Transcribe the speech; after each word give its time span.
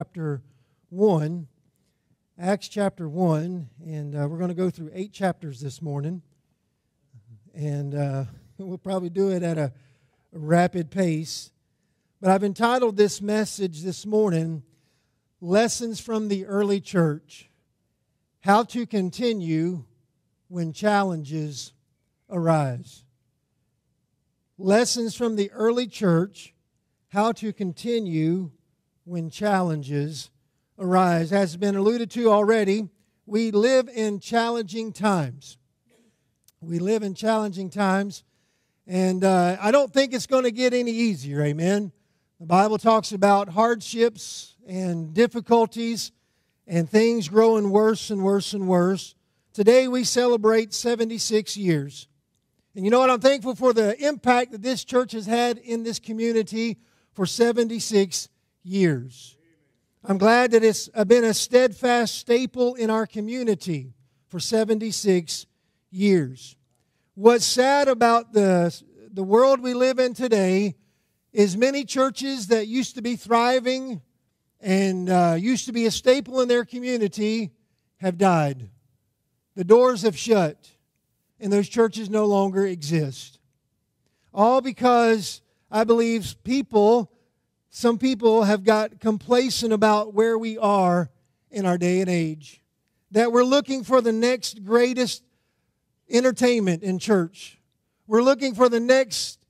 chapter 0.00 0.42
1. 0.90 1.46
Acts 2.36 2.66
chapter 2.66 3.08
1, 3.08 3.68
and 3.86 4.16
uh, 4.16 4.26
we're 4.28 4.38
going 4.38 4.48
to 4.48 4.54
go 4.54 4.68
through 4.68 4.90
eight 4.92 5.12
chapters 5.12 5.60
this 5.60 5.80
morning. 5.80 6.20
And 7.54 7.94
uh, 7.94 8.24
we'll 8.58 8.76
probably 8.76 9.08
do 9.08 9.30
it 9.30 9.44
at 9.44 9.56
a, 9.56 9.72
a 10.34 10.38
rapid 10.38 10.90
pace. 10.90 11.52
But 12.20 12.30
I've 12.30 12.42
entitled 12.42 12.96
this 12.96 13.22
message 13.22 13.82
this 13.82 14.04
morning, 14.04 14.64
Lessons 15.40 16.00
from 16.00 16.26
the 16.26 16.44
Early 16.44 16.80
Church 16.80 17.48
How 18.40 18.64
to 18.64 18.86
Continue 18.86 19.84
When 20.48 20.72
Challenges 20.72 21.72
Arise. 22.28 23.04
Lessons 24.58 25.14
from 25.14 25.36
the 25.36 25.52
Early 25.52 25.86
Church 25.86 26.52
How 27.10 27.30
to 27.30 27.52
Continue 27.52 28.50
when 29.04 29.30
challenges 29.30 30.30
arise. 30.78 31.32
As 31.32 31.52
has 31.52 31.56
been 31.56 31.76
alluded 31.76 32.10
to 32.12 32.30
already, 32.30 32.88
we 33.26 33.50
live 33.50 33.88
in 33.88 34.18
challenging 34.18 34.92
times. 34.92 35.58
We 36.60 36.78
live 36.78 37.02
in 37.02 37.14
challenging 37.14 37.68
times, 37.68 38.24
and 38.86 39.22
uh, 39.22 39.58
I 39.60 39.70
don't 39.70 39.92
think 39.92 40.14
it's 40.14 40.26
going 40.26 40.44
to 40.44 40.50
get 40.50 40.72
any 40.72 40.92
easier, 40.92 41.42
amen. 41.42 41.92
The 42.40 42.46
Bible 42.46 42.78
talks 42.78 43.12
about 43.12 43.50
hardships 43.50 44.56
and 44.66 45.12
difficulties 45.12 46.10
and 46.66 46.88
things 46.88 47.28
growing 47.28 47.70
worse 47.70 48.10
and 48.10 48.22
worse 48.24 48.54
and 48.54 48.66
worse. 48.66 49.14
Today 49.52 49.88
we 49.88 50.04
celebrate 50.04 50.72
76 50.72 51.56
years. 51.56 52.08
And 52.74 52.84
you 52.84 52.90
know 52.90 53.00
what? 53.00 53.10
I'm 53.10 53.20
thankful 53.20 53.54
for 53.54 53.72
the 53.72 53.96
impact 54.04 54.52
that 54.52 54.62
this 54.62 54.84
church 54.84 55.12
has 55.12 55.26
had 55.26 55.58
in 55.58 55.82
this 55.82 55.98
community 55.98 56.78
for 57.12 57.26
76 57.26 58.28
years. 58.64 59.36
I'm 60.02 60.18
glad 60.18 60.50
that 60.50 60.64
it's 60.64 60.88
been 60.88 61.24
a 61.24 61.34
steadfast 61.34 62.16
staple 62.16 62.74
in 62.74 62.90
our 62.90 63.06
community 63.06 63.94
for 64.28 64.40
76 64.40 65.46
years. 65.90 66.56
What's 67.14 67.44
sad 67.44 67.86
about 67.88 68.32
the, 68.32 68.82
the 69.12 69.22
world 69.22 69.60
we 69.60 69.74
live 69.74 69.98
in 69.98 70.14
today 70.14 70.74
is 71.32 71.56
many 71.56 71.84
churches 71.84 72.48
that 72.48 72.66
used 72.66 72.96
to 72.96 73.02
be 73.02 73.16
thriving 73.16 74.02
and 74.60 75.08
uh, 75.08 75.36
used 75.38 75.66
to 75.66 75.72
be 75.72 75.86
a 75.86 75.90
staple 75.90 76.40
in 76.40 76.48
their 76.48 76.64
community 76.64 77.52
have 77.98 78.18
died. 78.18 78.70
The 79.54 79.64
doors 79.64 80.02
have 80.02 80.18
shut, 80.18 80.70
and 81.38 81.52
those 81.52 81.68
churches 81.68 82.10
no 82.10 82.24
longer 82.24 82.66
exist. 82.66 83.38
All 84.32 84.60
because 84.60 85.42
I 85.70 85.84
believe 85.84 86.34
people 86.44 87.10
some 87.76 87.98
people 87.98 88.44
have 88.44 88.62
got 88.62 89.00
complacent 89.00 89.72
about 89.72 90.14
where 90.14 90.38
we 90.38 90.56
are 90.56 91.10
in 91.50 91.66
our 91.66 91.76
day 91.76 92.00
and 92.00 92.08
age. 92.08 92.62
That 93.10 93.32
we're 93.32 93.42
looking 93.42 93.82
for 93.82 94.00
the 94.00 94.12
next 94.12 94.62
greatest 94.62 95.24
entertainment 96.08 96.84
in 96.84 97.00
church. 97.00 97.58
We're 98.06 98.22
looking 98.22 98.54
for 98.54 98.68
the 98.68 98.78
next 98.78 99.40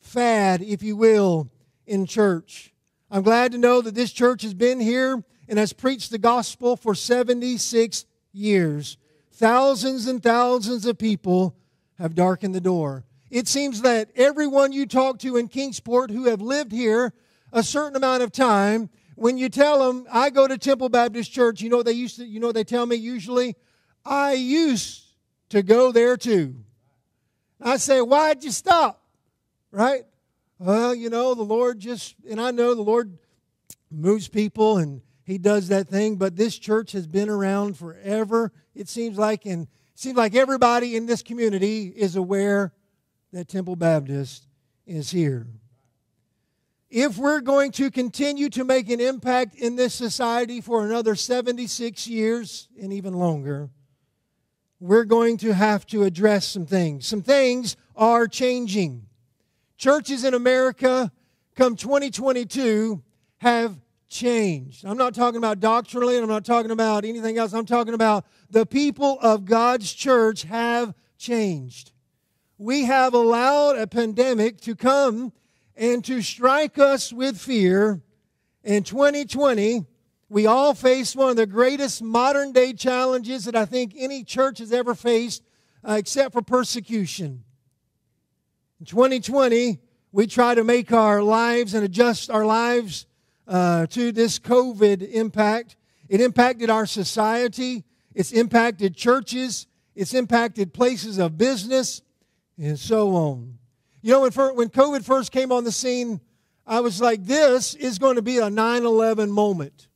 fad, 0.00 0.60
if 0.60 0.82
you 0.82 0.96
will, 0.96 1.52
in 1.86 2.04
church. 2.04 2.74
I'm 3.12 3.22
glad 3.22 3.52
to 3.52 3.58
know 3.58 3.80
that 3.80 3.94
this 3.94 4.10
church 4.10 4.42
has 4.42 4.54
been 4.54 4.80
here 4.80 5.22
and 5.48 5.56
has 5.56 5.72
preached 5.72 6.10
the 6.10 6.18
gospel 6.18 6.76
for 6.76 6.96
76 6.96 8.06
years. 8.32 8.98
Thousands 9.30 10.08
and 10.08 10.20
thousands 10.20 10.84
of 10.84 10.98
people 10.98 11.54
have 11.96 12.16
darkened 12.16 12.56
the 12.56 12.60
door. 12.60 13.04
It 13.30 13.46
seems 13.46 13.82
that 13.82 14.10
everyone 14.16 14.72
you 14.72 14.84
talk 14.84 15.20
to 15.20 15.36
in 15.36 15.46
Kingsport 15.46 16.10
who 16.10 16.24
have 16.24 16.40
lived 16.40 16.72
here 16.72 17.14
a 17.52 17.62
certain 17.62 17.96
amount 17.96 18.22
of 18.22 18.32
time, 18.32 18.90
when 19.14 19.36
you 19.36 19.48
tell 19.48 19.86
them, 19.86 20.06
I 20.12 20.30
go 20.30 20.46
to 20.46 20.56
Temple 20.56 20.88
Baptist 20.88 21.32
Church, 21.32 21.60
you 21.60 21.68
know 21.68 21.82
they 21.82 21.92
used 21.92 22.16
to, 22.16 22.24
you 22.24 22.40
know 22.40 22.52
they 22.52 22.64
tell 22.64 22.86
me 22.86 22.96
usually, 22.96 23.56
I 24.04 24.34
used 24.34 25.02
to 25.50 25.62
go 25.62 25.90
there 25.92 26.16
too. 26.16 26.54
I 27.60 27.78
say, 27.78 28.00
why'd 28.00 28.44
you 28.44 28.52
stop? 28.52 29.02
Right? 29.72 30.04
Well, 30.58 30.94
you 30.94 31.10
know, 31.10 31.34
the 31.34 31.42
Lord 31.42 31.80
just, 31.80 32.14
and 32.28 32.40
I 32.40 32.52
know 32.52 32.74
the 32.74 32.82
Lord 32.82 33.18
moves 33.90 34.28
people 34.28 34.78
and 34.78 35.02
he 35.24 35.36
does 35.36 35.68
that 35.68 35.88
thing, 35.88 36.16
but 36.16 36.36
this 36.36 36.58
church 36.58 36.92
has 36.92 37.06
been 37.06 37.28
around 37.28 37.76
forever. 37.76 38.52
It 38.74 38.88
seems 38.88 39.18
like, 39.18 39.44
and 39.46 39.64
it 39.64 39.68
seems 39.94 40.16
like 40.16 40.34
everybody 40.34 40.96
in 40.96 41.06
this 41.06 41.22
community 41.22 41.88
is 41.88 42.16
aware 42.16 42.72
that 43.32 43.48
Temple 43.48 43.76
Baptist 43.76 44.46
is 44.86 45.10
here 45.10 45.46
if 46.90 47.18
we're 47.18 47.40
going 47.40 47.70
to 47.72 47.90
continue 47.90 48.48
to 48.50 48.64
make 48.64 48.88
an 48.88 49.00
impact 49.00 49.54
in 49.54 49.76
this 49.76 49.94
society 49.94 50.60
for 50.60 50.86
another 50.86 51.14
76 51.14 52.06
years 52.06 52.68
and 52.80 52.92
even 52.92 53.14
longer, 53.14 53.68
we're 54.80 55.04
going 55.04 55.36
to 55.38 55.52
have 55.52 55.86
to 55.86 56.04
address 56.04 56.46
some 56.46 56.64
things. 56.64 57.06
Some 57.06 57.22
things 57.22 57.76
are 57.96 58.26
changing. 58.26 59.06
Churches 59.76 60.24
in 60.24 60.34
America, 60.34 61.12
come 61.56 61.76
2022, 61.76 63.02
have 63.38 63.76
changed. 64.08 64.84
I'm 64.86 64.96
not 64.96 65.14
talking 65.14 65.38
about 65.38 65.60
doctrinally, 65.60 66.16
I'm 66.16 66.28
not 66.28 66.44
talking 66.44 66.70
about 66.70 67.04
anything 67.04 67.38
else. 67.38 67.52
I'm 67.52 67.66
talking 67.66 67.94
about 67.94 68.24
the 68.50 68.64
people 68.64 69.18
of 69.20 69.44
God's 69.44 69.92
church 69.92 70.44
have 70.44 70.94
changed. 71.18 71.92
We 72.56 72.84
have 72.84 73.14
allowed 73.14 73.76
a 73.78 73.86
pandemic 73.86 74.60
to 74.62 74.74
come 74.74 75.32
and 75.78 76.04
to 76.04 76.20
strike 76.20 76.76
us 76.76 77.12
with 77.12 77.38
fear. 77.38 78.02
In 78.64 78.82
2020, 78.82 79.86
we 80.28 80.44
all 80.44 80.74
face 80.74 81.14
one 81.14 81.30
of 81.30 81.36
the 81.36 81.46
greatest 81.46 82.02
modern 82.02 82.52
day 82.52 82.72
challenges 82.72 83.44
that 83.44 83.54
I 83.54 83.64
think 83.64 83.94
any 83.96 84.24
church 84.24 84.58
has 84.58 84.72
ever 84.72 84.94
faced, 84.94 85.42
uh, 85.88 85.92
except 85.92 86.32
for 86.32 86.42
persecution. 86.42 87.44
In 88.80 88.86
2020, 88.86 89.78
we 90.10 90.26
try 90.26 90.54
to 90.54 90.64
make 90.64 90.92
our 90.92 91.22
lives 91.22 91.74
and 91.74 91.84
adjust 91.84 92.28
our 92.28 92.44
lives 92.44 93.06
uh, 93.46 93.86
to 93.86 94.10
this 94.10 94.38
COVID 94.40 95.08
impact. 95.12 95.76
It 96.08 96.20
impacted 96.20 96.70
our 96.70 96.86
society, 96.86 97.84
it's 98.14 98.32
impacted 98.32 98.96
churches, 98.96 99.66
it's 99.94 100.12
impacted 100.12 100.74
places 100.74 101.18
of 101.18 101.38
business, 101.38 102.02
and 102.58 102.78
so 102.78 103.14
on. 103.14 103.57
You 104.02 104.12
know, 104.12 104.20
when, 104.20 104.32
when 104.56 104.68
COVID 104.68 105.04
first 105.04 105.32
came 105.32 105.50
on 105.50 105.64
the 105.64 105.72
scene, 105.72 106.20
I 106.66 106.80
was 106.80 107.00
like, 107.00 107.24
this 107.24 107.74
is 107.74 107.98
going 107.98 108.16
to 108.16 108.22
be 108.22 108.38
a 108.38 108.50
9 108.50 108.84
11 108.84 109.30
moment 109.30 109.88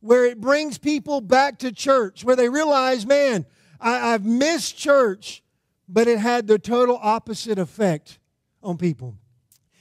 where 0.00 0.24
it 0.24 0.40
brings 0.40 0.78
people 0.78 1.20
back 1.20 1.58
to 1.60 1.70
church, 1.70 2.24
where 2.24 2.36
they 2.36 2.48
realize, 2.48 3.06
man, 3.06 3.46
I, 3.80 4.14
I've 4.14 4.24
missed 4.24 4.76
church, 4.76 5.42
but 5.88 6.08
it 6.08 6.18
had 6.18 6.46
the 6.46 6.58
total 6.58 6.98
opposite 7.00 7.58
effect 7.58 8.18
on 8.62 8.78
people. 8.78 9.16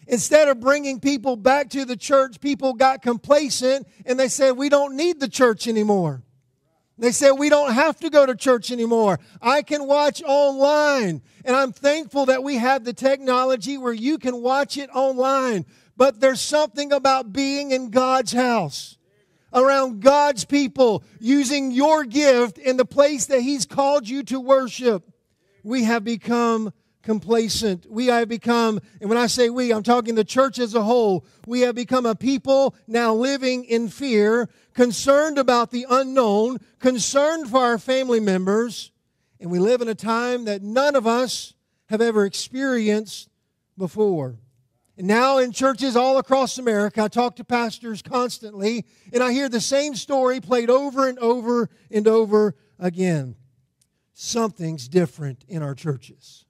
Instead 0.07 0.47
of 0.47 0.59
bringing 0.59 0.99
people 0.99 1.35
back 1.35 1.69
to 1.69 1.85
the 1.85 1.95
church, 1.95 2.39
people 2.39 2.73
got 2.73 3.01
complacent 3.01 3.87
and 4.05 4.19
they 4.19 4.27
said, 4.27 4.57
we 4.57 4.69
don't 4.69 4.95
need 4.95 5.19
the 5.19 5.29
church 5.29 5.67
anymore. 5.67 6.23
They 7.01 7.11
said, 7.11 7.31
we 7.31 7.49
don't 7.49 7.73
have 7.73 7.99
to 8.01 8.11
go 8.11 8.27
to 8.27 8.35
church 8.35 8.71
anymore. 8.71 9.19
I 9.41 9.63
can 9.63 9.87
watch 9.87 10.21
online. 10.21 11.23
And 11.43 11.55
I'm 11.55 11.71
thankful 11.71 12.27
that 12.27 12.43
we 12.43 12.57
have 12.57 12.83
the 12.83 12.93
technology 12.93 13.75
where 13.75 13.91
you 13.91 14.19
can 14.19 14.43
watch 14.43 14.77
it 14.77 14.87
online. 14.93 15.65
But 15.97 16.19
there's 16.19 16.39
something 16.39 16.93
about 16.93 17.33
being 17.33 17.71
in 17.71 17.89
God's 17.89 18.33
house, 18.33 18.99
around 19.51 20.01
God's 20.01 20.45
people, 20.45 21.03
using 21.19 21.71
your 21.71 22.03
gift 22.03 22.59
in 22.59 22.77
the 22.77 22.85
place 22.85 23.25
that 23.25 23.41
He's 23.41 23.65
called 23.65 24.07
you 24.07 24.21
to 24.25 24.39
worship. 24.39 25.03
We 25.63 25.85
have 25.85 26.03
become 26.03 26.71
complacent. 27.01 27.87
We 27.89 28.07
have 28.07 28.29
become, 28.29 28.79
and 28.99 29.09
when 29.09 29.17
I 29.17 29.25
say 29.25 29.49
we, 29.49 29.73
I'm 29.73 29.81
talking 29.81 30.13
the 30.13 30.23
church 30.23 30.59
as 30.59 30.75
a 30.75 30.83
whole, 30.83 31.25
we 31.47 31.61
have 31.61 31.73
become 31.73 32.05
a 32.05 32.15
people 32.15 32.75
now 32.87 33.13
living 33.15 33.65
in 33.65 33.89
fear, 33.89 34.49
concerned 34.73 35.37
about 35.37 35.71
the 35.71 35.85
unknown, 35.89 36.57
concerned 36.79 37.49
for 37.49 37.59
our 37.59 37.77
family 37.77 38.19
members, 38.19 38.91
and 39.39 39.51
we 39.51 39.59
live 39.59 39.81
in 39.81 39.87
a 39.87 39.95
time 39.95 40.45
that 40.45 40.61
none 40.61 40.95
of 40.95 41.07
us 41.07 41.53
have 41.89 42.01
ever 42.01 42.25
experienced 42.25 43.29
before. 43.77 44.37
And 44.97 45.07
now 45.07 45.37
in 45.39 45.51
churches 45.51 45.95
all 45.95 46.17
across 46.17 46.57
America, 46.57 47.03
I 47.03 47.07
talk 47.07 47.35
to 47.37 47.43
pastors 47.43 48.01
constantly, 48.01 48.85
and 49.11 49.23
I 49.23 49.31
hear 49.31 49.49
the 49.49 49.61
same 49.61 49.95
story 49.95 50.39
played 50.39 50.69
over 50.69 51.07
and 51.07 51.17
over 51.19 51.69
and 51.89 52.07
over 52.07 52.55
again. 52.77 53.35
Something's 54.13 54.87
different 54.87 55.43
in 55.47 55.63
our 55.63 55.73
churches 55.73 56.45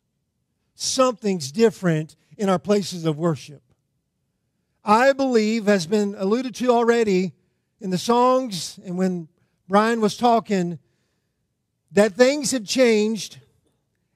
something's 0.81 1.51
different 1.51 2.15
in 2.37 2.49
our 2.49 2.59
places 2.59 3.05
of 3.05 3.17
worship. 3.17 3.61
I 4.83 5.13
believe, 5.13 5.67
has 5.67 5.85
been 5.85 6.15
alluded 6.17 6.55
to 6.55 6.71
already 6.71 7.33
in 7.81 7.89
the 7.89 7.97
songs 7.97 8.79
and 8.85 8.97
when 8.97 9.27
Brian 9.67 10.01
was 10.01 10.15
talking, 10.15 10.79
that 11.91 12.13
things 12.13 12.51
have 12.51 12.63
changed 12.63 13.39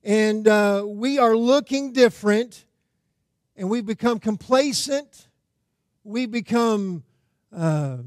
and 0.03 0.47
uh, 0.47 0.83
we 0.85 1.17
are 1.17 1.35
looking 1.35 1.91
different 1.91 2.63
and 3.57 3.69
we've 3.69 3.85
become 3.85 4.19
complacent. 4.19 5.27
We've 6.03 6.29
become 6.29 7.03
uh, 7.51 7.97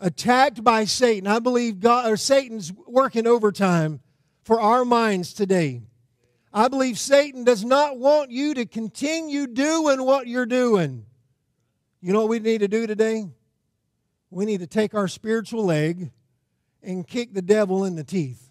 attacked 0.00 0.64
by 0.64 0.84
Satan. 0.84 1.28
I 1.28 1.38
believe 1.38 1.78
God 1.78 2.10
or 2.10 2.16
Satan's 2.16 2.72
working 2.72 3.26
overtime 3.26 4.00
for 4.42 4.60
our 4.60 4.84
minds 4.84 5.32
today. 5.32 5.82
I 6.52 6.66
believe 6.66 6.98
Satan 6.98 7.44
does 7.44 7.64
not 7.64 7.98
want 7.98 8.32
you 8.32 8.54
to 8.54 8.66
continue 8.66 9.46
doing 9.46 10.02
what 10.04 10.26
you're 10.26 10.46
doing. 10.46 11.04
You 12.00 12.12
know 12.12 12.20
what 12.20 12.30
we 12.30 12.40
need 12.40 12.58
to 12.58 12.68
do 12.68 12.86
today? 12.88 13.28
We 14.30 14.44
need 14.44 14.60
to 14.60 14.66
take 14.66 14.94
our 14.94 15.08
spiritual 15.08 15.64
leg 15.64 16.10
and 16.82 17.06
kick 17.06 17.32
the 17.32 17.42
devil 17.42 17.84
in 17.84 17.96
the 17.96 18.04
teeth 18.04 18.50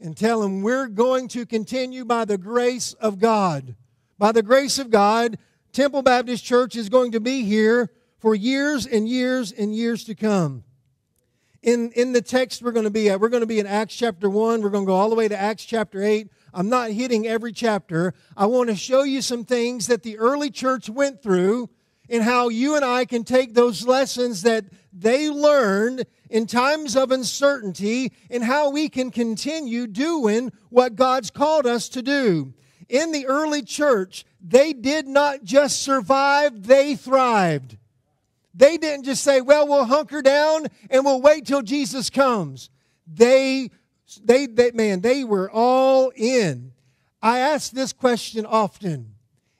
and 0.00 0.16
tell 0.16 0.42
him 0.42 0.62
we're 0.62 0.86
going 0.86 1.28
to 1.28 1.46
continue 1.46 2.04
by 2.04 2.24
the 2.24 2.38
grace 2.38 2.92
of 2.94 3.18
God. 3.18 3.74
By 4.18 4.32
the 4.32 4.42
grace 4.42 4.78
of 4.78 4.90
God, 4.90 5.38
Temple 5.72 6.02
Baptist 6.02 6.44
Church 6.44 6.76
is 6.76 6.88
going 6.88 7.12
to 7.12 7.20
be 7.20 7.42
here 7.42 7.90
for 8.18 8.34
years 8.34 8.86
and 8.86 9.08
years 9.08 9.52
and 9.52 9.74
years 9.74 10.04
to 10.04 10.14
come. 10.14 10.64
In, 11.62 11.90
in 11.92 12.12
the 12.12 12.22
text 12.22 12.62
we're 12.62 12.72
going 12.72 12.84
to 12.84 12.90
be 12.90 13.10
at, 13.10 13.20
we're 13.20 13.28
going 13.28 13.40
to 13.42 13.46
be 13.46 13.58
in 13.58 13.66
Acts 13.66 13.96
chapter 13.96 14.30
1. 14.30 14.62
We're 14.62 14.70
going 14.70 14.84
to 14.84 14.86
go 14.86 14.94
all 14.94 15.08
the 15.08 15.16
way 15.16 15.26
to 15.26 15.36
Acts 15.36 15.64
chapter 15.64 16.02
8. 16.02 16.30
I'm 16.54 16.68
not 16.68 16.90
hitting 16.90 17.26
every 17.26 17.52
chapter. 17.52 18.14
I 18.36 18.46
want 18.46 18.68
to 18.70 18.76
show 18.76 19.02
you 19.02 19.22
some 19.22 19.44
things 19.44 19.86
that 19.88 20.02
the 20.02 20.18
early 20.18 20.50
church 20.50 20.88
went 20.88 21.22
through 21.22 21.70
and 22.08 22.22
how 22.22 22.48
you 22.48 22.76
and 22.76 22.84
I 22.84 23.04
can 23.04 23.24
take 23.24 23.54
those 23.54 23.86
lessons 23.86 24.42
that 24.42 24.64
they 24.92 25.28
learned 25.28 26.06
in 26.30 26.46
times 26.46 26.96
of 26.96 27.10
uncertainty 27.10 28.12
and 28.30 28.42
how 28.44 28.70
we 28.70 28.88
can 28.88 29.10
continue 29.10 29.86
doing 29.86 30.52
what 30.70 30.96
God's 30.96 31.30
called 31.30 31.66
us 31.66 31.88
to 31.90 32.02
do. 32.02 32.52
In 32.88 33.12
the 33.12 33.26
early 33.26 33.62
church, 33.62 34.24
they 34.40 34.72
did 34.72 35.06
not 35.06 35.44
just 35.44 35.82
survive, 35.82 36.66
they 36.66 36.94
thrived. 36.94 37.76
They 38.54 38.76
didn't 38.76 39.04
just 39.04 39.22
say, 39.22 39.40
well, 39.40 39.68
we'll 39.68 39.84
hunker 39.84 40.22
down 40.22 40.66
and 40.90 41.04
we'll 41.04 41.20
wait 41.20 41.46
till 41.46 41.62
Jesus 41.62 42.10
comes. 42.10 42.70
They, 43.06 43.70
they, 44.24 44.46
they 44.46 44.72
man, 44.72 45.00
they 45.00 45.22
were 45.22 45.50
all 45.50 46.10
in. 46.16 46.72
I 47.22 47.38
ask 47.40 47.72
this 47.72 47.92
question 47.92 48.46
often 48.46 49.14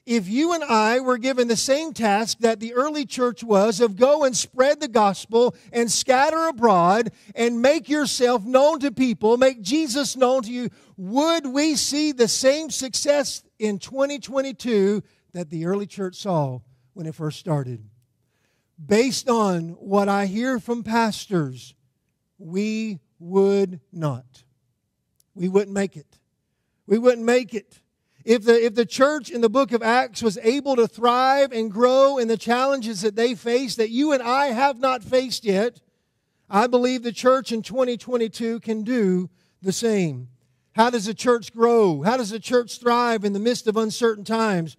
if 0.09 0.27
you 0.27 0.53
and 0.53 0.63
I 0.63 1.01
were 1.01 1.19
given 1.19 1.47
the 1.47 1.55
same 1.55 1.93
task 1.93 2.39
that 2.39 2.59
the 2.59 2.73
early 2.73 3.05
church 3.05 3.43
was 3.43 3.79
of 3.79 3.95
go 3.95 4.23
and 4.23 4.35
spread 4.35 4.79
the 4.79 4.87
gospel 4.87 5.55
and 5.71 5.89
scatter 5.89 6.47
abroad 6.47 7.11
and 7.35 7.61
make 7.61 7.87
yourself 7.87 8.43
known 8.43 8.79
to 8.79 8.91
people, 8.91 9.37
make 9.37 9.61
Jesus 9.61 10.17
known 10.17 10.41
to 10.41 10.51
you, 10.51 10.69
would 10.97 11.45
we 11.45 11.75
see 11.75 12.11
the 12.11 12.27
same 12.27 12.71
success 12.71 13.43
in 13.59 13.77
2022 13.77 15.03
that 15.33 15.51
the 15.51 15.67
early 15.67 15.85
church 15.85 16.15
saw 16.15 16.57
when 16.93 17.05
it 17.05 17.13
first 17.13 17.37
started? 17.37 17.87
Based 18.83 19.29
on 19.29 19.69
what 19.73 20.09
I 20.09 20.25
hear 20.25 20.59
from 20.59 20.81
pastors, 20.81 21.75
we 22.39 22.97
would 23.19 23.79
not. 23.93 24.25
We 25.35 25.49
wouldn't 25.49 25.75
make 25.75 25.95
it. 25.95 26.17
We 26.87 26.97
wouldn't 26.97 27.27
make 27.27 27.53
it. 27.53 27.79
If 28.25 28.43
the, 28.43 28.65
if 28.65 28.75
the 28.75 28.85
church 28.85 29.29
in 29.29 29.41
the 29.41 29.49
book 29.49 29.71
of 29.71 29.81
Acts 29.81 30.21
was 30.21 30.37
able 30.39 30.75
to 30.75 30.87
thrive 30.87 31.51
and 31.51 31.71
grow 31.71 32.17
in 32.17 32.27
the 32.27 32.37
challenges 32.37 33.01
that 33.01 33.15
they 33.15 33.33
face 33.33 33.75
that 33.75 33.89
you 33.89 34.11
and 34.11 34.21
I 34.21 34.47
have 34.47 34.79
not 34.79 35.03
faced 35.03 35.45
yet, 35.45 35.79
I 36.49 36.67
believe 36.67 37.03
the 37.03 37.11
church 37.11 37.51
in 37.51 37.61
2022 37.61 38.59
can 38.59 38.83
do 38.83 39.29
the 39.61 39.71
same. 39.71 40.29
How 40.73 40.89
does 40.89 41.05
the 41.05 41.13
church 41.13 41.53
grow? 41.53 42.01
How 42.01 42.17
does 42.17 42.29
the 42.29 42.39
church 42.39 42.79
thrive 42.79 43.23
in 43.23 43.33
the 43.33 43.39
midst 43.39 43.67
of 43.67 43.77
uncertain 43.77 44.23
times? 44.23 44.75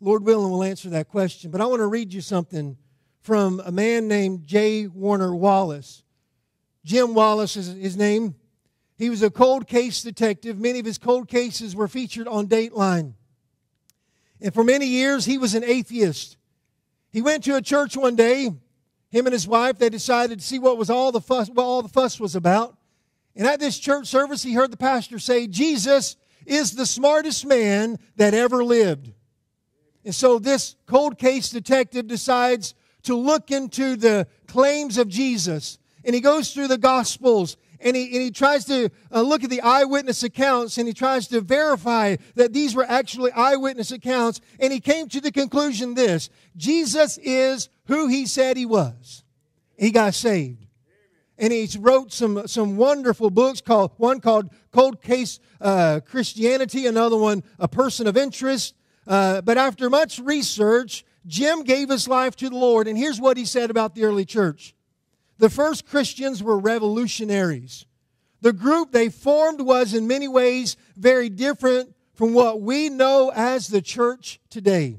Lord 0.00 0.24
willing, 0.24 0.50
will 0.50 0.62
answer 0.62 0.90
that 0.90 1.08
question. 1.08 1.50
But 1.50 1.60
I 1.60 1.66
want 1.66 1.80
to 1.80 1.86
read 1.86 2.12
you 2.12 2.20
something 2.20 2.76
from 3.20 3.60
a 3.64 3.72
man 3.72 4.06
named 4.08 4.46
J. 4.46 4.86
Warner 4.86 5.34
Wallace. 5.34 6.02
Jim 6.84 7.14
Wallace 7.14 7.56
is 7.56 7.74
his 7.74 7.96
name. 7.96 8.34
He 8.98 9.10
was 9.10 9.22
a 9.22 9.30
cold 9.30 9.68
case 9.68 10.02
detective. 10.02 10.58
Many 10.58 10.80
of 10.80 10.86
his 10.86 10.98
cold 10.98 11.28
cases 11.28 11.76
were 11.76 11.86
featured 11.86 12.26
on 12.26 12.48
Dateline. 12.48 13.14
And 14.40 14.52
for 14.52 14.64
many 14.64 14.86
years, 14.86 15.24
he 15.24 15.38
was 15.38 15.54
an 15.54 15.64
atheist. 15.64 16.36
He 17.12 17.22
went 17.22 17.44
to 17.44 17.56
a 17.56 17.62
church 17.62 17.96
one 17.96 18.16
day. 18.16 18.50
Him 19.10 19.26
and 19.26 19.32
his 19.32 19.48
wife, 19.48 19.78
they 19.78 19.88
decided 19.88 20.40
to 20.40 20.44
see 20.44 20.58
what 20.58 20.76
was 20.76 20.90
all 20.90 21.12
the 21.12 21.20
fuss, 21.20 21.48
what 21.48 21.62
all 21.62 21.80
the 21.80 21.88
fuss 21.88 22.20
was 22.20 22.34
about. 22.34 22.76
And 23.34 23.46
at 23.46 23.60
this 23.60 23.78
church 23.78 24.08
service, 24.08 24.42
he 24.42 24.52
heard 24.52 24.72
the 24.72 24.76
pastor 24.76 25.18
say, 25.18 25.46
Jesus 25.46 26.16
is 26.44 26.72
the 26.72 26.84
smartest 26.84 27.46
man 27.46 27.98
that 28.16 28.34
ever 28.34 28.64
lived. 28.64 29.12
And 30.04 30.14
so 30.14 30.38
this 30.38 30.74
cold 30.86 31.18
case 31.18 31.50
detective 31.50 32.06
decides 32.06 32.74
to 33.02 33.14
look 33.14 33.50
into 33.50 33.96
the 33.96 34.26
claims 34.46 34.98
of 34.98 35.08
Jesus. 35.08 35.78
And 36.04 36.14
he 36.14 36.20
goes 36.20 36.52
through 36.52 36.68
the 36.68 36.78
Gospels 36.78 37.56
and 37.80 37.96
he, 37.96 38.04
and 38.12 38.22
he 38.22 38.30
tries 38.30 38.64
to 38.66 38.90
uh, 39.12 39.22
look 39.22 39.44
at 39.44 39.50
the 39.50 39.60
eyewitness 39.60 40.22
accounts 40.22 40.78
and 40.78 40.88
he 40.88 40.94
tries 40.94 41.28
to 41.28 41.40
verify 41.40 42.16
that 42.34 42.52
these 42.52 42.74
were 42.74 42.84
actually 42.88 43.30
eyewitness 43.32 43.92
accounts. 43.92 44.40
And 44.58 44.72
he 44.72 44.80
came 44.80 45.08
to 45.08 45.20
the 45.20 45.30
conclusion 45.30 45.94
this 45.94 46.30
Jesus 46.56 47.18
is 47.18 47.68
who 47.86 48.08
he 48.08 48.26
said 48.26 48.56
he 48.56 48.66
was. 48.66 49.22
He 49.76 49.90
got 49.90 50.14
saved. 50.14 50.66
And 51.40 51.52
he 51.52 51.68
wrote 51.78 52.12
some, 52.12 52.48
some 52.48 52.76
wonderful 52.76 53.30
books 53.30 53.60
called 53.60 53.92
one 53.96 54.20
called 54.20 54.50
Cold 54.72 55.00
Case 55.00 55.38
uh, 55.60 56.00
Christianity, 56.04 56.86
another 56.86 57.16
one 57.16 57.44
A 57.60 57.68
Person 57.68 58.08
of 58.08 58.16
Interest. 58.16 58.74
Uh, 59.06 59.40
but 59.40 59.56
after 59.56 59.88
much 59.88 60.18
research, 60.18 61.04
Jim 61.26 61.62
gave 61.62 61.90
his 61.90 62.08
life 62.08 62.34
to 62.36 62.50
the 62.50 62.56
Lord. 62.56 62.88
And 62.88 62.98
here's 62.98 63.20
what 63.20 63.36
he 63.36 63.44
said 63.44 63.70
about 63.70 63.94
the 63.94 64.02
early 64.04 64.24
church. 64.24 64.74
The 65.38 65.50
first 65.50 65.86
Christians 65.86 66.42
were 66.42 66.58
revolutionaries. 66.58 67.86
The 68.40 68.52
group 68.52 68.92
they 68.92 69.08
formed 69.08 69.60
was 69.60 69.94
in 69.94 70.06
many 70.06 70.28
ways 70.28 70.76
very 70.96 71.28
different 71.28 71.94
from 72.14 72.34
what 72.34 72.60
we 72.60 72.88
know 72.88 73.32
as 73.34 73.68
the 73.68 73.82
church 73.82 74.40
today. 74.50 74.96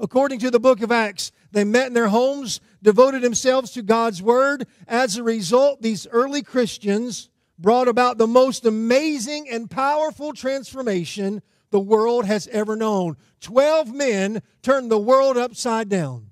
According 0.00 0.40
to 0.40 0.50
the 0.50 0.60
book 0.60 0.82
of 0.82 0.90
Acts, 0.90 1.30
they 1.52 1.62
met 1.62 1.86
in 1.86 1.94
their 1.94 2.08
homes, 2.08 2.60
devoted 2.82 3.22
themselves 3.22 3.70
to 3.72 3.82
God's 3.82 4.20
word. 4.20 4.66
As 4.88 5.16
a 5.16 5.22
result, 5.22 5.82
these 5.82 6.08
early 6.08 6.42
Christians 6.42 7.30
brought 7.58 7.86
about 7.86 8.18
the 8.18 8.26
most 8.26 8.66
amazing 8.66 9.48
and 9.48 9.70
powerful 9.70 10.32
transformation 10.32 11.42
the 11.70 11.78
world 11.78 12.24
has 12.24 12.48
ever 12.48 12.74
known. 12.74 13.16
Twelve 13.40 13.92
men 13.92 14.42
turned 14.62 14.90
the 14.90 14.98
world 14.98 15.36
upside 15.36 15.88
down. 15.88 16.30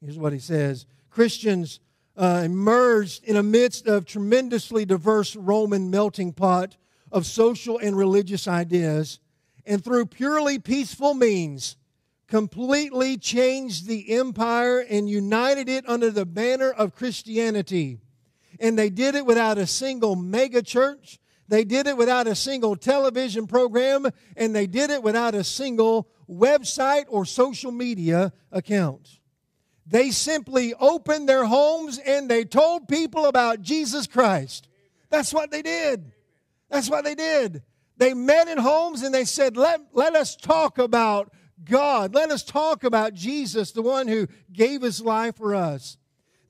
Here's 0.00 0.18
what 0.18 0.32
he 0.32 0.38
says 0.38 0.86
Christians 1.10 1.80
uh, 2.16 2.42
emerged 2.44 3.24
in 3.24 3.36
a 3.36 3.42
midst 3.42 3.86
of 3.86 4.06
tremendously 4.06 4.84
diverse 4.84 5.36
Roman 5.36 5.90
melting 5.90 6.32
pot 6.32 6.76
of 7.12 7.26
social 7.26 7.78
and 7.78 7.96
religious 7.96 8.48
ideas, 8.48 9.20
and 9.64 9.84
through 9.84 10.06
purely 10.06 10.58
peaceful 10.58 11.14
means, 11.14 11.76
completely 12.26 13.16
changed 13.16 13.86
the 13.86 14.16
empire 14.16 14.80
and 14.80 15.08
united 15.08 15.68
it 15.68 15.88
under 15.88 16.10
the 16.10 16.26
banner 16.26 16.70
of 16.70 16.94
Christianity. 16.94 18.00
And 18.58 18.78
they 18.78 18.90
did 18.90 19.14
it 19.14 19.26
without 19.26 19.58
a 19.58 19.66
single 19.66 20.16
mega 20.16 20.62
church. 20.62 21.18
They 21.48 21.62
did 21.62 21.86
it 21.86 21.96
without 21.96 22.26
a 22.26 22.34
single 22.34 22.74
television 22.74 23.46
program, 23.46 24.06
and 24.36 24.54
they 24.54 24.66
did 24.66 24.90
it 24.90 25.02
without 25.02 25.34
a 25.34 25.44
single 25.44 26.08
website 26.28 27.04
or 27.08 27.24
social 27.24 27.70
media 27.70 28.32
account. 28.50 29.20
They 29.86 30.10
simply 30.10 30.74
opened 30.74 31.28
their 31.28 31.44
homes 31.44 31.98
and 31.98 32.28
they 32.28 32.44
told 32.44 32.88
people 32.88 33.26
about 33.26 33.62
Jesus 33.62 34.06
Christ. 34.06 34.68
That's 35.10 35.32
what 35.32 35.50
they 35.50 35.62
did. 35.62 36.12
That's 36.68 36.90
what 36.90 37.04
they 37.04 37.14
did. 37.14 37.62
They 37.96 38.12
met 38.12 38.48
in 38.48 38.58
homes 38.58 39.02
and 39.02 39.14
they 39.14 39.24
said, 39.24 39.56
let, 39.56 39.80
let 39.92 40.16
us 40.16 40.34
talk 40.34 40.78
about 40.78 41.32
God. 41.64 42.14
Let 42.14 42.30
us 42.30 42.42
talk 42.42 42.84
about 42.84 43.14
Jesus, 43.14 43.70
the 43.70 43.82
one 43.82 44.08
who 44.08 44.26
gave 44.52 44.82
his 44.82 45.00
life 45.00 45.36
for 45.36 45.54
us. 45.54 45.96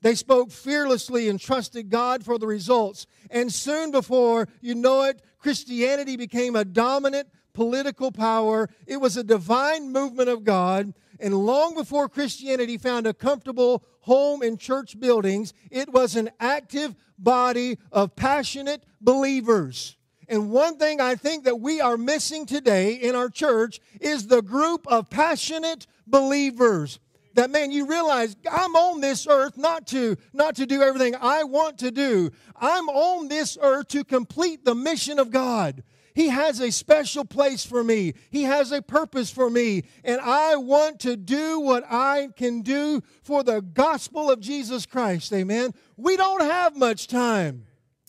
They 0.01 0.15
spoke 0.15 0.51
fearlessly 0.51 1.29
and 1.29 1.39
trusted 1.39 1.89
God 1.89 2.23
for 2.23 2.37
the 2.37 2.47
results. 2.47 3.07
And 3.29 3.53
soon 3.53 3.91
before 3.91 4.47
you 4.61 4.75
know 4.75 5.03
it, 5.03 5.21
Christianity 5.39 6.17
became 6.17 6.55
a 6.55 6.65
dominant 6.65 7.29
political 7.53 8.11
power. 8.11 8.69
It 8.85 8.97
was 8.97 9.17
a 9.17 9.23
divine 9.23 9.91
movement 9.91 10.29
of 10.29 10.43
God 10.43 10.93
and 11.19 11.33
long 11.33 11.75
before 11.75 12.09
Christianity 12.09 12.77
found 12.77 13.07
a 13.07 13.13
comfortable 13.13 13.83
home 14.01 14.41
in 14.41 14.57
church 14.57 14.99
buildings, 14.99 15.53
it 15.69 15.91
was 15.91 16.15
an 16.15 16.29
active 16.39 16.95
body 17.17 17.77
of 17.91 18.15
passionate 18.15 18.83
believers. 19.01 19.97
And 20.29 20.51
one 20.51 20.77
thing 20.77 20.99
I 20.99 21.15
think 21.15 21.45
that 21.45 21.59
we 21.59 21.79
are 21.79 21.97
missing 21.97 22.45
today 22.45 22.93
in 22.93 23.15
our 23.15 23.29
church 23.29 23.79
is 24.01 24.27
the 24.27 24.41
group 24.41 24.85
of 24.87 25.09
passionate 25.09 25.87
believers. 26.05 26.99
That 27.35 27.51
man, 27.51 27.71
you 27.71 27.85
realize 27.85 28.35
I'm 28.51 28.75
on 28.75 28.99
this 28.99 29.27
earth 29.27 29.57
not 29.57 29.85
to 29.87 30.17
not 30.33 30.55
to 30.55 30.65
do 30.65 30.81
everything 30.81 31.15
I 31.21 31.43
want 31.43 31.77
to 31.79 31.91
do. 31.91 32.31
I'm 32.55 32.89
on 32.89 33.27
this 33.27 33.57
earth 33.61 33.89
to 33.89 34.03
complete 34.03 34.65
the 34.65 34.73
mission 34.73 35.19
of 35.19 35.29
God. 35.29 35.83
He 36.17 36.29
has 36.29 36.59
a 36.59 36.71
special 36.71 37.25
place 37.25 37.63
for 37.63 37.83
me. 37.83 38.15
He 38.31 38.41
has 38.41 38.71
a 38.71 38.81
purpose 38.81 39.29
for 39.29 39.51
me. 39.51 39.83
And 40.03 40.19
I 40.19 40.55
want 40.55 40.99
to 41.01 41.15
do 41.15 41.59
what 41.59 41.83
I 41.87 42.29
can 42.35 42.63
do 42.63 43.03
for 43.21 43.43
the 43.43 43.61
gospel 43.61 44.31
of 44.31 44.39
Jesus 44.39 44.87
Christ. 44.87 45.31
Amen. 45.31 45.75
We 45.95 46.17
don't 46.17 46.41
have 46.41 46.75
much 46.75 47.05
time. 47.05 47.67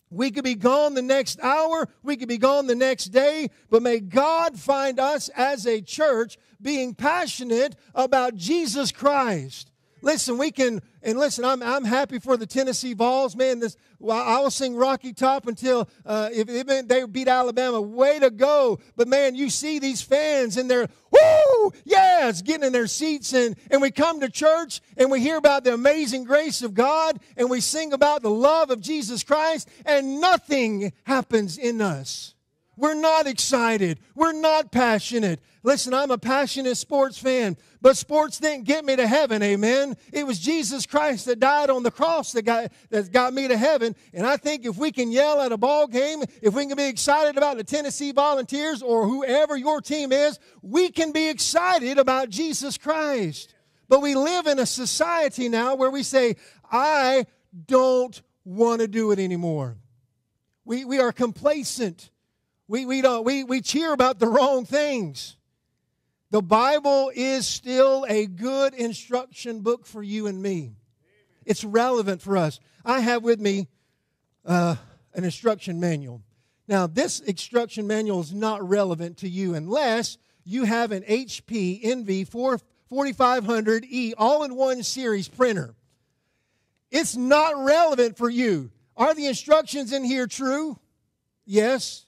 We 0.09 0.31
could 0.31 0.43
be 0.43 0.55
gone 0.55 0.95
the 0.95 1.03
next 1.03 1.39
hour, 1.43 1.87
we 2.03 2.17
could 2.17 2.29
be 2.29 2.39
gone 2.39 2.67
the 2.67 2.75
next 2.75 3.09
day, 3.09 3.51
but 3.69 3.83
may 3.83 4.01
God 4.01 4.59
find 4.59 4.99
us 4.99 5.29
as 5.37 5.67
a 5.67 5.83
church 5.83 6.39
being 6.63 6.95
passionate 6.95 7.77
about 7.95 8.37
Jesus 8.37 8.91
Christ. 8.91 9.71
Listen, 10.01 10.39
we 10.39 10.51
can, 10.51 10.81
and 11.03 11.19
listen, 11.19 11.45
I'm, 11.45 11.63
I'm 11.63 11.85
happy 11.85 12.19
for 12.19 12.37
the 12.37 12.47
Tennessee 12.47 12.95
Vols. 12.95 13.35
Man, 13.35 13.59
this, 13.59 13.77
well, 13.99 14.23
I 14.23 14.41
will 14.41 14.51
sing 14.51 14.77
Rocky 14.77 15.13
Top 15.13 15.47
until 15.47 15.89
uh, 16.07 16.31
if, 16.33 16.49
if 16.49 16.89
they 16.89 17.05
beat 17.05 17.29
Alabama. 17.29 17.81
Way 17.81 18.19
to 18.21 18.31
go. 18.31 18.79
But 18.97 19.09
man, 19.09 19.35
you 19.35 19.51
see 19.51 19.79
these 19.79 20.03
fans 20.03 20.57
and 20.57 20.71
they're, 20.71 20.89
woo, 21.11 21.73
yes, 21.85 22.43
getting 22.43 22.65
in 22.65 22.73
their 22.73 22.87
seats. 22.87 23.33
And, 23.33 23.57
and 23.71 23.83
we 23.83 23.91
come 23.91 24.21
to 24.21 24.29
church 24.29 24.81
and 24.97 25.11
we 25.11 25.21
hear 25.21 25.37
about 25.37 25.65
the 25.65 25.75
amazing 25.75 26.25
grace 26.25 26.63
of 26.63 26.75
God 26.75 27.19
and 27.37 27.51
we 27.51 27.61
sing 27.61 27.93
about 27.93 28.23
the 28.23 28.31
love 28.31 28.71
of 28.71 28.81
Jesus 28.81 29.23
Christ 29.25 29.69
and 29.85 30.21
nothing 30.21 30.93
happens 31.05 31.59
in 31.59 31.81
us. 31.81 32.35
We're 32.77 32.95
not 32.95 33.27
excited. 33.27 33.99
We're 34.15 34.33
not 34.33 34.71
passionate. 34.71 35.41
Listen, 35.63 35.93
I'm 35.93 36.11
a 36.11 36.19
passionate 36.19 36.77
sports 36.77 37.19
fan, 37.19 37.57
but 37.81 37.97
sports 37.97 38.39
didn't 38.39 38.65
get 38.65 38.85
me 38.85 38.95
to 38.95 39.07
heaven, 39.07 39.43
amen. 39.43 39.97
It 40.13 40.27
was 40.27 40.39
Jesus 40.39 40.87
Christ 40.87 41.27
that 41.27 41.41
died 41.41 41.69
on 41.69 41.83
the 41.83 41.91
cross 41.91 42.33
that 42.33 42.43
got, 42.43 42.73
that 42.91 43.11
got 43.11 43.35
me 43.35 43.49
to 43.49 43.57
heaven. 43.57 43.97
And 44.15 44.27
I 44.27 44.37
think 44.37 44.65
if 44.65 44.77
we 44.77 44.93
can 44.93 45.11
yell 45.11 45.41
at 45.41 45.51
a 45.51 45.57
ball 45.57 45.89
game, 45.89 46.23
if 46.43 46.55
we 46.55 46.67
can 46.67 46.77
be 46.77 46.87
excited 46.87 47.37
about 47.37 47.57
the 47.57 47.65
Tennessee 47.65 48.13
Volunteers 48.13 48.83
or 48.83 49.09
whoever 49.09 49.57
your 49.57 49.81
team 49.81 50.13
is, 50.13 50.39
we 50.63 50.91
can 50.91 51.11
be 51.11 51.29
excited 51.29 51.99
about 51.99 52.31
Jesus 52.31 52.79
Christ. 52.79 53.55
But 53.89 54.01
we 54.01 54.15
live 54.15 54.47
in 54.47 54.59
a 54.59 54.67
society 54.67 55.49
now 55.49 55.75
where 55.75 55.91
we 55.91 56.03
say, 56.03 56.37
I 56.71 57.27
don't 57.67 58.21
want 58.45 58.81
to 58.81 58.87
do 58.89 59.11
it 59.11 59.19
anymore. 59.19 59.79
We, 60.65 60.85
we 60.85 61.01
are 61.01 61.13
complacent. 61.13 62.11
We, 62.69 62.85
we, 62.85 63.01
don't, 63.01 63.25
we, 63.25 63.43
we 63.43 63.61
cheer 63.63 63.93
about 63.93 64.19
the 64.19 64.29
wrong 64.29 64.67
things. 64.67 65.38
The 66.31 66.43
Bible 66.43 67.11
is 67.15 67.47
still 67.47 68.05
a 68.09 68.27
good 68.27 68.75
instruction 68.75 69.61
book 69.61 69.87
for 69.87 70.03
you 70.03 70.27
and 70.27 70.43
me. 70.43 70.73
It's 71.47 71.65
relevant 71.65 72.21
for 72.21 72.37
us. 72.37 72.61
I 72.85 73.01
have 73.01 73.23
with 73.23 73.41
me 73.41 73.69
uh, 74.45 74.77
an 75.15 75.25
instruction 75.25 75.81
manual. 75.81 76.23
Now, 76.67 76.87
this 76.87 77.21
instruction 77.21 77.87
manual 77.87 78.21
is 78.21 78.35
not 78.35 78.69
relevant 78.69 79.19
to 79.19 79.29
you 79.29 79.55
unless 79.55 80.19
you 80.45 80.65
have 80.65 80.93
an 80.93 81.03
HP 81.03 81.81
Envy 81.83 82.27
4500E 82.27 84.13
all 84.19 84.45
in 84.45 84.55
one 84.55 84.83
series 84.83 85.29
printer. 85.29 85.75
It's 86.91 87.17
not 87.17 87.65
relevant 87.65 88.19
for 88.19 88.29
you. 88.29 88.71
Are 88.97 89.15
the 89.15 89.27
instructions 89.27 89.93
in 89.93 90.05
here 90.05 90.27
true? 90.27 90.79
Yes 91.47 92.05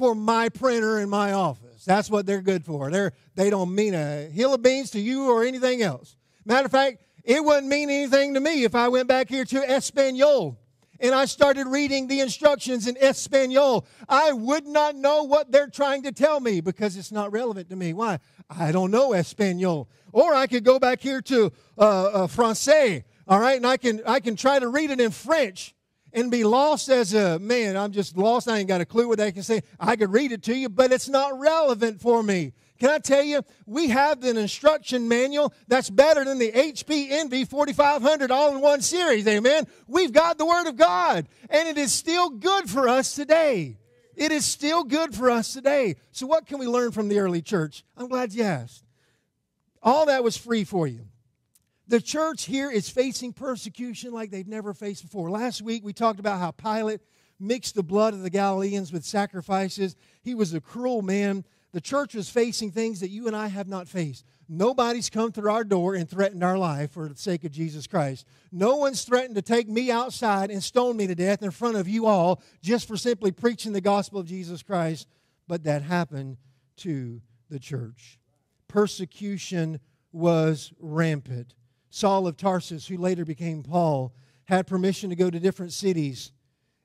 for 0.00 0.14
my 0.14 0.48
printer 0.48 0.98
in 0.98 1.10
my 1.10 1.34
office. 1.34 1.69
That's 1.84 2.10
what 2.10 2.26
they're 2.26 2.42
good 2.42 2.64
for. 2.64 2.90
They're, 2.90 3.12
they 3.34 3.50
don't 3.50 3.74
mean 3.74 3.94
a 3.94 4.28
hill 4.28 4.54
of 4.54 4.62
beans 4.62 4.90
to 4.92 5.00
you 5.00 5.30
or 5.30 5.44
anything 5.44 5.82
else. 5.82 6.16
Matter 6.44 6.66
of 6.66 6.72
fact, 6.72 7.02
it 7.24 7.44
wouldn't 7.44 7.68
mean 7.68 7.90
anything 7.90 8.34
to 8.34 8.40
me 8.40 8.64
if 8.64 8.74
I 8.74 8.88
went 8.88 9.08
back 9.08 9.28
here 9.28 9.44
to 9.44 9.58
Espanol 9.58 10.58
and 11.00 11.14
I 11.14 11.24
started 11.24 11.66
reading 11.66 12.06
the 12.06 12.20
instructions 12.20 12.86
in 12.86 12.96
Espanol. 12.98 13.86
I 14.08 14.32
would 14.32 14.66
not 14.66 14.94
know 14.94 15.24
what 15.24 15.50
they're 15.50 15.68
trying 15.68 16.02
to 16.02 16.12
tell 16.12 16.40
me 16.40 16.60
because 16.60 16.96
it's 16.96 17.10
not 17.10 17.32
relevant 17.32 17.70
to 17.70 17.76
me. 17.76 17.92
Why? 17.92 18.18
I 18.48 18.70
don't 18.70 18.90
know 18.90 19.14
Espanol. 19.14 19.88
Or 20.12 20.34
I 20.34 20.46
could 20.46 20.64
go 20.64 20.78
back 20.78 21.00
here 21.00 21.22
to 21.22 21.52
uh, 21.78 21.80
uh, 21.80 22.26
Francais, 22.26 23.04
all 23.26 23.40
right, 23.40 23.56
and 23.56 23.66
I 23.66 23.76
can, 23.76 24.02
I 24.06 24.20
can 24.20 24.36
try 24.36 24.58
to 24.58 24.68
read 24.68 24.90
it 24.90 25.00
in 25.00 25.10
French 25.10 25.74
and 26.12 26.30
be 26.30 26.44
lost 26.44 26.88
as 26.88 27.14
a 27.14 27.38
man. 27.38 27.76
I'm 27.76 27.92
just 27.92 28.16
lost. 28.16 28.48
I 28.48 28.58
ain't 28.58 28.68
got 28.68 28.80
a 28.80 28.84
clue 28.84 29.08
what 29.08 29.18
they 29.18 29.32
can 29.32 29.42
say. 29.42 29.62
I 29.78 29.96
could 29.96 30.12
read 30.12 30.32
it 30.32 30.42
to 30.44 30.54
you, 30.54 30.68
but 30.68 30.92
it's 30.92 31.08
not 31.08 31.38
relevant 31.38 32.00
for 32.00 32.22
me. 32.22 32.52
Can 32.78 32.88
I 32.88 32.98
tell 32.98 33.22
you, 33.22 33.42
we 33.66 33.88
have 33.88 34.24
an 34.24 34.38
instruction 34.38 35.06
manual 35.06 35.52
that's 35.68 35.90
better 35.90 36.24
than 36.24 36.38
the 36.38 36.50
HP 36.50 37.10
Envy 37.10 37.44
4500 37.44 38.30
all 38.30 38.54
in 38.54 38.62
one 38.62 38.80
series. 38.80 39.28
Amen. 39.28 39.66
We've 39.86 40.12
got 40.12 40.38
the 40.38 40.46
Word 40.46 40.66
of 40.66 40.76
God, 40.76 41.28
and 41.50 41.68
it 41.68 41.76
is 41.76 41.92
still 41.92 42.30
good 42.30 42.70
for 42.70 42.88
us 42.88 43.14
today. 43.14 43.76
It 44.16 44.32
is 44.32 44.46
still 44.46 44.84
good 44.84 45.14
for 45.14 45.30
us 45.30 45.52
today. 45.52 45.96
So, 46.10 46.26
what 46.26 46.46
can 46.46 46.58
we 46.58 46.66
learn 46.66 46.90
from 46.90 47.08
the 47.08 47.18
early 47.18 47.42
church? 47.42 47.84
I'm 47.98 48.08
glad 48.08 48.32
you 48.32 48.44
asked. 48.44 48.82
All 49.82 50.06
that 50.06 50.24
was 50.24 50.36
free 50.36 50.64
for 50.64 50.86
you. 50.86 51.09
The 51.90 52.00
church 52.00 52.44
here 52.44 52.70
is 52.70 52.88
facing 52.88 53.32
persecution 53.32 54.12
like 54.12 54.30
they've 54.30 54.46
never 54.46 54.72
faced 54.72 55.02
before. 55.02 55.28
Last 55.28 55.60
week 55.60 55.84
we 55.84 55.92
talked 55.92 56.20
about 56.20 56.38
how 56.38 56.52
Pilate 56.52 57.00
mixed 57.40 57.74
the 57.74 57.82
blood 57.82 58.14
of 58.14 58.22
the 58.22 58.30
Galileans 58.30 58.92
with 58.92 59.04
sacrifices. 59.04 59.96
He 60.22 60.36
was 60.36 60.54
a 60.54 60.60
cruel 60.60 61.02
man. 61.02 61.44
The 61.72 61.80
church 61.80 62.14
was 62.14 62.30
facing 62.30 62.70
things 62.70 63.00
that 63.00 63.10
you 63.10 63.26
and 63.26 63.34
I 63.34 63.48
have 63.48 63.66
not 63.66 63.88
faced. 63.88 64.24
Nobody's 64.48 65.10
come 65.10 65.32
through 65.32 65.50
our 65.50 65.64
door 65.64 65.96
and 65.96 66.08
threatened 66.08 66.44
our 66.44 66.56
life 66.56 66.92
for 66.92 67.08
the 67.08 67.16
sake 67.16 67.42
of 67.42 67.50
Jesus 67.50 67.88
Christ. 67.88 68.24
No 68.52 68.76
one's 68.76 69.02
threatened 69.02 69.34
to 69.34 69.42
take 69.42 69.68
me 69.68 69.90
outside 69.90 70.52
and 70.52 70.62
stone 70.62 70.96
me 70.96 71.08
to 71.08 71.16
death 71.16 71.42
in 71.42 71.50
front 71.50 71.76
of 71.76 71.88
you 71.88 72.06
all 72.06 72.40
just 72.62 72.86
for 72.86 72.96
simply 72.96 73.32
preaching 73.32 73.72
the 73.72 73.80
gospel 73.80 74.20
of 74.20 74.26
Jesus 74.26 74.62
Christ. 74.62 75.08
But 75.48 75.64
that 75.64 75.82
happened 75.82 76.36
to 76.76 77.20
the 77.48 77.58
church. 77.58 78.20
Persecution 78.68 79.80
was 80.12 80.72
rampant. 80.78 81.54
Saul 81.90 82.26
of 82.26 82.36
Tarsus, 82.36 82.86
who 82.86 82.96
later 82.96 83.24
became 83.24 83.62
Paul, 83.62 84.14
had 84.44 84.66
permission 84.66 85.10
to 85.10 85.16
go 85.16 85.28
to 85.28 85.38
different 85.38 85.72
cities 85.72 86.32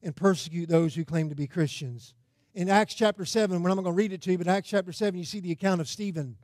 and 0.04 0.16
persecute 0.16 0.68
those 0.68 0.94
who 0.94 1.06
claimed 1.06 1.30
to 1.30 1.36
be 1.36 1.48
Christians. 1.48 2.14
In 2.54 2.70
Acts 2.70 2.94
chapter 2.94 3.26
7, 3.26 3.62
when 3.62 3.72
I'm 3.72 3.78
going 3.78 3.86
to 3.86 3.92
read 3.92 4.14
it 4.14 4.22
to 4.24 4.32
you, 4.32 4.38
but 4.38 4.48
Acts 4.48 4.70
chapter 4.70 4.92
7, 4.92 5.18
you 5.18 5.26
see 5.26 5.40
the 5.40 5.52
account 5.52 5.82
of 5.82 5.88
Stephen. 5.88 6.38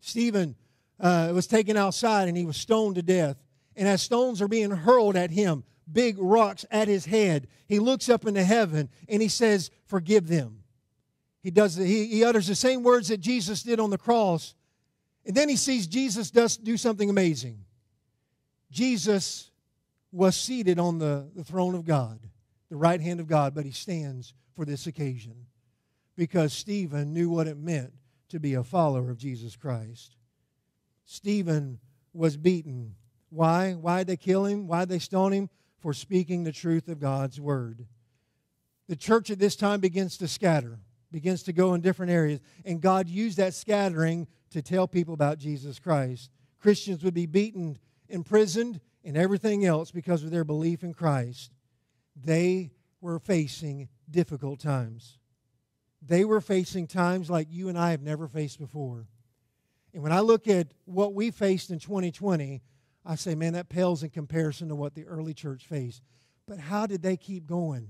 Stephen 0.00 0.56
uh, 1.00 1.30
was 1.34 1.46
taken 1.46 1.76
outside 1.76 2.28
and 2.28 2.36
he 2.36 2.44
was 2.44 2.56
stoned 2.56 2.96
to 2.96 3.02
death. 3.02 3.36
And 3.76 3.88
as 3.88 4.02
stones 4.02 4.40
are 4.42 4.48
being 4.48 4.70
hurled 4.70 5.16
at 5.16 5.30
him, 5.30 5.64
big 5.90 6.16
rocks 6.18 6.64
at 6.70 6.88
his 6.88 7.06
head, 7.06 7.48
he 7.66 7.78
looks 7.78 8.08
up 8.08 8.26
into 8.26 8.44
heaven 8.44 8.88
and 9.08 9.22
he 9.22 9.28
says, 9.28 9.70
Forgive 9.86 10.28
them. 10.28 10.60
He, 11.42 11.50
does, 11.50 11.76
he, 11.76 12.06
he 12.06 12.24
utters 12.24 12.46
the 12.46 12.54
same 12.54 12.82
words 12.82 13.08
that 13.08 13.20
Jesus 13.20 13.62
did 13.62 13.78
on 13.78 13.90
the 13.90 13.98
cross 13.98 14.54
and 15.26 15.34
then 15.34 15.48
he 15.48 15.56
sees 15.56 15.86
Jesus 15.86 16.30
does 16.30 16.56
do 16.56 16.76
something 16.76 17.08
amazing. 17.08 17.64
Jesus 18.70 19.50
was 20.12 20.36
seated 20.36 20.78
on 20.78 20.98
the, 20.98 21.28
the 21.34 21.44
throne 21.44 21.74
of 21.74 21.84
God, 21.84 22.20
the 22.70 22.76
right 22.76 23.00
hand 23.00 23.20
of 23.20 23.26
God, 23.26 23.54
but 23.54 23.64
he 23.64 23.72
stands 23.72 24.34
for 24.54 24.64
this 24.64 24.86
occasion 24.86 25.46
because 26.16 26.52
Stephen 26.52 27.12
knew 27.12 27.30
what 27.30 27.46
it 27.46 27.56
meant 27.56 27.92
to 28.28 28.38
be 28.38 28.54
a 28.54 28.62
follower 28.62 29.10
of 29.10 29.18
Jesus 29.18 29.56
Christ. 29.56 30.16
Stephen 31.04 31.78
was 32.12 32.36
beaten. 32.36 32.94
Why? 33.30 33.72
Why 33.72 33.98
did 33.98 34.06
they 34.06 34.16
kill 34.16 34.44
him? 34.44 34.66
Why 34.66 34.80
did 34.80 34.90
they 34.90 34.98
stone 34.98 35.32
him? 35.32 35.50
For 35.80 35.92
speaking 35.92 36.44
the 36.44 36.52
truth 36.52 36.88
of 36.88 37.00
God's 37.00 37.40
word. 37.40 37.86
The 38.88 38.96
church 38.96 39.30
at 39.30 39.38
this 39.38 39.56
time 39.56 39.80
begins 39.80 40.16
to 40.18 40.28
scatter, 40.28 40.78
begins 41.14 41.44
to 41.44 41.52
go 41.52 41.74
in 41.74 41.80
different 41.80 42.10
areas, 42.10 42.40
and 42.64 42.80
God 42.80 43.08
used 43.08 43.38
that 43.38 43.54
scattering 43.54 44.26
to 44.50 44.60
tell 44.60 44.88
people 44.88 45.14
about 45.14 45.38
Jesus 45.38 45.78
Christ. 45.78 46.28
Christians 46.60 47.04
would 47.04 47.14
be 47.14 47.26
beaten, 47.26 47.78
imprisoned, 48.08 48.80
and 49.04 49.16
everything 49.16 49.64
else 49.64 49.92
because 49.92 50.24
of 50.24 50.32
their 50.32 50.42
belief 50.42 50.82
in 50.82 50.92
Christ. 50.92 51.52
They 52.16 52.72
were 53.00 53.20
facing 53.20 53.88
difficult 54.10 54.58
times. 54.58 55.18
They 56.02 56.24
were 56.24 56.40
facing 56.40 56.88
times 56.88 57.30
like 57.30 57.46
you 57.48 57.68
and 57.68 57.78
I 57.78 57.92
have 57.92 58.02
never 58.02 58.26
faced 58.26 58.58
before. 58.58 59.06
And 59.92 60.02
when 60.02 60.12
I 60.12 60.18
look 60.18 60.48
at 60.48 60.66
what 60.84 61.14
we 61.14 61.30
faced 61.30 61.70
in 61.70 61.78
2020, 61.78 62.60
I 63.06 63.14
say, 63.14 63.36
man, 63.36 63.52
that 63.52 63.68
pales 63.68 64.02
in 64.02 64.10
comparison 64.10 64.68
to 64.68 64.74
what 64.74 64.96
the 64.96 65.04
early 65.04 65.32
church 65.32 65.64
faced. 65.64 66.02
But 66.48 66.58
how 66.58 66.88
did 66.88 67.02
they 67.02 67.16
keep 67.16 67.46
going? 67.46 67.86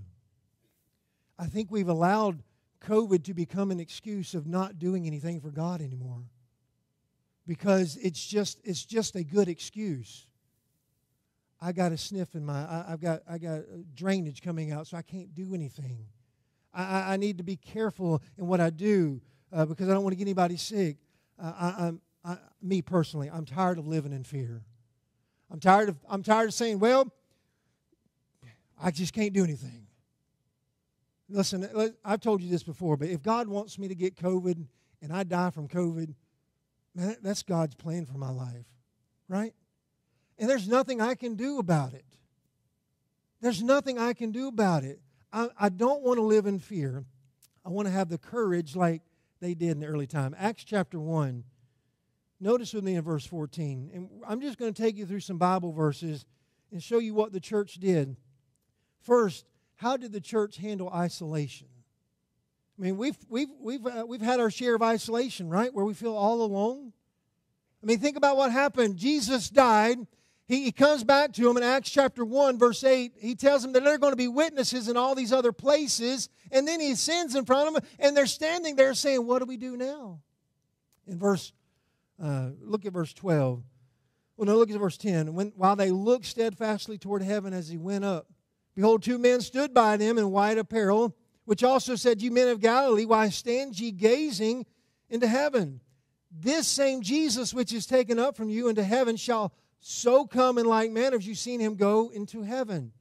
I 1.38 1.46
think 1.46 1.70
we've 1.70 1.88
allowed 1.88 2.42
COVID 2.84 3.24
to 3.24 3.34
become 3.34 3.70
an 3.70 3.80
excuse 3.80 4.34
of 4.34 4.46
not 4.46 4.78
doing 4.78 5.06
anything 5.06 5.40
for 5.40 5.50
God 5.50 5.80
anymore 5.80 6.24
because 7.46 7.96
it's 7.96 8.24
just 8.24 8.60
it's 8.64 8.84
just 8.84 9.16
a 9.16 9.24
good 9.24 9.48
excuse. 9.48 10.26
I 11.60 11.72
got 11.72 11.92
a 11.92 11.96
sniff 11.96 12.34
in 12.34 12.44
my 12.44 12.58
I, 12.58 12.84
have 12.90 13.00
got 13.00 13.22
I 13.28 13.38
got 13.38 13.62
drainage 13.94 14.42
coming 14.42 14.72
out, 14.72 14.86
so 14.86 14.96
I 14.96 15.02
can't 15.02 15.34
do 15.34 15.54
anything. 15.54 16.06
I, 16.72 17.14
I 17.14 17.16
need 17.16 17.38
to 17.38 17.44
be 17.44 17.56
careful 17.56 18.20
in 18.36 18.46
what 18.46 18.60
I 18.60 18.70
do 18.70 19.20
uh, 19.52 19.64
because 19.64 19.88
I 19.88 19.92
don't 19.92 20.02
want 20.02 20.12
to 20.12 20.16
get 20.16 20.24
anybody 20.24 20.56
sick. 20.56 20.96
Uh, 21.40 21.52
I, 21.58 21.86
am 21.86 22.00
I, 22.24 22.36
me 22.60 22.82
personally, 22.82 23.30
I'm 23.32 23.44
tired 23.44 23.78
of 23.78 23.86
living 23.86 24.12
in 24.12 24.24
fear. 24.24 24.62
I'm 25.50 25.60
tired 25.60 25.88
of 25.88 25.96
I'm 26.08 26.22
tired 26.22 26.48
of 26.48 26.54
saying, 26.54 26.80
well, 26.80 27.12
I 28.82 28.90
just 28.90 29.12
can't 29.12 29.32
do 29.32 29.44
anything. 29.44 29.83
Listen, 31.28 31.68
I've 32.04 32.20
told 32.20 32.42
you 32.42 32.50
this 32.50 32.62
before, 32.62 32.96
but 32.96 33.08
if 33.08 33.22
God 33.22 33.48
wants 33.48 33.78
me 33.78 33.88
to 33.88 33.94
get 33.94 34.16
COVID 34.16 34.66
and 35.00 35.12
I 35.12 35.24
die 35.24 35.50
from 35.50 35.68
COVID, 35.68 36.14
man, 36.94 37.16
that's 37.22 37.42
God's 37.42 37.74
plan 37.74 38.04
for 38.04 38.18
my 38.18 38.30
life, 38.30 38.66
right? 39.28 39.54
And 40.38 40.50
there's 40.50 40.68
nothing 40.68 41.00
I 41.00 41.14
can 41.14 41.34
do 41.34 41.58
about 41.58 41.94
it. 41.94 42.04
There's 43.40 43.62
nothing 43.62 43.98
I 43.98 44.12
can 44.12 44.32
do 44.32 44.48
about 44.48 44.84
it. 44.84 45.00
I, 45.32 45.48
I 45.58 45.68
don't 45.68 46.02
want 46.02 46.18
to 46.18 46.22
live 46.22 46.46
in 46.46 46.58
fear. 46.58 47.04
I 47.64 47.70
want 47.70 47.86
to 47.86 47.92
have 47.92 48.08
the 48.08 48.18
courage 48.18 48.76
like 48.76 49.02
they 49.40 49.54
did 49.54 49.70
in 49.72 49.80
the 49.80 49.86
early 49.86 50.06
time. 50.06 50.34
Acts 50.38 50.64
chapter 50.64 51.00
1. 51.00 51.44
Notice 52.40 52.74
with 52.74 52.84
me 52.84 52.96
in 52.96 53.02
verse 53.02 53.24
14. 53.26 53.90
And 53.94 54.08
I'm 54.26 54.40
just 54.40 54.58
going 54.58 54.72
to 54.72 54.82
take 54.82 54.96
you 54.96 55.06
through 55.06 55.20
some 55.20 55.38
Bible 55.38 55.72
verses 55.72 56.26
and 56.72 56.82
show 56.82 56.98
you 56.98 57.14
what 57.14 57.32
the 57.32 57.40
church 57.40 57.74
did. 57.74 58.16
First, 59.02 59.46
how 59.84 59.98
did 59.98 60.12
the 60.12 60.20
church 60.20 60.56
handle 60.56 60.88
isolation? 60.88 61.66
I 62.78 62.82
mean, 62.82 62.96
we've, 62.96 63.18
we've, 63.28 63.50
we've, 63.60 63.86
uh, 63.86 64.06
we've 64.08 64.22
had 64.22 64.40
our 64.40 64.50
share 64.50 64.74
of 64.74 64.80
isolation, 64.80 65.50
right? 65.50 65.74
Where 65.74 65.84
we 65.84 65.92
feel 65.92 66.16
all 66.16 66.40
alone. 66.40 66.94
I 67.82 67.86
mean, 67.86 67.98
think 67.98 68.16
about 68.16 68.38
what 68.38 68.50
happened. 68.50 68.96
Jesus 68.96 69.50
died. 69.50 69.98
He, 70.48 70.64
he 70.64 70.72
comes 70.72 71.04
back 71.04 71.34
to 71.34 71.42
them 71.42 71.58
in 71.58 71.62
Acts 71.62 71.90
chapter 71.90 72.24
1, 72.24 72.58
verse 72.58 72.82
8. 72.82 73.12
He 73.18 73.34
tells 73.34 73.60
them 73.60 73.74
that 73.74 73.84
they're 73.84 73.98
going 73.98 74.14
to 74.14 74.16
be 74.16 74.26
witnesses 74.26 74.88
in 74.88 74.96
all 74.96 75.14
these 75.14 75.34
other 75.34 75.52
places. 75.52 76.30
And 76.50 76.66
then 76.66 76.80
he 76.80 76.94
sends 76.94 77.34
in 77.34 77.44
front 77.44 77.68
of 77.68 77.74
them, 77.74 77.84
and 77.98 78.16
they're 78.16 78.24
standing 78.24 78.76
there 78.76 78.94
saying, 78.94 79.26
What 79.26 79.40
do 79.40 79.44
we 79.44 79.58
do 79.58 79.76
now? 79.76 80.20
In 81.06 81.18
verse, 81.18 81.52
uh, 82.22 82.52
look 82.62 82.86
at 82.86 82.94
verse 82.94 83.12
12. 83.12 83.62
Well, 84.38 84.46
no, 84.46 84.56
look 84.56 84.70
at 84.70 84.80
verse 84.80 84.96
10. 84.96 85.34
When, 85.34 85.52
while 85.56 85.76
they 85.76 85.90
looked 85.90 86.24
steadfastly 86.24 86.96
toward 86.96 87.20
heaven 87.20 87.52
as 87.52 87.68
he 87.68 87.76
went 87.76 88.06
up, 88.06 88.28
behold, 88.74 89.02
two 89.02 89.18
men 89.18 89.40
stood 89.40 89.72
by 89.72 89.96
them 89.96 90.18
in 90.18 90.30
white 90.30 90.58
apparel 90.58 91.14
which 91.44 91.62
also 91.62 91.94
said, 91.94 92.22
You 92.22 92.30
men 92.30 92.48
of 92.48 92.60
Galilee, 92.60 93.04
why 93.04 93.28
stand 93.28 93.78
ye 93.78 93.90
gazing 93.90 94.66
into 95.08 95.26
heaven? 95.26 95.80
This 96.30 96.66
same 96.66 97.02
Jesus 97.02 97.54
which 97.54 97.72
is 97.72 97.86
taken 97.86 98.18
up 98.18 98.36
from 98.36 98.48
you 98.48 98.68
into 98.68 98.82
heaven 98.82 99.16
shall 99.16 99.52
so 99.80 100.26
come 100.26 100.58
in 100.58 100.66
like 100.66 100.90
manner 100.90 101.16
as 101.16 101.26
you've 101.26 101.38
seen 101.38 101.60
him 101.60 101.76
go 101.76 102.10
into 102.10 102.42
heaven. 102.42 102.92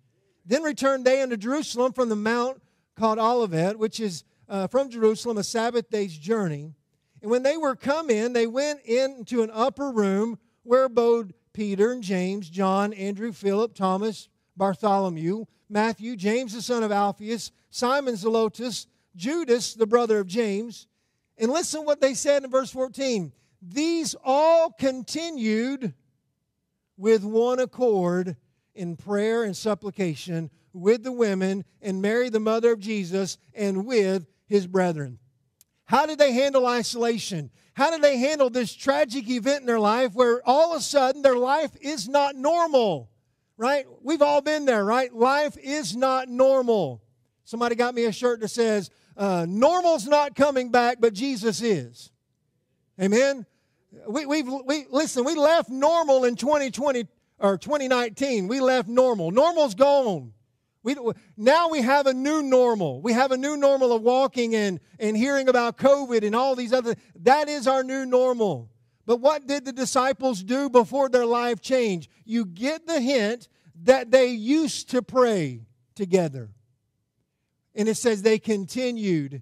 Then 0.46 0.64
returned 0.64 1.06
they 1.06 1.22
unto 1.22 1.38
Jerusalem 1.38 1.94
from 1.94 2.10
the 2.10 2.16
mount 2.16 2.62
called 2.96 3.18
Olivet, 3.18 3.80
which 3.80 4.00
is 4.00 4.24
uh, 4.50 4.68
from 4.68 4.90
Jerusalem 4.90 5.38
a 5.38 5.44
Sabbath 5.44 5.90
day's 5.90 6.16
journey. 6.16 6.74
And 7.22 7.32
when 7.32 7.44
they 7.44 7.56
were 7.56 7.78
come 7.78 8.10
in, 8.10 8.34
they 8.34 8.48
went 8.48 8.82
into 8.82 9.42
an 9.42 9.50
upper 9.54 9.90
room 9.90 10.38
where 10.64 10.84
abode 10.84 11.34
Peter 11.54 11.94
and 11.94 12.04
James, 12.04 12.50
John, 12.50 12.92
Andrew, 12.94 13.32
Philip, 13.32 13.74
Thomas, 13.74 14.28
Bartholomew, 14.58 15.46
Matthew, 15.74 16.16
James 16.16 16.54
the 16.54 16.62
son 16.62 16.84
of 16.84 16.92
Alphaeus, 16.92 17.52
Simon 17.72 18.14
Zelotes, 18.14 18.86
Judas 19.16 19.74
the 19.74 19.88
brother 19.88 20.20
of 20.20 20.28
James. 20.28 20.88
And 21.38 21.52
listen 21.52 21.84
what 21.84 22.00
they 22.00 22.14
said 22.14 22.44
in 22.44 22.52
verse 22.52 22.72
14. 22.72 23.34
These 23.62 24.16
all 24.24 24.72
continued 24.72 25.94
with 26.96 27.24
one 27.24 27.60
accord 27.60 28.36
in 28.76 28.96
prayer 28.96 29.44
and 29.44 29.58
supplication 29.58 30.52
with 30.74 31.04
the 31.04 31.12
women 31.12 31.66
and 31.82 32.02
Mary, 32.02 32.30
the 32.30 32.40
mother 32.40 32.72
of 32.72 32.80
Jesus, 32.80 33.38
and 33.54 33.86
with 33.86 34.28
his 34.48 34.68
brethren. 34.68 35.20
How 35.86 36.06
did 36.06 36.20
they 36.20 36.34
handle 36.34 36.68
isolation? 36.68 37.52
How 37.74 37.90
did 37.90 38.02
they 38.02 38.18
handle 38.18 38.50
this 38.50 38.74
tragic 38.74 39.30
event 39.30 39.62
in 39.62 39.66
their 39.66 39.80
life 39.80 40.14
where 40.14 40.42
all 40.48 40.74
of 40.74 40.80
a 40.80 40.84
sudden 40.84 41.22
their 41.22 41.36
life 41.36 41.72
is 41.82 42.08
not 42.08 42.36
normal? 42.36 43.10
Right? 43.58 43.86
We've 44.02 44.22
all 44.22 44.42
been 44.42 44.66
there, 44.66 44.84
right? 44.84 45.14
Life 45.14 45.58
is 45.62 45.96
not 45.96 46.30
normal. 46.30 47.02
Somebody 47.44 47.76
got 47.76 47.94
me 47.94 48.06
a 48.06 48.12
shirt 48.12 48.40
that 48.42 48.50
says, 48.50 48.90
uh, 49.16 49.46
normal's 49.48 50.08
not 50.08 50.36
coming 50.36 50.72
back, 50.72 50.98
but 51.00 51.14
Jesus 51.14 51.62
is. 51.62 52.12
Amen? 53.02 53.46
We, 54.08 54.26
we've, 54.26 54.48
we, 54.66 54.86
listen, 54.90 55.24
we 55.24 55.36
left 55.36 55.70
normal 55.70 56.26
in 56.26 56.36
2020 56.36 57.06
or 57.40 57.58
2019. 57.58 58.48
We 58.48 58.60
left 58.60 58.88
normal. 58.88 59.32
Normal's 59.32 59.76
gone. 59.76 60.34
We, 60.84 60.98
now 61.38 61.70
we 61.70 61.82
have 61.82 62.08
a 62.08 62.14
new 62.14 62.42
normal. 62.42 63.02
We 63.02 63.14
have 63.14 63.32
a 63.32 63.38
new 63.38 63.56
normal 63.56 63.94
of 63.94 64.02
walking 64.02 64.56
and, 64.56 64.80
and 65.00 65.16
hearing 65.16 65.48
about 65.48 65.78
COVID 65.78 66.26
and 66.26 66.36
all 66.36 66.56
these 66.56 66.74
other. 66.74 66.96
That 67.22 67.48
is 67.48 67.68
our 67.68 67.84
new 67.84 68.06
normal. 68.06 68.70
But 69.06 69.20
what 69.20 69.48
did 69.48 69.66
the 69.66 69.74
disciples 69.74 70.44
do 70.44 70.70
before 70.70 71.10
their 71.10 71.26
life 71.26 71.62
changed? 71.62 72.10
You 72.26 72.46
get 72.46 72.88
the 72.88 73.02
hint 73.02 73.48
that 73.84 74.12
they 74.12 74.28
used 74.28 74.90
to 74.92 75.02
pray 75.02 75.62
together. 75.96 76.50
And 77.76 77.90
it 77.90 77.96
says 77.96 78.22
they 78.22 78.40
continued 78.40 79.42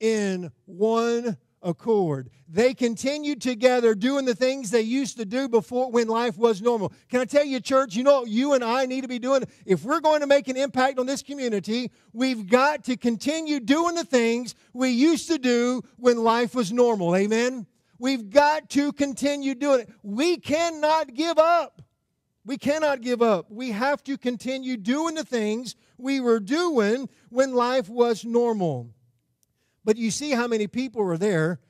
in 0.00 0.50
one 0.66 1.36
accord. 1.62 2.28
They 2.48 2.74
continued 2.74 3.40
together 3.40 3.94
doing 3.94 4.24
the 4.24 4.34
things 4.34 4.70
they 4.70 4.80
used 4.82 5.16
to 5.18 5.24
do 5.24 5.48
before 5.48 5.90
when 5.90 6.08
life 6.08 6.36
was 6.36 6.60
normal. 6.60 6.92
Can 7.08 7.20
I 7.20 7.24
tell 7.24 7.44
you, 7.44 7.60
church, 7.60 7.94
you 7.94 8.02
know 8.02 8.24
you 8.24 8.54
and 8.54 8.64
I 8.64 8.86
need 8.86 9.02
to 9.02 9.08
be 9.08 9.18
doing? 9.18 9.44
If 9.64 9.84
we're 9.84 10.00
going 10.00 10.20
to 10.20 10.26
make 10.26 10.48
an 10.48 10.56
impact 10.56 10.98
on 10.98 11.06
this 11.06 11.22
community, 11.22 11.92
we've 12.12 12.48
got 12.48 12.84
to 12.84 12.96
continue 12.96 13.60
doing 13.60 13.94
the 13.94 14.04
things 14.04 14.54
we 14.72 14.90
used 14.90 15.28
to 15.28 15.38
do 15.38 15.82
when 15.96 16.18
life 16.18 16.54
was 16.54 16.72
normal. 16.72 17.14
Amen? 17.14 17.66
We've 17.98 18.28
got 18.28 18.68
to 18.70 18.92
continue 18.92 19.54
doing 19.54 19.80
it. 19.82 19.90
We 20.02 20.36
cannot 20.36 21.14
give 21.14 21.38
up. 21.38 21.80
We 22.44 22.58
cannot 22.58 23.02
give 23.02 23.22
up. 23.22 23.50
We 23.50 23.70
have 23.70 24.02
to 24.04 24.18
continue 24.18 24.76
doing 24.76 25.14
the 25.14 25.24
things 25.24 25.76
we 25.96 26.20
were 26.20 26.40
doing 26.40 27.08
when 27.28 27.54
life 27.54 27.88
was 27.88 28.24
normal. 28.24 28.90
But 29.84 29.96
you 29.96 30.10
see 30.10 30.30
how 30.30 30.48
many 30.48 30.66
people 30.66 31.04
were 31.04 31.18
there. 31.18 31.60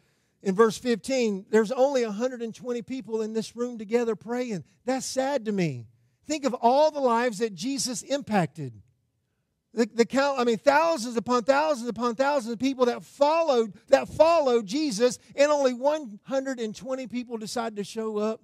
In 0.42 0.54
verse 0.54 0.78
15, 0.78 1.46
there's 1.50 1.70
only 1.70 2.04
120 2.04 2.82
people 2.82 3.22
in 3.22 3.32
this 3.32 3.54
room 3.54 3.78
together 3.78 4.16
praying. 4.16 4.64
That's 4.84 5.06
sad 5.06 5.44
to 5.44 5.52
me. 5.52 5.86
Think 6.26 6.44
of 6.44 6.54
all 6.54 6.90
the 6.90 7.00
lives 7.00 7.38
that 7.38 7.54
Jesus 7.54 8.02
impacted. 8.02 8.72
The, 9.74 9.88
the 9.92 10.04
count, 10.04 10.38
I 10.38 10.44
mean, 10.44 10.58
thousands 10.58 11.16
upon 11.16 11.44
thousands 11.44 11.88
upon 11.88 12.14
thousands 12.14 12.52
of 12.52 12.58
people 12.58 12.86
that 12.86 13.02
followed 13.02 13.72
that 13.88 14.06
followed 14.08 14.66
Jesus, 14.66 15.18
and 15.34 15.50
only 15.50 15.72
120 15.72 17.06
people 17.06 17.38
decided 17.38 17.76
to 17.76 17.84
show 17.84 18.18
up 18.18 18.42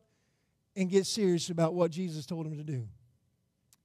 and 0.79 0.89
get 0.89 1.07
serious 1.07 1.51
about 1.51 1.75
what 1.75 1.91
Jesus 1.91 2.25
told 2.25 2.47
them 2.47 2.57
to 2.57 2.63
do. 2.63 2.87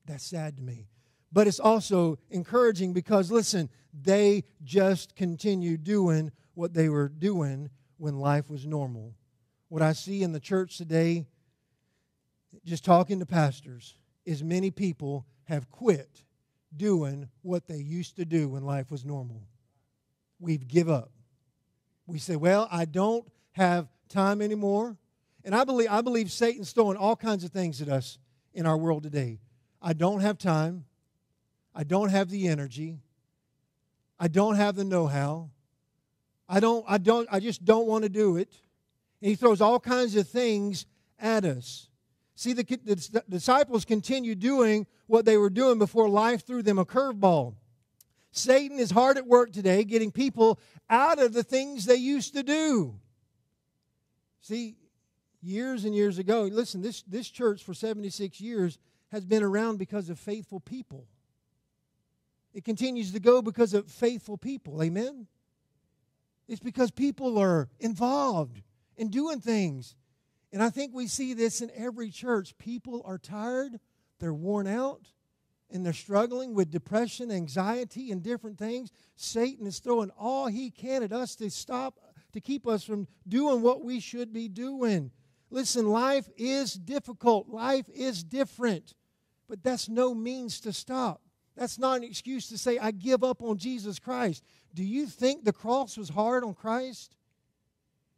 That's 0.05 0.23
sad 0.23 0.57
to 0.57 0.63
me. 0.63 0.87
But 1.31 1.47
it's 1.47 1.59
also 1.59 2.19
encouraging 2.29 2.93
because, 2.93 3.31
listen, 3.31 3.69
they 3.99 4.43
just 4.63 5.15
continued 5.15 5.83
doing 5.83 6.31
what 6.53 6.75
they 6.75 6.89
were 6.89 7.09
doing 7.09 7.71
when 7.97 8.19
life 8.19 8.49
was 8.49 8.67
normal. 8.67 9.15
What 9.69 9.81
I 9.81 9.93
see 9.93 10.21
in 10.21 10.33
the 10.33 10.39
church 10.39 10.77
today, 10.77 11.25
just 12.63 12.85
talking 12.85 13.19
to 13.19 13.25
pastors, 13.25 13.95
is 14.23 14.43
many 14.43 14.69
people 14.69 15.25
have 15.45 15.71
quit 15.71 16.23
doing 16.75 17.27
what 17.41 17.67
they 17.67 17.77
used 17.77 18.17
to 18.17 18.25
do 18.25 18.49
when 18.49 18.63
life 18.63 18.91
was 18.91 19.03
normal. 19.03 19.41
We've 20.39 20.67
give 20.67 20.89
up. 20.89 21.11
We 22.05 22.19
say, 22.19 22.35
well, 22.35 22.67
I 22.71 22.85
don't 22.85 23.25
have 23.53 23.87
time 24.09 24.41
anymore. 24.41 24.97
And 25.45 25.53
I 25.53 25.63
believe, 25.63 25.89
I 25.89 26.01
believe 26.01 26.31
Satan's 26.31 26.71
throwing 26.71 26.97
all 26.97 27.15
kinds 27.15 27.43
of 27.43 27.51
things 27.51 27.81
at 27.81 27.89
us 27.89 28.17
in 28.53 28.65
our 28.65 28.77
world 28.77 29.03
today. 29.03 29.39
I 29.81 29.93
don't 29.93 30.21
have 30.21 30.37
time. 30.37 30.85
I 31.75 31.83
don't 31.83 32.09
have 32.09 32.29
the 32.29 32.47
energy. 32.47 32.99
I 34.19 34.27
don't 34.27 34.55
have 34.55 34.75
the 34.75 34.85
know-how. 34.85 35.49
I 36.47 36.59
don't, 36.59 36.85
I 36.87 36.97
don't, 36.97 37.27
I 37.31 37.39
just 37.39 37.65
don't 37.65 37.87
want 37.87 38.03
to 38.03 38.09
do 38.09 38.37
it. 38.37 38.53
And 39.21 39.29
he 39.29 39.35
throws 39.35 39.59
all 39.59 39.79
kinds 39.79 40.15
of 40.15 40.27
things 40.27 40.85
at 41.19 41.45
us. 41.45 41.89
See, 42.35 42.53
the, 42.53 42.63
the 42.63 43.23
disciples 43.29 43.85
continue 43.85 44.35
doing 44.35 44.87
what 45.07 45.25
they 45.25 45.37
were 45.37 45.49
doing 45.49 45.77
before 45.77 46.09
life 46.09 46.45
threw 46.45 46.61
them 46.61 46.79
a 46.79 46.85
curveball. 46.85 47.55
Satan 48.31 48.79
is 48.79 48.91
hard 48.91 49.17
at 49.17 49.27
work 49.27 49.51
today 49.51 49.83
getting 49.83 50.11
people 50.11 50.59
out 50.89 51.19
of 51.19 51.33
the 51.33 51.43
things 51.43 51.85
they 51.85 51.95
used 51.95 52.33
to 52.33 52.43
do. 52.43 52.95
See, 54.41 54.75
years 55.43 55.85
and 55.85 55.95
years 55.95 56.17
ago, 56.17 56.43
listen, 56.43 56.81
this, 56.81 57.03
this 57.03 57.29
church 57.29 57.63
for 57.63 57.73
76 57.73 58.39
years 58.39 58.77
has 59.11 59.25
been 59.25 59.43
around 59.43 59.77
because 59.77 60.09
of 60.09 60.17
faithful 60.19 60.59
people. 60.59 61.07
It 62.53 62.63
continues 62.63 63.11
to 63.13 63.19
go 63.19 63.41
because 63.41 63.73
of 63.73 63.87
faithful 63.87 64.37
people. 64.37 64.81
Amen? 64.81 65.27
It's 66.47 66.59
because 66.59 66.91
people 66.91 67.37
are 67.37 67.69
involved 67.79 68.61
in 68.97 69.09
doing 69.09 69.39
things. 69.39 69.95
And 70.51 70.61
I 70.61 70.69
think 70.69 70.93
we 70.93 71.07
see 71.07 71.33
this 71.33 71.61
in 71.61 71.71
every 71.75 72.11
church. 72.11 72.57
People 72.57 73.01
are 73.05 73.17
tired, 73.17 73.79
they're 74.19 74.33
worn 74.33 74.67
out, 74.67 75.07
and 75.71 75.83
they're 75.83 75.93
struggling 75.93 76.53
with 76.53 76.69
depression, 76.69 77.31
anxiety, 77.31 78.11
and 78.11 78.21
different 78.21 78.59
things. 78.59 78.91
Satan 79.15 79.65
is 79.65 79.79
throwing 79.79 80.11
all 80.11 80.47
he 80.47 80.69
can 80.69 81.01
at 81.01 81.11
us 81.11 81.35
to 81.37 81.49
stop, 81.49 81.99
to 82.33 82.39
keep 82.39 82.67
us 82.67 82.83
from 82.83 83.07
doing 83.27 83.61
what 83.61 83.83
we 83.83 83.99
should 83.99 84.31
be 84.31 84.47
doing. 84.47 85.11
Listen, 85.53 85.87
life 85.87 86.27
is 86.35 86.73
difficult, 86.73 87.47
life 87.47 87.85
is 87.93 88.23
different, 88.23 88.95
but 89.47 89.61
that's 89.61 89.87
no 89.87 90.15
means 90.15 90.59
to 90.61 90.73
stop. 90.73 91.21
That's 91.55 91.77
not 91.77 91.97
an 91.97 92.03
excuse 92.03 92.49
to 92.49 92.57
say, 92.57 92.79
I 92.79 92.89
give 92.89 93.23
up 93.23 93.43
on 93.43 93.59
Jesus 93.59 93.99
Christ. 93.99 94.43
Do 94.73 94.83
you 94.83 95.05
think 95.05 95.45
the 95.45 95.53
cross 95.53 95.95
was 95.95 96.09
hard 96.09 96.43
on 96.43 96.55
Christ? 96.55 97.15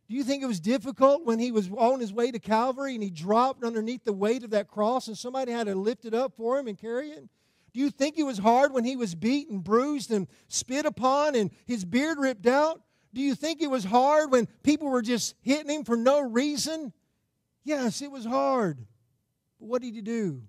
Do 0.07 0.15
you 0.15 0.23
think 0.23 0.43
it 0.43 0.47
was 0.47 0.61
difficult 0.61 1.25
when 1.25 1.37
he 1.37 1.51
was 1.51 1.69
on 1.75 1.99
his 1.99 2.13
way 2.13 2.31
to 2.31 2.39
Calvary 2.39 2.93
and 2.93 3.03
he 3.03 3.09
dropped 3.09 3.65
underneath 3.65 4.05
the 4.05 4.13
weight 4.13 4.45
of 4.45 4.51
that 4.51 4.69
cross 4.69 5.09
and 5.09 5.17
somebody 5.17 5.51
had 5.51 5.67
to 5.67 5.75
lift 5.75 6.05
it 6.05 6.13
up 6.13 6.37
for 6.37 6.57
him 6.57 6.69
and 6.69 6.77
carry 6.77 7.09
it? 7.09 7.27
Do 7.73 7.81
you 7.81 7.89
think 7.89 8.17
it 8.17 8.23
was 8.23 8.37
hard 8.37 8.71
when 8.71 8.85
he 8.85 8.95
was 8.95 9.13
beaten, 9.13 9.59
bruised, 9.59 10.09
and 10.09 10.29
spit 10.47 10.85
upon 10.85 11.35
and 11.35 11.51
his 11.65 11.83
beard 11.83 12.17
ripped 12.17 12.47
out? 12.47 12.81
Do 13.13 13.19
you 13.19 13.35
think 13.35 13.61
it 13.61 13.69
was 13.69 13.83
hard 13.83 14.31
when 14.31 14.47
people 14.63 14.87
were 14.87 15.01
just 15.01 15.35
hitting 15.41 15.69
him 15.69 15.83
for 15.83 15.97
no 15.97 16.21
reason? 16.21 16.93
Yes, 17.65 18.01
it 18.01 18.11
was 18.11 18.23
hard. 18.23 18.77
But 19.59 19.65
what 19.67 19.81
did 19.81 19.95
he 19.95 20.01
do? 20.01 20.43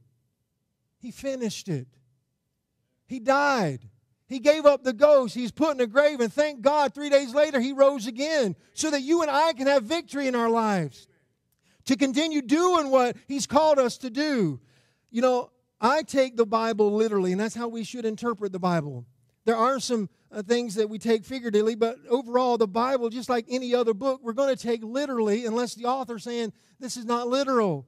He 0.98 1.10
finished 1.10 1.68
it. 1.68 1.88
He 3.06 3.18
died. 3.18 3.80
He 4.28 4.38
gave 4.38 4.66
up 4.66 4.84
the 4.84 4.92
ghost. 4.92 5.34
He's 5.34 5.52
put 5.52 5.74
in 5.74 5.80
a 5.80 5.86
grave, 5.86 6.20
and 6.20 6.32
thank 6.32 6.60
God, 6.60 6.94
three 6.94 7.08
days 7.08 7.32
later, 7.32 7.60
he 7.60 7.72
rose 7.72 8.06
again 8.06 8.54
so 8.74 8.90
that 8.90 9.02
you 9.02 9.22
and 9.22 9.30
I 9.30 9.52
can 9.52 9.66
have 9.66 9.84
victory 9.84 10.26
in 10.26 10.34
our 10.34 10.50
lives. 10.50 11.08
To 11.86 11.96
continue 11.96 12.42
doing 12.42 12.90
what 12.90 13.16
he's 13.28 13.46
called 13.46 13.78
us 13.78 13.96
to 13.98 14.10
do. 14.10 14.60
You 15.10 15.22
know, 15.22 15.50
I 15.80 16.02
take 16.02 16.36
the 16.36 16.46
Bible 16.46 16.92
literally, 16.92 17.30
and 17.32 17.40
that's 17.40 17.54
how 17.54 17.68
we 17.68 17.84
should 17.84 18.04
interpret 18.04 18.50
the 18.50 18.58
Bible. 18.58 19.06
There 19.44 19.56
are 19.56 19.78
some 19.78 20.08
uh, 20.32 20.42
things 20.42 20.74
that 20.74 20.88
we 20.88 20.98
take 20.98 21.24
figuratively, 21.24 21.74
but 21.74 21.96
overall, 22.08 22.58
the 22.58 22.66
Bible, 22.66 23.08
just 23.10 23.28
like 23.28 23.46
any 23.48 23.74
other 23.74 23.94
book, 23.94 24.20
we're 24.22 24.32
going 24.32 24.54
to 24.54 24.60
take 24.60 24.82
literally 24.82 25.46
unless 25.46 25.74
the 25.74 25.86
author's 25.86 26.24
saying 26.24 26.52
this 26.80 26.96
is 26.96 27.04
not 27.04 27.28
literal. 27.28 27.86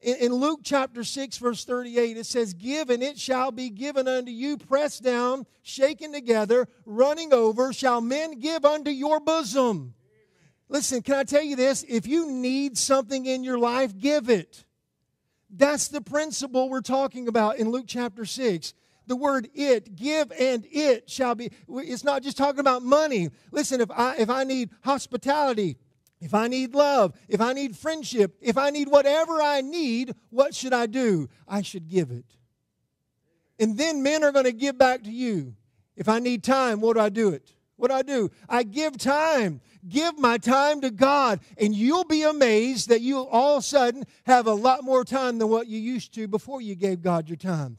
In, 0.00 0.16
in 0.16 0.34
Luke 0.34 0.60
chapter 0.62 1.04
6, 1.04 1.38
verse 1.38 1.64
38, 1.64 2.16
it 2.16 2.26
says, 2.26 2.54
Give 2.54 2.90
and 2.90 3.02
it 3.02 3.18
shall 3.18 3.50
be 3.50 3.70
given 3.70 4.06
unto 4.08 4.30
you, 4.30 4.58
pressed 4.58 5.02
down, 5.02 5.46
shaken 5.62 6.12
together, 6.12 6.68
running 6.84 7.32
over, 7.32 7.72
shall 7.72 8.00
men 8.00 8.38
give 8.38 8.64
unto 8.64 8.90
your 8.90 9.20
bosom. 9.20 9.94
Listen, 10.68 11.02
can 11.02 11.14
I 11.14 11.24
tell 11.24 11.42
you 11.42 11.54
this? 11.54 11.84
If 11.88 12.06
you 12.06 12.30
need 12.30 12.78
something 12.78 13.26
in 13.26 13.44
your 13.44 13.58
life, 13.58 13.96
give 13.96 14.28
it. 14.30 14.64
That's 15.50 15.88
the 15.88 16.00
principle 16.00 16.70
we're 16.70 16.80
talking 16.80 17.28
about 17.28 17.58
in 17.58 17.70
Luke 17.70 17.84
chapter 17.86 18.24
6. 18.24 18.72
The 19.06 19.16
word 19.16 19.48
it, 19.54 19.96
give 19.96 20.32
and 20.38 20.66
it 20.70 21.10
shall 21.10 21.34
be. 21.34 21.50
It's 21.68 22.04
not 22.04 22.22
just 22.22 22.36
talking 22.36 22.60
about 22.60 22.82
money. 22.82 23.30
Listen, 23.50 23.80
if 23.80 23.90
I 23.90 24.16
if 24.16 24.30
I 24.30 24.44
need 24.44 24.70
hospitality, 24.82 25.76
if 26.20 26.34
I 26.34 26.46
need 26.46 26.74
love, 26.74 27.18
if 27.28 27.40
I 27.40 27.52
need 27.52 27.76
friendship, 27.76 28.36
if 28.40 28.56
I 28.56 28.70
need 28.70 28.88
whatever 28.88 29.42
I 29.42 29.60
need, 29.60 30.14
what 30.30 30.54
should 30.54 30.72
I 30.72 30.86
do? 30.86 31.28
I 31.48 31.62
should 31.62 31.88
give 31.88 32.10
it. 32.10 32.36
And 33.58 33.76
then 33.76 34.02
men 34.02 34.22
are 34.22 34.32
going 34.32 34.44
to 34.44 34.52
give 34.52 34.78
back 34.78 35.02
to 35.04 35.10
you. 35.10 35.54
If 35.96 36.08
I 36.08 36.20
need 36.20 36.42
time, 36.42 36.80
what 36.80 36.94
do 36.94 37.00
I 37.00 37.08
do 37.08 37.30
it? 37.30 37.52
What 37.76 37.88
do 37.88 37.94
I 37.94 38.02
do? 38.02 38.30
I 38.48 38.62
give 38.62 38.96
time. 38.96 39.60
Give 39.88 40.16
my 40.16 40.38
time 40.38 40.80
to 40.82 40.92
God, 40.92 41.40
and 41.58 41.74
you'll 41.74 42.04
be 42.04 42.22
amazed 42.22 42.88
that 42.90 43.00
you'll 43.00 43.28
all 43.32 43.56
of 43.56 43.64
a 43.64 43.66
sudden 43.66 44.04
have 44.24 44.46
a 44.46 44.52
lot 44.52 44.84
more 44.84 45.04
time 45.04 45.38
than 45.38 45.48
what 45.48 45.66
you 45.66 45.80
used 45.80 46.14
to 46.14 46.28
before 46.28 46.60
you 46.60 46.76
gave 46.76 47.02
God 47.02 47.28
your 47.28 47.36
time. 47.36 47.78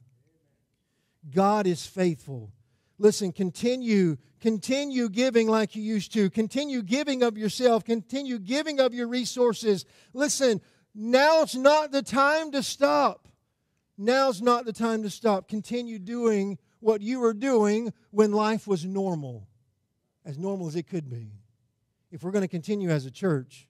God 1.29 1.67
is 1.67 1.86
faithful. 1.86 2.51
Listen, 2.99 3.31
continue, 3.31 4.17
continue 4.39 5.09
giving 5.09 5.47
like 5.47 5.75
you 5.75 5.83
used 5.83 6.13
to. 6.13 6.29
Continue 6.29 6.81
giving 6.81 7.23
of 7.23 7.38
yourself. 7.38 7.83
Continue 7.83 8.39
giving 8.39 8.79
of 8.79 8.93
your 8.93 9.07
resources. 9.07 9.86
Listen, 10.13 10.62
now's 10.93 11.55
not 11.55 11.91
the 11.91 12.01
time 12.01 12.51
to 12.51 12.63
stop. 12.63 13.27
Now's 13.97 14.41
not 14.41 14.65
the 14.65 14.73
time 14.73 15.03
to 15.03 15.09
stop. 15.09 15.47
Continue 15.47 15.99
doing 15.99 16.57
what 16.79 17.01
you 17.01 17.19
were 17.19 17.33
doing 17.33 17.93
when 18.12 18.31
life 18.31 18.67
was 18.67 18.86
normal 18.86 19.47
as 20.25 20.38
normal 20.38 20.67
as 20.67 20.75
it 20.75 20.88
could 20.88 21.09
be. 21.09 21.31
If 22.12 22.23
we're 22.23 22.31
going 22.31 22.43
to 22.43 22.47
continue 22.47 22.89
as 22.89 23.05
a 23.05 23.12
church, 23.12 23.67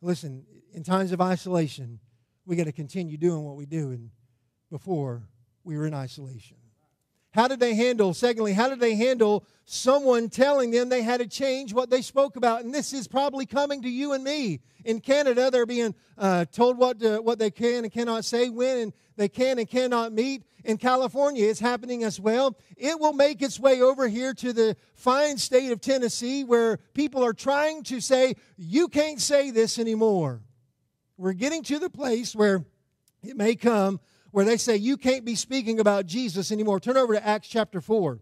listen, 0.00 0.44
in 0.72 0.82
times 0.82 1.12
of 1.12 1.20
isolation, 1.20 1.98
we 2.46 2.56
got 2.56 2.64
to 2.64 2.72
continue 2.72 3.16
doing 3.16 3.42
what 3.42 3.56
we 3.56 3.66
do 3.66 3.90
and 3.90 4.10
before 4.70 5.22
we 5.64 5.76
were 5.76 5.86
in 5.86 5.94
isolation. 5.94 6.56
How 7.32 7.46
did 7.46 7.60
they 7.60 7.74
handle, 7.74 8.14
secondly, 8.14 8.52
how 8.52 8.68
did 8.68 8.80
they 8.80 8.94
handle 8.94 9.44
someone 9.66 10.28
telling 10.28 10.70
them 10.70 10.88
they 10.88 11.02
had 11.02 11.20
to 11.20 11.26
change 11.26 11.72
what 11.74 11.90
they 11.90 12.00
spoke 12.00 12.36
about? 12.36 12.64
And 12.64 12.74
this 12.74 12.92
is 12.92 13.06
probably 13.06 13.44
coming 13.44 13.82
to 13.82 13.88
you 13.88 14.12
and 14.14 14.24
me. 14.24 14.60
In 14.84 15.00
Canada, 15.00 15.50
they're 15.50 15.66
being 15.66 15.94
uh, 16.16 16.46
told 16.46 16.78
what, 16.78 17.00
to, 17.00 17.18
what 17.18 17.38
they 17.38 17.50
can 17.50 17.84
and 17.84 17.92
cannot 17.92 18.24
say, 18.24 18.48
when 18.48 18.78
and 18.78 18.92
they 19.16 19.28
can 19.28 19.58
and 19.58 19.68
cannot 19.68 20.12
meet. 20.12 20.42
In 20.64 20.78
California, 20.78 21.48
it's 21.48 21.60
happening 21.60 22.02
as 22.02 22.18
well. 22.18 22.56
It 22.76 22.98
will 22.98 23.12
make 23.12 23.42
its 23.42 23.60
way 23.60 23.82
over 23.82 24.08
here 24.08 24.34
to 24.34 24.52
the 24.52 24.76
fine 24.94 25.36
state 25.38 25.70
of 25.70 25.80
Tennessee 25.80 26.44
where 26.44 26.78
people 26.94 27.24
are 27.24 27.34
trying 27.34 27.84
to 27.84 28.00
say, 28.00 28.34
you 28.56 28.88
can't 28.88 29.20
say 29.20 29.50
this 29.50 29.78
anymore. 29.78 30.40
We're 31.16 31.34
getting 31.34 31.62
to 31.64 31.78
the 31.78 31.90
place 31.90 32.34
where 32.34 32.64
it 33.22 33.36
may 33.36 33.54
come 33.54 34.00
where 34.38 34.44
they 34.44 34.56
say 34.56 34.76
you 34.76 34.96
can't 34.96 35.24
be 35.24 35.34
speaking 35.34 35.80
about 35.80 36.06
Jesus 36.06 36.52
anymore. 36.52 36.78
Turn 36.78 36.96
over 36.96 37.12
to 37.12 37.26
Acts 37.26 37.48
chapter 37.48 37.80
4. 37.80 38.20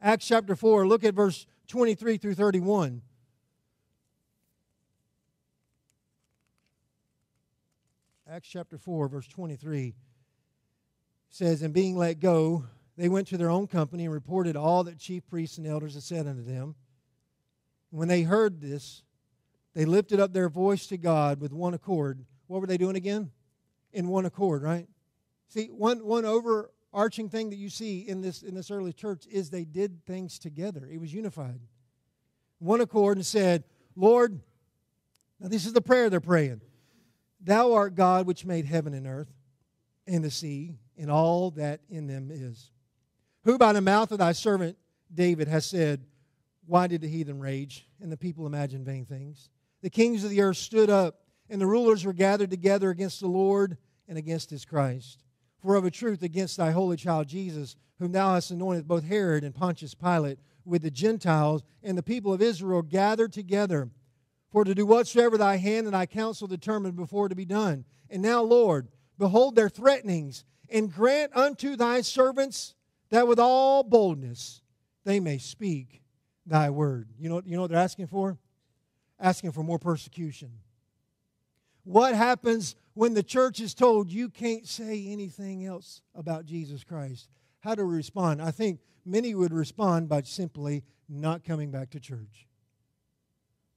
Acts 0.00 0.26
chapter 0.26 0.56
4, 0.56 0.86
look 0.86 1.04
at 1.04 1.12
verse 1.12 1.46
23 1.68 2.16
through 2.16 2.32
31. 2.32 3.02
Acts 8.26 8.48
chapter 8.48 8.78
4, 8.78 9.08
verse 9.08 9.28
23 9.28 9.92
says, 11.28 11.60
And 11.60 11.74
being 11.74 11.98
let 11.98 12.18
go, 12.18 12.64
they 12.96 13.10
went 13.10 13.28
to 13.28 13.36
their 13.36 13.50
own 13.50 13.66
company 13.66 14.04
and 14.06 14.14
reported 14.14 14.56
all 14.56 14.84
that 14.84 14.98
chief 14.98 15.26
priests 15.26 15.58
and 15.58 15.66
elders 15.66 15.92
had 15.92 16.02
said 16.02 16.26
unto 16.26 16.42
them. 16.42 16.76
When 17.90 18.08
they 18.08 18.22
heard 18.22 18.62
this, 18.62 19.02
they 19.74 19.84
lifted 19.84 20.18
up 20.18 20.32
their 20.32 20.48
voice 20.48 20.86
to 20.86 20.96
God 20.96 21.42
with 21.42 21.52
one 21.52 21.74
accord. 21.74 22.24
What 22.46 22.62
were 22.62 22.66
they 22.66 22.78
doing 22.78 22.96
again? 22.96 23.32
in 23.94 24.08
one 24.08 24.26
accord, 24.26 24.62
right? 24.62 24.88
See, 25.48 25.66
one, 25.66 26.04
one 26.04 26.24
overarching 26.24 27.28
thing 27.28 27.50
that 27.50 27.56
you 27.56 27.68
see 27.68 28.00
in 28.00 28.20
this, 28.20 28.42
in 28.42 28.54
this 28.54 28.70
early 28.70 28.92
church 28.92 29.26
is 29.30 29.50
they 29.50 29.64
did 29.64 30.04
things 30.04 30.38
together. 30.38 30.88
It 30.90 31.00
was 31.00 31.12
unified. 31.12 31.60
One 32.58 32.80
accord 32.80 33.16
and 33.16 33.26
said, 33.26 33.64
Lord, 33.96 34.40
now 35.40 35.48
this 35.48 35.66
is 35.66 35.72
the 35.72 35.80
prayer 35.80 36.10
they're 36.10 36.20
praying. 36.20 36.60
Thou 37.40 37.74
art 37.74 37.94
God 37.94 38.26
which 38.26 38.46
made 38.46 38.64
heaven 38.64 38.94
and 38.94 39.06
earth 39.06 39.32
and 40.06 40.24
the 40.24 40.30
sea 40.30 40.74
and 40.96 41.10
all 41.10 41.50
that 41.52 41.80
in 41.88 42.06
them 42.06 42.30
is. 42.32 42.70
Who 43.44 43.58
by 43.58 43.72
the 43.72 43.80
mouth 43.80 44.10
of 44.12 44.18
thy 44.18 44.32
servant 44.32 44.78
David 45.12 45.48
has 45.48 45.66
said, 45.66 46.04
Why 46.66 46.86
did 46.86 47.02
the 47.02 47.08
heathen 47.08 47.38
rage 47.38 47.86
and 48.00 48.10
the 48.10 48.16
people 48.16 48.46
imagine 48.46 48.84
vain 48.84 49.04
things? 49.04 49.50
The 49.82 49.90
kings 49.90 50.24
of 50.24 50.30
the 50.30 50.40
earth 50.40 50.56
stood 50.56 50.88
up 50.88 51.20
and 51.50 51.60
the 51.60 51.66
rulers 51.66 52.04
were 52.04 52.12
gathered 52.12 52.50
together 52.50 52.90
against 52.90 53.20
the 53.20 53.26
Lord 53.26 53.76
and 54.08 54.16
against 54.16 54.50
his 54.50 54.64
Christ. 54.64 55.23
For 55.64 55.76
of 55.76 55.86
a 55.86 55.90
truth, 55.90 56.22
against 56.22 56.58
thy 56.58 56.72
holy 56.72 56.98
child 56.98 57.26
Jesus, 57.26 57.74
whom 57.98 58.12
thou 58.12 58.34
hast 58.34 58.50
anointed, 58.50 58.86
both 58.86 59.04
Herod 59.04 59.44
and 59.44 59.54
Pontius 59.54 59.94
Pilate, 59.94 60.38
with 60.66 60.82
the 60.82 60.90
Gentiles 60.90 61.62
and 61.82 61.96
the 61.96 62.02
people 62.02 62.34
of 62.34 62.42
Israel 62.42 62.82
gathered 62.82 63.32
together, 63.32 63.88
for 64.52 64.64
to 64.64 64.74
do 64.74 64.84
whatsoever 64.84 65.38
thy 65.38 65.56
hand 65.56 65.86
and 65.86 65.94
thy 65.94 66.04
counsel 66.04 66.46
determined 66.46 66.96
before 66.96 67.30
to 67.30 67.34
be 67.34 67.46
done. 67.46 67.86
And 68.10 68.20
now, 68.20 68.42
Lord, 68.42 68.88
behold 69.18 69.56
their 69.56 69.70
threatenings, 69.70 70.44
and 70.68 70.92
grant 70.92 71.34
unto 71.34 71.76
thy 71.76 72.02
servants 72.02 72.74
that 73.08 73.26
with 73.26 73.38
all 73.38 73.82
boldness 73.82 74.60
they 75.04 75.18
may 75.18 75.38
speak 75.38 76.02
thy 76.44 76.68
word. 76.68 77.08
You 77.18 77.30
know, 77.30 77.40
you 77.42 77.56
know 77.56 77.62
what 77.62 77.70
they're 77.70 77.80
asking 77.80 78.08
for? 78.08 78.36
Asking 79.18 79.52
for 79.52 79.62
more 79.62 79.78
persecution. 79.78 80.50
What 81.84 82.14
happens 82.14 82.76
when 82.94 83.14
the 83.14 83.22
church 83.22 83.60
is 83.60 83.74
told 83.74 84.10
you 84.10 84.30
can't 84.30 84.66
say 84.66 85.06
anything 85.08 85.64
else 85.64 86.00
about 86.14 86.46
Jesus 86.46 86.82
Christ? 86.82 87.28
How 87.60 87.74
do 87.74 87.86
we 87.86 87.94
respond? 87.94 88.42
I 88.42 88.50
think 88.50 88.80
many 89.04 89.34
would 89.34 89.52
respond 89.52 90.08
by 90.08 90.22
simply 90.22 90.82
not 91.08 91.44
coming 91.44 91.70
back 91.70 91.90
to 91.90 92.00
church. 92.00 92.48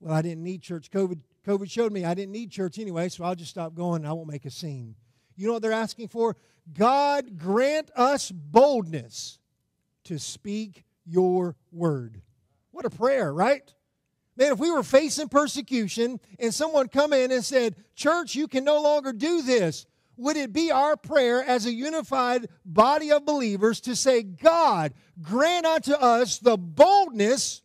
Well, 0.00 0.14
I 0.14 0.22
didn't 0.22 0.42
need 0.42 0.62
church. 0.62 0.90
COVID, 0.90 1.20
COVID 1.46 1.70
showed 1.70 1.92
me 1.92 2.04
I 2.04 2.14
didn't 2.14 2.32
need 2.32 2.50
church 2.50 2.78
anyway, 2.78 3.08
so 3.08 3.24
I'll 3.24 3.34
just 3.34 3.50
stop 3.50 3.74
going 3.74 4.02
and 4.02 4.08
I 4.08 4.12
won't 4.12 4.30
make 4.30 4.46
a 4.46 4.50
scene. 4.50 4.94
You 5.36 5.46
know 5.46 5.54
what 5.54 5.62
they're 5.62 5.72
asking 5.72 6.08
for? 6.08 6.36
God 6.72 7.38
grant 7.38 7.90
us 7.94 8.30
boldness 8.30 9.38
to 10.04 10.18
speak 10.18 10.84
your 11.04 11.56
word. 11.70 12.22
What 12.70 12.84
a 12.84 12.90
prayer, 12.90 13.32
right? 13.32 13.74
Man, 14.38 14.52
if 14.52 14.60
we 14.60 14.70
were 14.70 14.84
facing 14.84 15.28
persecution 15.28 16.20
and 16.38 16.54
someone 16.54 16.86
come 16.86 17.12
in 17.12 17.32
and 17.32 17.44
said, 17.44 17.74
Church, 17.96 18.36
you 18.36 18.46
can 18.46 18.62
no 18.62 18.80
longer 18.80 19.12
do 19.12 19.42
this, 19.42 19.84
would 20.16 20.36
it 20.36 20.52
be 20.52 20.70
our 20.70 20.96
prayer 20.96 21.42
as 21.42 21.66
a 21.66 21.72
unified 21.72 22.46
body 22.64 23.10
of 23.10 23.26
believers 23.26 23.80
to 23.80 23.96
say, 23.96 24.22
God, 24.22 24.94
grant 25.20 25.66
unto 25.66 25.92
us 25.92 26.38
the 26.38 26.56
boldness 26.56 27.62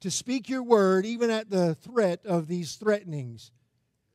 to 0.00 0.10
speak 0.10 0.48
your 0.48 0.62
word, 0.62 1.04
even 1.04 1.28
at 1.28 1.50
the 1.50 1.74
threat 1.74 2.24
of 2.24 2.48
these 2.48 2.76
threatenings, 2.76 3.52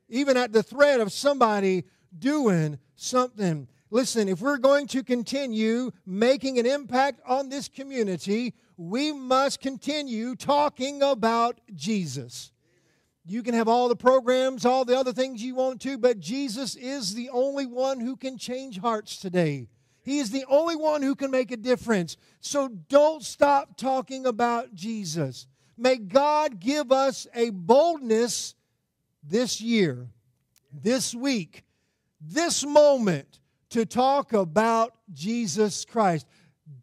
even 0.08 0.36
at 0.36 0.52
the 0.52 0.64
threat 0.64 0.98
of 0.98 1.12
somebody 1.12 1.84
doing 2.18 2.80
something? 2.96 3.68
Listen, 3.92 4.28
if 4.28 4.40
we're 4.40 4.58
going 4.58 4.88
to 4.88 5.04
continue 5.04 5.92
making 6.04 6.58
an 6.58 6.66
impact 6.66 7.20
on 7.24 7.48
this 7.48 7.68
community, 7.68 8.54
we 8.80 9.12
must 9.12 9.60
continue 9.60 10.34
talking 10.34 11.02
about 11.02 11.60
Jesus. 11.74 12.50
You 13.26 13.42
can 13.42 13.52
have 13.52 13.68
all 13.68 13.90
the 13.90 13.94
programs, 13.94 14.64
all 14.64 14.86
the 14.86 14.96
other 14.96 15.12
things 15.12 15.42
you 15.42 15.54
want 15.54 15.82
to, 15.82 15.98
but 15.98 16.18
Jesus 16.18 16.76
is 16.76 17.14
the 17.14 17.28
only 17.28 17.66
one 17.66 18.00
who 18.00 18.16
can 18.16 18.38
change 18.38 18.78
hearts 18.78 19.18
today. 19.18 19.68
He 20.02 20.18
is 20.18 20.30
the 20.30 20.46
only 20.48 20.76
one 20.76 21.02
who 21.02 21.14
can 21.14 21.30
make 21.30 21.50
a 21.52 21.58
difference. 21.58 22.16
So 22.40 22.68
don't 22.88 23.22
stop 23.22 23.76
talking 23.76 24.24
about 24.24 24.74
Jesus. 24.74 25.46
May 25.76 25.98
God 25.98 26.58
give 26.58 26.90
us 26.90 27.26
a 27.34 27.50
boldness 27.50 28.54
this 29.22 29.60
year, 29.60 30.08
this 30.72 31.14
week, 31.14 31.64
this 32.18 32.64
moment 32.64 33.40
to 33.68 33.84
talk 33.84 34.32
about 34.32 34.94
Jesus 35.12 35.84
Christ. 35.84 36.26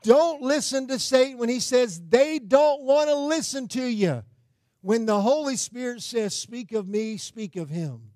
Don't 0.04 0.42
listen 0.42 0.88
to 0.88 1.00
Satan 1.00 1.38
when 1.38 1.50
he 1.50 1.60
says 1.60 2.02
they 2.10 2.40
don't 2.40 2.84
want 2.84 3.10
to 3.10 3.16
listen 3.16 3.68
to 3.70 3.84
you. 3.84 4.24
When 4.82 5.06
the 5.06 5.22
Holy 5.22 5.56
Spirit 5.56 6.02
says, 6.02 6.36
Speak 6.36 6.72
of 6.72 6.88
me, 6.88 7.18
speak 7.18 7.56
of 7.56 7.70
him, 7.70 8.12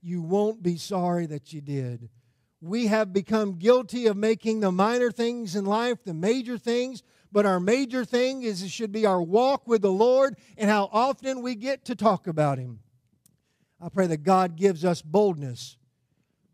you 0.00 0.22
won't 0.22 0.62
be 0.62 0.76
sorry 0.76 1.26
that 1.26 1.52
you 1.52 1.60
did. 1.60 2.08
We 2.60 2.86
have 2.86 3.12
become 3.12 3.58
guilty 3.58 4.06
of 4.06 4.16
making 4.16 4.60
the 4.60 4.72
minor 4.72 5.10
things 5.10 5.54
in 5.54 5.64
life 5.64 5.98
the 6.04 6.14
major 6.14 6.58
things, 6.58 7.02
but 7.30 7.46
our 7.46 7.60
major 7.60 8.04
thing 8.04 8.42
is 8.42 8.62
it 8.62 8.70
should 8.70 8.90
be 8.90 9.06
our 9.06 9.22
walk 9.22 9.68
with 9.68 9.82
the 9.82 9.92
Lord 9.92 10.36
and 10.56 10.68
how 10.68 10.88
often 10.92 11.42
we 11.42 11.54
get 11.54 11.84
to 11.84 11.94
talk 11.94 12.26
about 12.26 12.58
him. 12.58 12.80
I 13.80 13.88
pray 13.90 14.08
that 14.08 14.24
God 14.24 14.56
gives 14.56 14.84
us 14.84 15.02
boldness. 15.02 15.76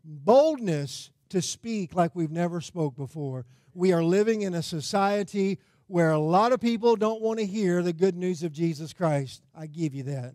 Boldness 0.03 1.09
to 1.29 1.41
speak 1.41 1.95
like 1.95 2.15
we've 2.15 2.31
never 2.31 2.61
spoke 2.61 2.95
before. 2.95 3.45
We 3.75 3.91
are 3.91 4.03
living 4.03 4.43
in 4.43 4.53
a 4.53 4.63
society 4.63 5.59
where 5.87 6.11
a 6.11 6.19
lot 6.19 6.53
of 6.53 6.61
people 6.61 6.95
don't 6.95 7.21
want 7.21 7.39
to 7.39 7.45
hear 7.45 7.83
the 7.83 7.91
good 7.91 8.15
news 8.15 8.41
of 8.41 8.53
Jesus 8.53 8.93
Christ. 8.93 9.43
I 9.53 9.67
give 9.67 9.93
you 9.93 10.03
that. 10.03 10.33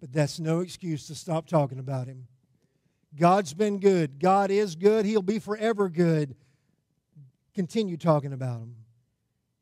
But 0.00 0.12
that's 0.12 0.38
no 0.38 0.60
excuse 0.60 1.06
to 1.06 1.14
stop 1.14 1.46
talking 1.46 1.78
about 1.78 2.06
Him. 2.06 2.26
God's 3.18 3.54
been 3.54 3.78
good. 3.78 4.20
God 4.20 4.50
is 4.50 4.76
good. 4.76 5.06
He'll 5.06 5.22
be 5.22 5.38
forever 5.38 5.88
good. 5.88 6.36
Continue 7.54 7.96
talking 7.96 8.34
about 8.34 8.60
Him. 8.60 8.76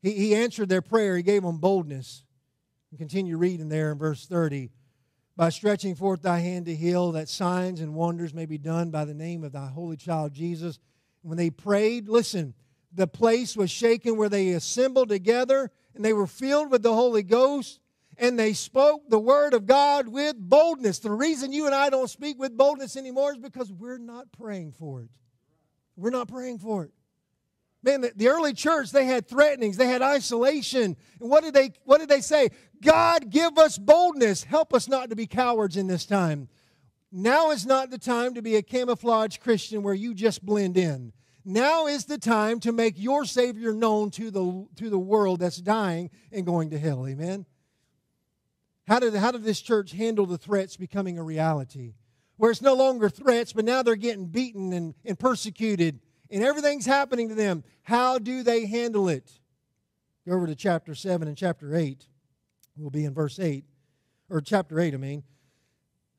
He, 0.03 0.13
he 0.13 0.35
answered 0.35 0.69
their 0.69 0.83
prayer, 0.83 1.17
He 1.17 1.23
gave 1.23 1.43
them 1.43 1.59
boldness. 1.59 2.25
Continue 2.99 3.37
reading 3.37 3.69
there 3.69 3.93
in 3.93 3.99
verse 3.99 4.27
30. 4.27 4.71
By 5.37 5.51
stretching 5.51 5.95
forth 5.95 6.23
thy 6.23 6.41
hand 6.41 6.67
to 6.67 6.75
heal, 6.75 7.13
that 7.13 7.29
signs 7.29 7.81
and 7.81 7.95
wonders 7.95 8.35
may 8.35 8.47
be 8.47 8.59
done 8.59 8.91
by 8.91 9.05
the 9.05 9.15
name 9.15 9.45
of 9.45 9.53
thy 9.53 9.69
holy 9.69 9.97
child 9.97 10.33
Jesus. 10.33 10.81
When 11.23 11.39
they 11.39 11.51
prayed, 11.51 12.09
listen, 12.09 12.55
the 12.93 13.07
place 13.07 13.57
was 13.57 13.71
shaken 13.71 14.17
where 14.17 14.29
they 14.29 14.51
assembled 14.51 15.09
together 15.09 15.71
and 15.95 16.05
they 16.05 16.13
were 16.13 16.27
filled 16.27 16.71
with 16.71 16.83
the 16.83 16.95
Holy 16.95 17.23
Ghost 17.23 17.81
and 18.19 18.39
they 18.39 18.53
spoke 18.53 19.09
the 19.09 19.19
word 19.19 19.55
of 19.55 19.67
God 19.67 20.09
with 20.09 20.37
boldness. 20.39 20.99
The 20.99 21.11
reason 21.11 21.53
you 21.53 21.67
and 21.67 21.75
I 21.75 21.89
don't 21.89 22.11
speak 22.11 22.39
with 22.39 22.57
boldness 22.57 22.97
anymore 22.97 23.33
is 23.33 23.39
because 23.39 23.73
we're 23.73 23.99
not 23.99 24.31
praying 24.33 24.73
for 24.73 25.03
it. 25.03 25.09
We're 25.97 26.11
not 26.11 26.29
praying 26.29 26.59
for 26.59 26.85
it. 26.85 26.93
Man, 27.83 28.03
the, 28.03 28.13
the 28.15 28.29
early 28.29 28.53
church, 28.53 28.91
they 28.91 29.07
had 29.07 29.27
threatenings, 29.27 29.79
they 29.79 29.87
had 29.87 30.03
isolation. 30.03 30.97
And 31.19 31.31
what 31.31 31.43
did 31.43 31.55
they 31.55 31.73
what 31.85 31.99
did 31.99 32.11
they 32.11 32.21
say? 32.21 32.51
God, 32.83 33.31
give 33.31 33.57
us 33.57 33.79
boldness. 33.79 34.45
Help 34.45 34.75
us 34.75 34.87
not 34.87 35.09
to 35.11 35.17
be 35.17 35.27
cowards 35.27 35.79
in 35.79 35.87
this 35.87 36.05
time. 36.05 36.49
Now 37.11 37.51
is 37.51 37.65
not 37.65 37.91
the 37.91 37.99
time 37.99 38.35
to 38.35 38.43
be 38.43 38.57
a 38.57 38.63
camouflage 38.63 39.39
Christian 39.39 39.83
where 39.83 39.95
you 39.95 40.15
just 40.15 40.45
blend 40.45 40.77
in. 40.77 41.13
Now 41.45 41.87
is 41.87 42.05
the 42.05 42.19
time 42.19 42.61
to 42.61 42.73
make 42.73 42.95
your 42.97 43.25
Savior 43.25 43.73
known 43.73 44.11
to 44.13 44.31
the, 44.31 44.67
to 44.77 44.91
the 44.91 44.99
world 44.99 45.41
that's 45.41 45.57
dying 45.57 46.11
and 46.33 46.45
going 46.45 46.71
to 46.71 46.79
hell. 46.79 47.07
Amen? 47.07 47.47
How 48.87 48.99
did, 48.99 49.15
how 49.15 49.31
did 49.31 49.45
this 49.45 49.61
church 49.61 49.93
handle 49.93 50.27
the 50.27 50.37
threats 50.37 50.77
becoming 50.77 51.17
a 51.17 51.23
reality? 51.23 51.95
Where 52.37 52.51
it's 52.51 52.61
no 52.61 52.75
longer 52.75 53.09
threats, 53.09 53.53
but 53.53 53.65
now 53.65 53.83
they're 53.83 53.95
getting 53.95 54.27
beaten 54.27 54.73
and, 54.73 54.95
and 55.05 55.17
persecuted, 55.17 56.01
and 56.29 56.43
everything's 56.43 56.87
happening 56.87 57.29
to 57.29 57.35
them. 57.35 57.63
How 57.83 58.19
do 58.19 58.43
they 58.43 58.67
handle 58.67 59.09
it? 59.09 59.31
Go 60.27 60.35
over 60.35 60.49
to 60.49 60.57
chapter 60.57 60.97
7 60.97 61.29
and 61.29 61.37
chapter 61.37 61.77
8. 61.77 62.05
We'll 62.77 62.91
be 62.91 63.05
in 63.05 63.15
verse 63.15 63.39
8, 63.39 63.65
or 64.29 64.41
chapter 64.41 64.81
8, 64.81 64.95
I 64.95 64.97
mean. 64.97 65.23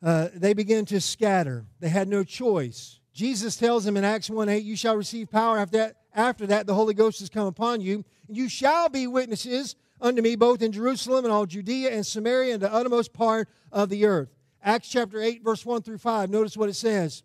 Uh, 0.01 0.29
they 0.34 0.53
begin 0.53 0.86
to 0.86 1.01
scatter. 1.01 1.65
They 1.81 1.89
had 1.89 2.07
no 2.07 2.23
choice. 2.23 3.01
Jesus 3.13 3.58
tells 3.58 3.86
him 3.86 3.97
in 3.97 4.04
Acts 4.04 4.30
1 4.30 4.50
8, 4.50 4.63
You 4.63 4.76
shall 4.76 4.95
receive 4.95 5.30
power. 5.30 5.58
After 5.58 5.78
that, 5.78 5.95
after 6.13 6.47
that, 6.47 6.67
the 6.67 6.74
Holy 6.74 6.93
Ghost 6.93 7.19
has 7.19 7.30
come 7.30 7.47
upon 7.47 7.82
you. 7.82 8.06
And 8.28 8.38
you 8.38 8.50
shall 8.50 8.89
be 8.89 9.08
witnesses 9.08 9.76
unto 10.00 10.21
me 10.21 10.36
both 10.36 10.62
in 10.62 10.71
Jerusalem 10.71 11.26
and 11.26 11.34
all 11.34 11.45
Judea 11.45 11.91
and 11.91 12.06
Samaria 12.06 12.54
and 12.54 12.62
the 12.62 12.74
uttermost 12.74 13.13
part 13.13 13.50
of 13.71 13.89
the 13.89 14.06
earth. 14.06 14.30
Acts 14.63 14.89
chapter 14.89 15.21
8, 15.21 15.43
verse 15.43 15.65
1 15.65 15.82
through 15.82 15.97
5. 15.97 16.30
Notice 16.30 16.56
what 16.56 16.69
it 16.69 16.76
says. 16.76 17.24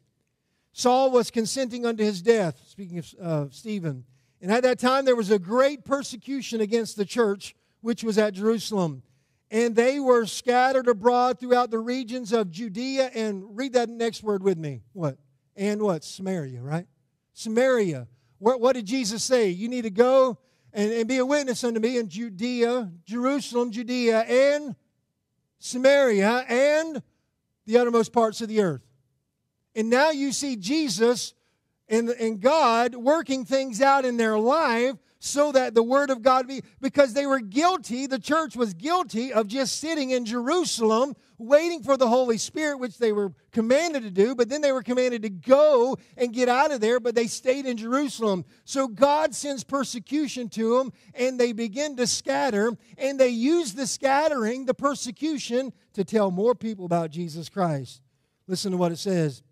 Saul 0.72 1.10
was 1.10 1.30
consenting 1.30 1.86
unto 1.86 2.04
his 2.04 2.20
death, 2.20 2.62
speaking 2.66 2.98
of 2.98 3.14
uh, 3.20 3.46
Stephen. 3.50 4.04
And 4.42 4.52
at 4.52 4.62
that 4.62 4.78
time 4.78 5.04
there 5.04 5.16
was 5.16 5.30
a 5.30 5.38
great 5.38 5.84
persecution 5.84 6.60
against 6.60 6.96
the 6.96 7.04
church, 7.04 7.54
which 7.80 8.04
was 8.04 8.18
at 8.18 8.34
Jerusalem. 8.34 9.02
And 9.50 9.74
they 9.74 10.00
were 10.00 10.26
scattered 10.26 10.88
abroad 10.88 11.38
throughout 11.38 11.70
the 11.70 11.78
regions 11.78 12.32
of 12.32 12.50
Judea. 12.50 13.10
And 13.14 13.56
read 13.56 13.74
that 13.74 13.88
next 13.88 14.22
word 14.22 14.42
with 14.42 14.58
me. 14.58 14.82
What? 14.92 15.18
And 15.56 15.82
what? 15.82 16.04
Samaria, 16.04 16.60
right? 16.60 16.86
Samaria. 17.32 18.08
What, 18.38 18.60
what 18.60 18.74
did 18.74 18.86
Jesus 18.86 19.22
say? 19.24 19.48
You 19.48 19.68
need 19.68 19.82
to 19.82 19.90
go 19.90 20.38
and, 20.72 20.92
and 20.92 21.08
be 21.08 21.18
a 21.18 21.26
witness 21.26 21.64
unto 21.64 21.80
me 21.80 21.98
in 21.98 22.08
Judea, 22.08 22.90
Jerusalem, 23.04 23.72
Judea, 23.72 24.20
and 24.20 24.76
Samaria, 25.58 26.44
and 26.48 27.02
the 27.64 27.78
uttermost 27.78 28.12
parts 28.12 28.40
of 28.40 28.48
the 28.48 28.60
earth. 28.60 28.82
And 29.74 29.90
now 29.90 30.10
you 30.10 30.32
see 30.32 30.56
Jesus 30.56 31.34
and, 31.88 32.08
and 32.10 32.40
God 32.40 32.94
working 32.94 33.44
things 33.44 33.80
out 33.80 34.04
in 34.04 34.16
their 34.16 34.38
life 34.38 34.94
so 35.18 35.52
that 35.52 35.74
the 35.74 35.82
word 35.82 36.10
of 36.10 36.22
God 36.22 36.46
be 36.46 36.62
because 36.80 37.14
they 37.14 37.26
were 37.26 37.40
guilty, 37.40 38.06
the 38.06 38.18
church 38.18 38.56
was 38.56 38.74
guilty 38.74 39.32
of 39.32 39.48
just 39.48 39.80
sitting 39.80 40.10
in 40.10 40.24
Jerusalem 40.24 41.14
waiting 41.38 41.82
for 41.82 41.96
the 41.96 42.08
Holy 42.08 42.38
Spirit, 42.38 42.78
which 42.78 42.98
they 42.98 43.12
were 43.12 43.32
commanded 43.52 44.02
to 44.02 44.10
do, 44.10 44.34
but 44.34 44.48
then 44.48 44.60
they 44.60 44.72
were 44.72 44.82
commanded 44.82 45.22
to 45.22 45.30
go 45.30 45.96
and 46.16 46.32
get 46.32 46.48
out 46.48 46.70
of 46.70 46.80
there, 46.80 47.00
but 47.00 47.14
they 47.14 47.26
stayed 47.26 47.66
in 47.66 47.76
Jerusalem. 47.76 48.44
So 48.64 48.88
God 48.88 49.34
sends 49.34 49.64
persecution 49.64 50.48
to 50.50 50.78
them, 50.78 50.92
and 51.14 51.38
they 51.38 51.52
begin 51.52 51.96
to 51.96 52.06
scatter, 52.06 52.72
and 52.96 53.18
they 53.18 53.28
use 53.28 53.74
the 53.74 53.86
scattering, 53.86 54.66
the 54.66 54.74
persecution, 54.74 55.72
to 55.94 56.04
tell 56.04 56.30
more 56.30 56.54
people 56.54 56.84
about 56.84 57.10
Jesus 57.10 57.48
Christ. 57.48 58.02
Listen 58.46 58.72
to 58.72 58.78
what 58.78 58.92
it 58.92 58.98
says. 58.98 59.42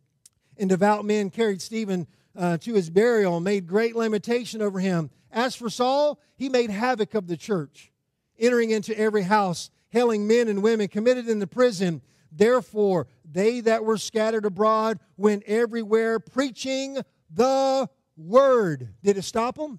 And 0.56 0.68
devout 0.68 1.04
men 1.04 1.30
carried 1.30 1.60
Stephen 1.60 2.06
uh, 2.36 2.58
to 2.58 2.74
his 2.74 2.90
burial 2.90 3.36
and 3.36 3.44
made 3.44 3.66
great 3.66 3.96
lamentation 3.96 4.62
over 4.62 4.80
him. 4.80 5.10
As 5.30 5.54
for 5.56 5.68
Saul, 5.68 6.20
he 6.36 6.48
made 6.48 6.70
havoc 6.70 7.14
of 7.14 7.26
the 7.26 7.36
church, 7.36 7.92
entering 8.38 8.70
into 8.70 8.96
every 8.98 9.22
house, 9.22 9.70
hailing 9.94 10.26
men 10.26 10.48
and 10.48 10.60
women 10.60 10.88
committed 10.88 11.28
in 11.28 11.38
the 11.38 11.46
prison. 11.46 12.02
Therefore, 12.32 13.06
they 13.24 13.60
that 13.60 13.84
were 13.84 13.96
scattered 13.96 14.44
abroad 14.44 14.98
went 15.16 15.44
everywhere 15.44 16.18
preaching 16.18 16.98
the 17.32 17.88
word. 18.16 18.88
Did 19.04 19.16
it 19.16 19.22
stop 19.22 19.54
them? 19.54 19.78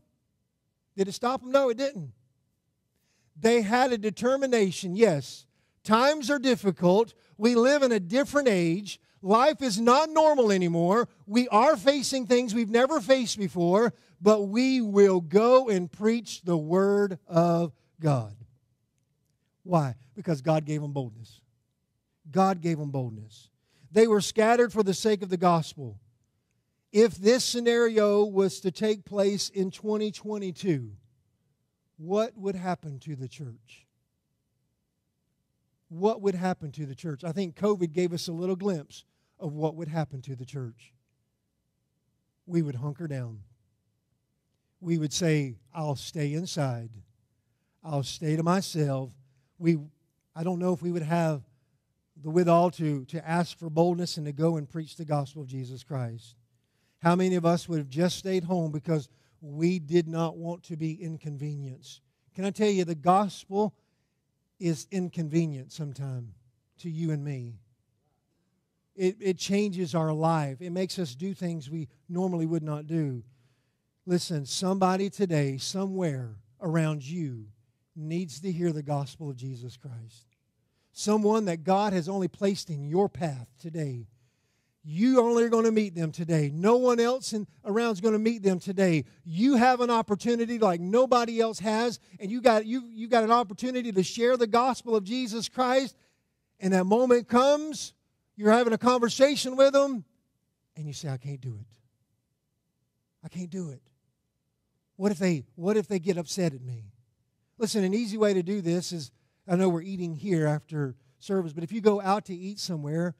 Did 0.95 1.09
it 1.09 1.11
stop 1.11 1.41
them? 1.41 1.51
No, 1.51 1.67
it 1.67 1.77
didn't. 1.77 2.13
They 3.37 3.61
had 3.61 3.91
a 3.91 3.97
determination, 3.97 4.95
yes. 4.95 5.45
Times 5.83 6.31
are 6.31 6.39
difficult. 6.39 7.13
We 7.37 7.55
live 7.55 7.83
in 7.83 7.91
a 7.91 7.99
different 7.99 8.47
age. 8.47 9.01
Life 9.21 9.61
is 9.61 9.81
not 9.81 10.09
normal 10.09 10.49
anymore. 10.49 11.09
We 11.27 11.49
are 11.49 11.75
facing 11.75 12.25
things 12.25 12.55
we've 12.55 12.69
never 12.69 13.01
faced 13.01 13.37
before, 13.37 13.93
but 14.21 14.43
we 14.43 14.79
will 14.79 15.19
go 15.19 15.67
and 15.67 15.91
preach 15.91 16.43
the 16.43 16.57
Word 16.57 17.19
of 17.27 17.73
God. 17.99 18.44
Why? 19.65 19.95
Because 20.13 20.41
God 20.41 20.63
gave 20.63 20.81
them 20.81 20.93
boldness. 20.93 21.41
God 22.31 22.61
gave 22.61 22.77
them 22.77 22.91
boldness. 22.91 23.49
They 23.91 24.07
were 24.07 24.21
scattered 24.21 24.71
for 24.71 24.83
the 24.83 24.93
sake 24.93 25.23
of 25.23 25.29
the 25.29 25.37
gospel. 25.37 25.99
If 26.91 27.17
this 27.17 27.43
scenario 27.43 28.23
was 28.23 28.59
to 28.61 28.71
take 28.71 29.05
place 29.05 29.49
in 29.49 29.71
2022, 29.71 30.91
what 31.97 32.37
would 32.37 32.55
happen 32.55 32.99
to 32.99 33.15
the 33.15 33.27
church? 33.27 33.87
What 35.89 36.21
would 36.21 36.35
happen 36.35 36.71
to 36.73 36.85
the 36.85 36.95
church? 36.95 37.23
I 37.23 37.31
think 37.31 37.55
COVID 37.55 37.91
gave 37.91 38.13
us 38.13 38.27
a 38.27 38.33
little 38.33 38.55
glimpse 38.55 39.03
of 39.39 39.53
what 39.53 39.75
would 39.75 39.87
happen 39.87 40.21
to 40.23 40.35
the 40.35 40.45
church. 40.45 40.93
We 42.45 42.61
would 42.61 42.75
hunker 42.75 43.07
down. 43.07 43.39
We 44.79 44.99
would 44.99 45.13
say, 45.13 45.55
I'll 45.73 45.95
stay 45.95 46.33
inside. 46.33 46.91
I'll 47.83 48.03
stay 48.03 48.35
to 48.35 48.43
myself. 48.43 49.11
We, 49.57 49.77
I 50.35 50.43
don't 50.43 50.59
know 50.59 50.73
if 50.73 50.81
we 50.81 50.91
would 50.91 51.03
have 51.03 51.41
the 52.21 52.29
withal 52.29 52.71
to, 52.71 53.05
to 53.05 53.27
ask 53.27 53.57
for 53.57 53.69
boldness 53.69 54.17
and 54.17 54.25
to 54.25 54.31
go 54.31 54.57
and 54.57 54.69
preach 54.69 54.95
the 54.95 55.05
gospel 55.05 55.41
of 55.41 55.47
Jesus 55.47 55.83
Christ. 55.83 56.35
How 57.01 57.15
many 57.15 57.35
of 57.35 57.45
us 57.45 57.67
would 57.67 57.77
have 57.77 57.89
just 57.89 58.17
stayed 58.17 58.45
home 58.45 58.71
because 58.71 59.09
we 59.41 59.79
did 59.79 60.07
not 60.07 60.37
want 60.37 60.63
to 60.63 60.77
be 60.77 60.93
inconvenienced? 60.93 62.01
Can 62.33 62.45
I 62.45 62.51
tell 62.51 62.69
you, 62.69 62.83
the 62.83 62.95
gospel 62.95 63.75
is 64.59 64.87
inconvenient 64.91 65.71
sometimes 65.71 66.31
to 66.79 66.89
you 66.89 67.11
and 67.11 67.23
me. 67.23 67.59
It, 68.95 69.17
it 69.19 69.37
changes 69.37 69.93
our 69.93 70.13
life. 70.13 70.61
It 70.61 70.71
makes 70.71 70.97
us 70.99 71.15
do 71.15 71.33
things 71.33 71.69
we 71.69 71.89
normally 72.07 72.45
would 72.45 72.63
not 72.63 72.87
do. 72.87 73.23
Listen, 74.05 74.45
somebody 74.45 75.09
today, 75.09 75.57
somewhere 75.57 76.35
around 76.61 77.03
you, 77.03 77.47
needs 77.95 78.39
to 78.41 78.51
hear 78.51 78.71
the 78.71 78.83
gospel 78.83 79.29
of 79.29 79.37
Jesus 79.37 79.77
Christ. 79.77 80.27
Someone 80.91 81.45
that 81.45 81.63
God 81.63 81.93
has 81.93 82.07
only 82.07 82.27
placed 82.27 82.69
in 82.69 82.87
your 82.87 83.09
path 83.09 83.49
today. 83.59 84.07
You 84.83 85.19
only 85.19 85.43
are 85.43 85.49
going 85.49 85.65
to 85.65 85.71
meet 85.71 85.95
them 85.95 86.11
today. 86.11 86.51
No 86.53 86.77
one 86.77 86.99
else 86.99 87.33
in, 87.33 87.47
around 87.65 87.93
is 87.93 88.01
going 88.01 88.13
to 88.13 88.19
meet 88.19 88.43
them 88.43 88.59
today. 88.59 89.05
You 89.23 89.55
have 89.55 89.81
an 89.81 89.89
opportunity 89.89 90.59
like 90.59 90.79
nobody 90.79 91.41
else 91.41 91.59
has, 91.59 91.99
and 92.19 92.29
you 92.29 92.39
got, 92.39 92.65
you, 92.65 92.83
you 92.93 93.07
got 93.07 93.23
an 93.23 93.31
opportunity 93.31 93.91
to 93.91 94.03
share 94.03 94.37
the 94.37 94.47
gospel 94.47 94.95
of 94.95 95.03
Jesus 95.03 95.49
Christ. 95.49 95.97
And 96.59 96.73
that 96.73 96.85
moment 96.85 97.27
comes 97.27 97.93
you're 98.35 98.51
having 98.51 98.73
a 98.73 98.77
conversation 98.77 99.55
with 99.55 99.73
them, 99.73 100.03
and 100.75 100.85
you 100.85 100.93
say, 100.93 101.09
I 101.09 101.17
can't 101.17 101.39
do 101.39 101.57
it. 101.59 101.67
I 103.23 103.29
can't 103.29 103.49
do 103.49 103.69
it. 103.69 103.81
What 104.97 105.11
if 105.11 105.17
they 105.17 105.45
what 105.55 105.77
if 105.77 105.87
they 105.87 105.99
get 105.99 106.17
upset 106.17 106.53
at 106.53 106.61
me? 106.61 106.91
Listen, 107.57 107.83
an 107.83 107.93
easy 107.93 108.17
way 108.17 108.33
to 108.33 108.43
do 108.43 108.61
this 108.61 108.91
is 108.91 109.11
I 109.47 109.55
know 109.55 109.69
we're 109.69 109.81
eating 109.81 110.15
here 110.15 110.47
after 110.47 110.95
service, 111.19 111.53
but 111.53 111.63
if 111.63 111.71
you 111.71 111.81
go 111.81 112.01
out 112.01 112.25
to 112.25 112.35
eat 112.35 112.59
somewhere 112.59 113.15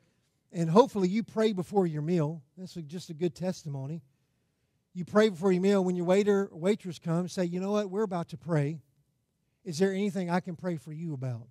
and 0.51 0.69
hopefully 0.69 1.07
you 1.07 1.23
pray 1.23 1.53
before 1.53 1.87
your 1.87 2.01
meal, 2.01 2.41
that's 2.57 2.73
just 2.73 3.09
a 3.09 3.13
good 3.13 3.35
testimony. 3.35 4.01
You 4.93 5.05
pray 5.05 5.29
before 5.29 5.51
your 5.51 5.61
meal. 5.61 5.83
When 5.83 5.95
your 5.95 6.05
waiter 6.05 6.49
waitress 6.51 6.99
comes, 6.99 7.33
say, 7.33 7.45
you 7.45 7.59
know 7.59 7.71
what, 7.71 7.89
we're 7.89 8.03
about 8.03 8.29
to 8.29 8.37
pray. 8.37 8.79
Is 9.63 9.77
there 9.77 9.91
anything 9.91 10.29
I 10.29 10.39
can 10.39 10.55
pray 10.55 10.77
for 10.77 10.93
you 10.93 11.13
about? 11.13 11.47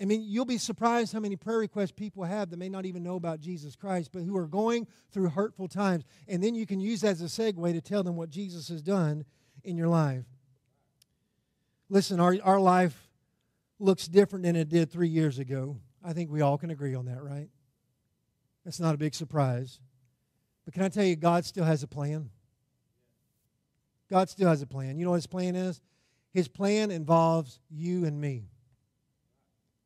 I 0.00 0.04
mean, 0.04 0.22
you'll 0.24 0.44
be 0.44 0.58
surprised 0.58 1.12
how 1.12 1.20
many 1.20 1.36
prayer 1.36 1.58
requests 1.58 1.92
people 1.92 2.24
have 2.24 2.50
that 2.50 2.58
may 2.58 2.68
not 2.68 2.86
even 2.86 3.02
know 3.02 3.14
about 3.16 3.40
Jesus 3.40 3.76
Christ, 3.76 4.10
but 4.12 4.22
who 4.22 4.36
are 4.36 4.48
going 4.48 4.86
through 5.12 5.28
hurtful 5.28 5.68
times. 5.68 6.04
And 6.26 6.42
then 6.42 6.54
you 6.54 6.66
can 6.66 6.80
use 6.80 7.02
that 7.02 7.12
as 7.12 7.22
a 7.22 7.24
segue 7.26 7.72
to 7.72 7.80
tell 7.80 8.02
them 8.02 8.16
what 8.16 8.30
Jesus 8.30 8.68
has 8.68 8.82
done 8.82 9.24
in 9.62 9.76
your 9.76 9.88
life. 9.88 10.24
Listen, 11.92 12.20
our, 12.20 12.34
our 12.42 12.58
life 12.58 13.10
looks 13.78 14.08
different 14.08 14.46
than 14.46 14.56
it 14.56 14.70
did 14.70 14.90
three 14.90 15.10
years 15.10 15.38
ago. 15.38 15.76
I 16.02 16.14
think 16.14 16.30
we 16.30 16.40
all 16.40 16.56
can 16.56 16.70
agree 16.70 16.94
on 16.94 17.04
that, 17.04 17.22
right? 17.22 17.50
That's 18.64 18.80
not 18.80 18.94
a 18.94 18.96
big 18.96 19.14
surprise. 19.14 19.78
But 20.64 20.72
can 20.72 20.84
I 20.84 20.88
tell 20.88 21.04
you, 21.04 21.16
God 21.16 21.44
still 21.44 21.66
has 21.66 21.82
a 21.82 21.86
plan? 21.86 22.30
God 24.08 24.30
still 24.30 24.48
has 24.48 24.62
a 24.62 24.66
plan. 24.66 24.96
You 24.96 25.04
know 25.04 25.10
what 25.10 25.16
his 25.16 25.26
plan 25.26 25.54
is? 25.54 25.82
His 26.32 26.48
plan 26.48 26.90
involves 26.90 27.60
you 27.68 28.06
and 28.06 28.18
me. 28.18 28.48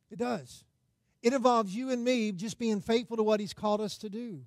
It 0.09 0.21
does. 0.21 0.62
It 1.25 1.33
involves 1.33 1.75
you 1.75 1.90
and 1.90 2.05
me 2.05 2.31
just 2.31 2.57
being 2.57 2.81
faithful 2.81 3.16
to 3.16 3.25
what 3.25 3.40
He's 3.40 3.53
called 3.53 3.81
us 3.81 3.99
to 3.99 4.09
do. 4.09 4.42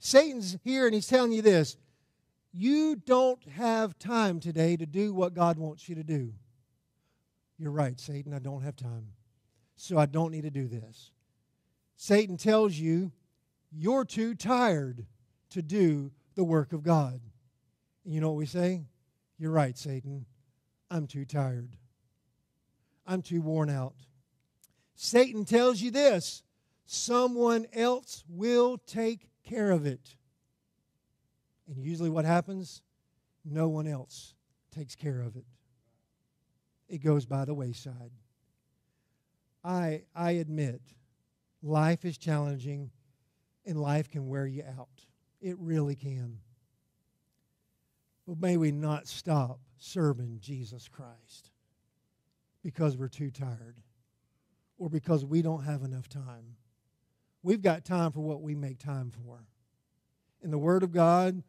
Satan's 0.00 0.58
here 0.62 0.84
and 0.84 0.94
he's 0.94 1.06
telling 1.06 1.32
you 1.32 1.40
this 1.40 1.78
you 2.52 2.94
don't 2.94 3.42
have 3.48 3.98
time 3.98 4.38
today 4.38 4.76
to 4.76 4.84
do 4.84 5.14
what 5.14 5.32
God 5.32 5.56
wants 5.56 5.88
you 5.88 5.94
to 5.94 6.04
do. 6.04 6.34
You're 7.58 7.70
right, 7.70 7.98
Satan, 7.98 8.34
I 8.34 8.38
don't 8.38 8.62
have 8.62 8.76
time. 8.76 9.08
So 9.76 9.98
I 9.98 10.06
don't 10.06 10.32
need 10.32 10.42
to 10.42 10.50
do 10.50 10.68
this. 10.68 11.10
Satan 11.96 12.36
tells 12.36 12.74
you 12.74 13.12
you're 13.70 14.04
too 14.04 14.34
tired 14.34 15.06
to 15.50 15.62
do 15.62 16.12
the 16.34 16.44
work 16.44 16.72
of 16.72 16.82
God. 16.82 17.20
And 18.04 18.14
you 18.14 18.20
know 18.20 18.28
what 18.28 18.38
we 18.38 18.46
say? 18.46 18.84
You're 19.38 19.50
right, 19.50 19.76
Satan. 19.76 20.26
I'm 20.90 21.06
too 21.06 21.24
tired. 21.24 21.76
I'm 23.06 23.22
too 23.22 23.40
worn 23.40 23.70
out. 23.70 23.94
Satan 24.94 25.44
tells 25.44 25.80
you 25.80 25.90
this 25.90 26.42
someone 26.86 27.66
else 27.72 28.24
will 28.28 28.78
take 28.78 29.28
care 29.44 29.70
of 29.70 29.86
it. 29.86 30.16
And 31.68 31.82
usually, 31.82 32.10
what 32.10 32.24
happens? 32.24 32.82
No 33.44 33.68
one 33.68 33.86
else 33.86 34.34
takes 34.70 34.94
care 34.94 35.20
of 35.20 35.36
it. 35.36 35.44
It 36.88 36.98
goes 36.98 37.26
by 37.26 37.44
the 37.44 37.54
wayside. 37.54 38.12
I, 39.64 40.02
I 40.14 40.32
admit, 40.32 40.82
life 41.62 42.04
is 42.04 42.18
challenging 42.18 42.90
and 43.64 43.80
life 43.80 44.10
can 44.10 44.28
wear 44.28 44.46
you 44.46 44.62
out. 44.78 45.06
It 45.40 45.56
really 45.58 45.96
can. 45.96 46.38
But 48.26 48.40
may 48.40 48.56
we 48.56 48.72
not 48.72 49.06
stop 49.06 49.58
serving 49.78 50.38
Jesus 50.40 50.88
Christ 50.88 51.50
because 52.62 52.96
we're 52.96 53.08
too 53.08 53.30
tired 53.30 53.80
or 54.78 54.88
because 54.88 55.24
we 55.24 55.42
don't 55.42 55.64
have 55.64 55.82
enough 55.82 56.08
time. 56.08 56.56
We've 57.42 57.62
got 57.62 57.84
time 57.84 58.12
for 58.12 58.20
what 58.20 58.40
we 58.40 58.54
make 58.54 58.78
time 58.78 59.10
for. 59.10 59.44
And 60.42 60.52
the 60.52 60.58
Word 60.58 60.82
of 60.82 60.92
God 60.92 61.42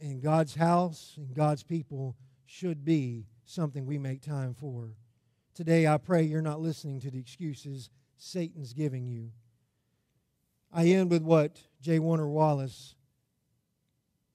and 0.00 0.22
God's 0.22 0.54
house 0.54 1.14
and 1.16 1.34
God's 1.34 1.62
people 1.62 2.16
should 2.44 2.84
be 2.84 3.26
something 3.46 3.86
we 3.86 3.98
make 3.98 4.22
time 4.22 4.54
for. 4.54 4.90
Today, 5.54 5.86
I 5.86 5.96
pray 5.96 6.22
you're 6.22 6.42
not 6.42 6.60
listening 6.60 7.00
to 7.00 7.10
the 7.10 7.18
excuses 7.18 7.88
Satan's 8.18 8.72
giving 8.72 9.06
you. 9.06 9.30
I 10.72 10.86
end 10.86 11.10
with 11.10 11.22
what 11.22 11.60
J. 11.80 11.98
Warner 11.98 12.28
Wallace 12.28 12.94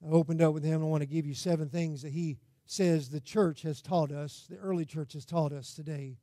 I 0.03 0.09
opened 0.09 0.41
up 0.41 0.53
with 0.53 0.63
him. 0.63 0.81
I 0.81 0.85
want 0.85 1.01
to 1.01 1.07
give 1.07 1.25
you 1.25 1.35
seven 1.35 1.69
things 1.69 2.01
that 2.01 2.11
he 2.11 2.39
says 2.65 3.09
the 3.09 3.19
church 3.19 3.61
has 3.63 3.81
taught 3.81 4.11
us, 4.11 4.47
the 4.49 4.57
early 4.57 4.85
church 4.85 5.13
has 5.13 5.25
taught 5.25 5.51
us 5.51 5.73
today. 5.73 6.17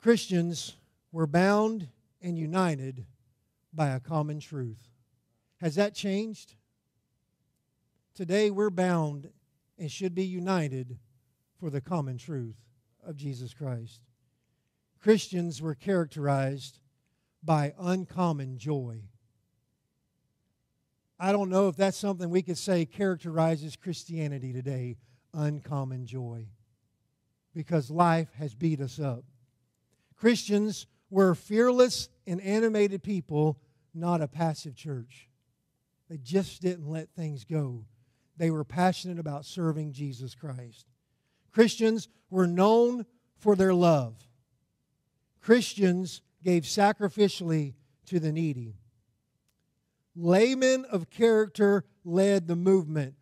Christians 0.00 0.76
were 1.12 1.26
bound 1.26 1.88
and 2.20 2.38
united 2.38 3.06
by 3.72 3.88
a 3.88 4.00
common 4.00 4.40
truth. 4.40 4.88
Has 5.60 5.74
that 5.76 5.94
changed? 5.94 6.54
Today 8.14 8.50
we're 8.50 8.70
bound 8.70 9.30
and 9.80 9.90
should 9.90 10.14
be 10.14 10.24
united 10.24 10.98
for 11.58 11.70
the 11.70 11.80
common 11.80 12.18
truth 12.18 12.56
of 13.04 13.16
Jesus 13.16 13.54
Christ. 13.54 14.02
Christians 15.00 15.62
were 15.62 15.74
characterized 15.74 16.78
by 17.42 17.72
uncommon 17.78 18.58
joy. 18.58 19.00
I 21.18 21.32
don't 21.32 21.48
know 21.48 21.68
if 21.68 21.76
that's 21.76 21.96
something 21.96 22.28
we 22.28 22.42
could 22.42 22.58
say 22.58 22.84
characterizes 22.84 23.74
Christianity 23.74 24.52
today 24.52 24.98
uncommon 25.32 26.04
joy. 26.04 26.46
Because 27.54 27.90
life 27.90 28.28
has 28.38 28.54
beat 28.54 28.80
us 28.80 29.00
up. 29.00 29.24
Christians 30.14 30.86
were 31.08 31.34
fearless 31.34 32.10
and 32.26 32.40
animated 32.42 33.02
people, 33.02 33.58
not 33.94 34.20
a 34.20 34.28
passive 34.28 34.76
church. 34.76 35.28
They 36.10 36.18
just 36.18 36.60
didn't 36.60 36.90
let 36.90 37.08
things 37.10 37.44
go. 37.44 37.86
They 38.40 38.50
were 38.50 38.64
passionate 38.64 39.18
about 39.18 39.44
serving 39.44 39.92
Jesus 39.92 40.34
Christ. 40.34 40.86
Christians 41.52 42.08
were 42.30 42.46
known 42.46 43.04
for 43.36 43.54
their 43.54 43.74
love. 43.74 44.16
Christians 45.42 46.22
gave 46.42 46.62
sacrificially 46.62 47.74
to 48.06 48.18
the 48.18 48.32
needy. 48.32 48.78
Laymen 50.16 50.86
of 50.86 51.10
character 51.10 51.84
led 52.02 52.48
the 52.48 52.56
movement. 52.56 53.12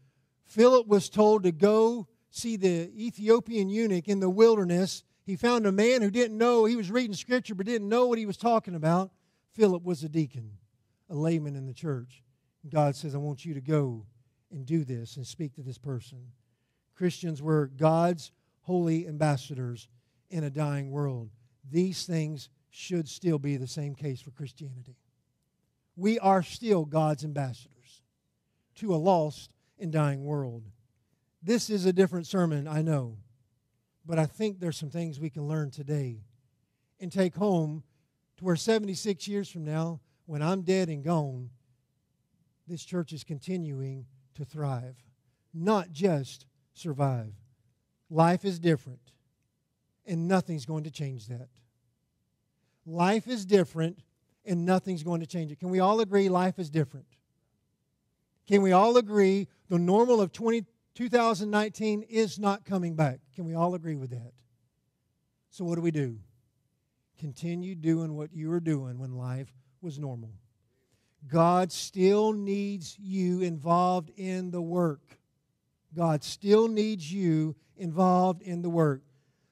Philip 0.45 0.87
was 0.87 1.09
told 1.09 1.43
to 1.43 1.51
go 1.51 2.07
see 2.31 2.55
the 2.55 2.89
Ethiopian 2.97 3.69
eunuch 3.69 4.07
in 4.07 4.21
the 4.21 4.31
wilderness 4.31 5.03
he 5.27 5.35
found 5.35 5.67
a 5.67 5.73
man 5.73 6.01
who 6.01 6.13
didn't 6.13 6.39
know, 6.39 6.65
he 6.65 6.77
was 6.77 6.93
reading 6.93 7.17
scripture 7.17 7.57
but 7.57 7.67
didn't 7.67 7.89
know 7.89 8.07
what 8.07 8.19
he 8.19 8.27
was 8.27 8.37
talking 8.37 8.77
about. 8.77 9.11
Philip 9.51 9.83
was 9.83 10.05
a 10.05 10.09
deacon, 10.09 10.53
a 11.11 11.17
layman 11.17 11.57
in 11.57 11.67
the 11.67 11.75
church. 11.75 12.23
God 12.69 12.95
says, 12.95 13.17
I 13.17 13.19
want 13.19 13.45
you 13.45 13.55
to 13.55 13.61
go 13.61 14.07
and 14.51 14.67
do 14.67 14.85
this 14.85 15.17
and 15.17 15.27
speak 15.27 15.55
to 15.55 15.63
this 15.63 15.79
person. 15.79 16.19
Christians 16.95 17.41
were 17.41 17.71
God's 17.77 18.33
holy 18.63 19.07
ambassadors 19.07 19.89
in 20.31 20.45
a 20.45 20.51
dying 20.51 20.91
world. 20.91 21.31
These 21.71 22.07
things 22.07 22.49
should 22.71 23.09
still 23.09 23.39
be 23.39 23.57
the 23.57 23.67
same 23.67 23.95
case 23.95 24.21
for 24.21 24.31
Christianity. 24.31 24.97
We 25.97 26.19
are 26.19 26.43
still 26.43 26.85
God's 26.85 27.25
ambassadors 27.25 28.03
to 28.77 28.95
a 28.95 28.97
lost 28.97 29.51
and 29.79 29.93
dying 29.93 30.25
world. 30.25 30.65
This 31.43 31.71
is 31.71 31.87
a 31.87 31.93
different 31.93 32.27
sermon, 32.27 32.69
I 32.69 32.83
know. 32.83 33.17
But 34.05 34.19
I 34.19 34.27
think 34.27 34.59
there's 34.59 34.77
some 34.77 34.91
things 34.91 35.21
we 35.21 35.31
can 35.31 35.47
learn 35.47 35.71
today 35.71 36.23
and 37.01 37.13
take 37.13 37.35
home 37.35 37.83
to 38.39 38.45
where 38.45 38.57
76 38.57 39.29
years 39.29 39.51
from 39.51 39.65
now, 39.65 40.01
when 40.27 40.43
I'm 40.43 40.63
dead 40.63 40.89
and 40.89 41.05
gone, 41.05 41.51
this 42.67 42.85
church 42.85 43.13
is 43.13 43.25
continuing 43.25 44.07
to 44.39 44.45
thrive, 44.45 44.97
not 45.53 45.93
just 45.93 46.47
survive. 46.73 47.35
Life 48.11 48.45
is 48.45 48.59
different, 48.59 49.13
and 50.07 50.27
nothing's 50.27 50.65
going 50.65 50.85
to 50.85 50.91
change 50.91 51.27
that. 51.27 51.49
Life 52.87 53.29
is 53.29 53.45
different, 53.45 53.99
and 54.47 54.65
nothing's 54.65 55.03
going 55.03 55.21
to 55.21 55.27
change 55.27 55.53
it. 55.53 55.59
Can 55.61 55.69
we 55.69 55.81
all 55.81 56.01
agree 56.01 56.29
life 56.29 56.59
is 56.59 56.71
different? 56.71 57.07
Can 58.47 58.63
we 58.63 58.73
all 58.73 58.97
agree 58.97 59.49
the 59.69 59.79
normal 59.79 60.21
of 60.23 60.33
20, 60.33 60.65
2019 60.95 62.03
is 62.09 62.39
not 62.39 62.65
coming 62.65 62.95
back? 62.95 63.21
Can 63.35 63.45
we 63.45 63.55
all 63.55 63.75
agree 63.75 63.97
with 63.97 64.11
that? 64.11 64.33
So, 65.51 65.65
what 65.65 65.75
do 65.75 65.83
we 65.83 65.91
do? 65.91 66.19
Continue 67.19 67.75
doing 67.75 68.15
what 68.15 68.33
you 68.33 68.49
were 68.49 68.61
doing 68.61 68.99
when 68.99 69.13
life 69.13 69.53
was 69.83 69.99
normal. 69.99 70.31
God 71.27 71.73
still 71.73 72.33
needs 72.33 72.97
you 72.99 73.41
involved 73.41 74.11
in 74.17 74.51
the 74.51 74.63
work. 74.63 75.19
God 75.95 76.23
still 76.23 76.69
needs 76.69 77.13
you 77.13 77.57
involved 77.77 78.43
in 78.43 78.63
the 78.63 78.71
work. 78.71 79.03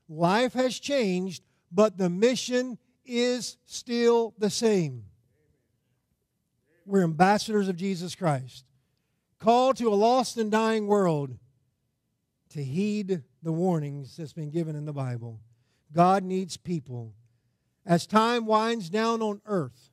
Life 0.08 0.52
has 0.52 0.78
changed, 0.78 1.42
but 1.72 1.98
the 1.98 2.08
mission 2.08 2.78
is 3.04 3.56
still 3.66 4.34
the 4.38 4.50
same. 4.50 5.04
We're 6.84 7.02
ambassadors 7.02 7.68
of 7.68 7.76
Jesus 7.76 8.14
Christ, 8.14 8.64
called 9.40 9.76
to 9.78 9.88
a 9.88 9.94
lost 9.94 10.36
and 10.36 10.50
dying 10.50 10.86
world 10.86 11.36
to 12.50 12.62
heed 12.62 13.22
the 13.42 13.52
warnings 13.52 14.16
that's 14.16 14.32
been 14.32 14.50
given 14.50 14.76
in 14.76 14.84
the 14.84 14.92
Bible. 14.92 15.40
God 15.92 16.22
needs 16.22 16.56
people. 16.56 17.14
As 17.84 18.06
time 18.06 18.46
winds 18.46 18.88
down 18.88 19.20
on 19.22 19.40
earth, 19.46 19.90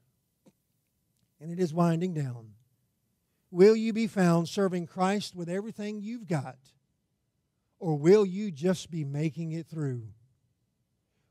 and 1.44 1.52
it 1.52 1.60
is 1.60 1.74
winding 1.74 2.14
down, 2.14 2.52
will 3.52 3.76
you 3.76 3.92
be 3.92 4.08
found 4.08 4.48
serving 4.48 4.88
Christ 4.88 5.36
with 5.36 5.50
everything 5.50 6.02
you've 6.02 6.26
got? 6.26 6.56
Or 7.80 7.98
will 7.98 8.26
you 8.26 8.50
just 8.50 8.90
be 8.90 9.04
making 9.04 9.52
it 9.52 9.68
through? 9.68 10.04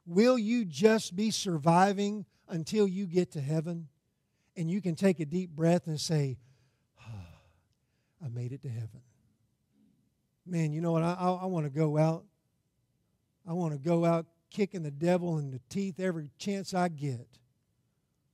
Will 0.04 0.38
you 0.38 0.66
just 0.66 1.16
be 1.16 1.30
surviving 1.30 2.26
until 2.46 2.86
you 2.86 3.06
get 3.06 3.32
to 3.32 3.40
heaven 3.40 3.88
and 4.54 4.70
you 4.70 4.82
can 4.82 4.96
take 4.96 5.18
a 5.18 5.24
deep 5.24 5.48
breath 5.48 5.86
and 5.86 5.98
say, 5.98 6.36
oh, 7.00 7.26
I 8.22 8.28
made 8.28 8.52
it 8.52 8.60
to 8.62 8.68
heaven? 8.68 9.00
Man, 10.44 10.74
you 10.74 10.82
know 10.82 10.92
what? 10.92 11.02
I, 11.02 11.14
I, 11.18 11.30
I 11.30 11.46
want 11.46 11.64
to 11.64 11.70
go 11.70 11.96
out. 11.96 12.24
I 13.48 13.54
want 13.54 13.72
to 13.72 13.78
go 13.78 14.04
out 14.04 14.26
kicking 14.50 14.82
the 14.82 14.90
devil 14.90 15.38
in 15.38 15.50
the 15.50 15.60
teeth 15.70 15.98
every 15.98 16.28
chance 16.36 16.74
I 16.74 16.88
get. 16.88 17.26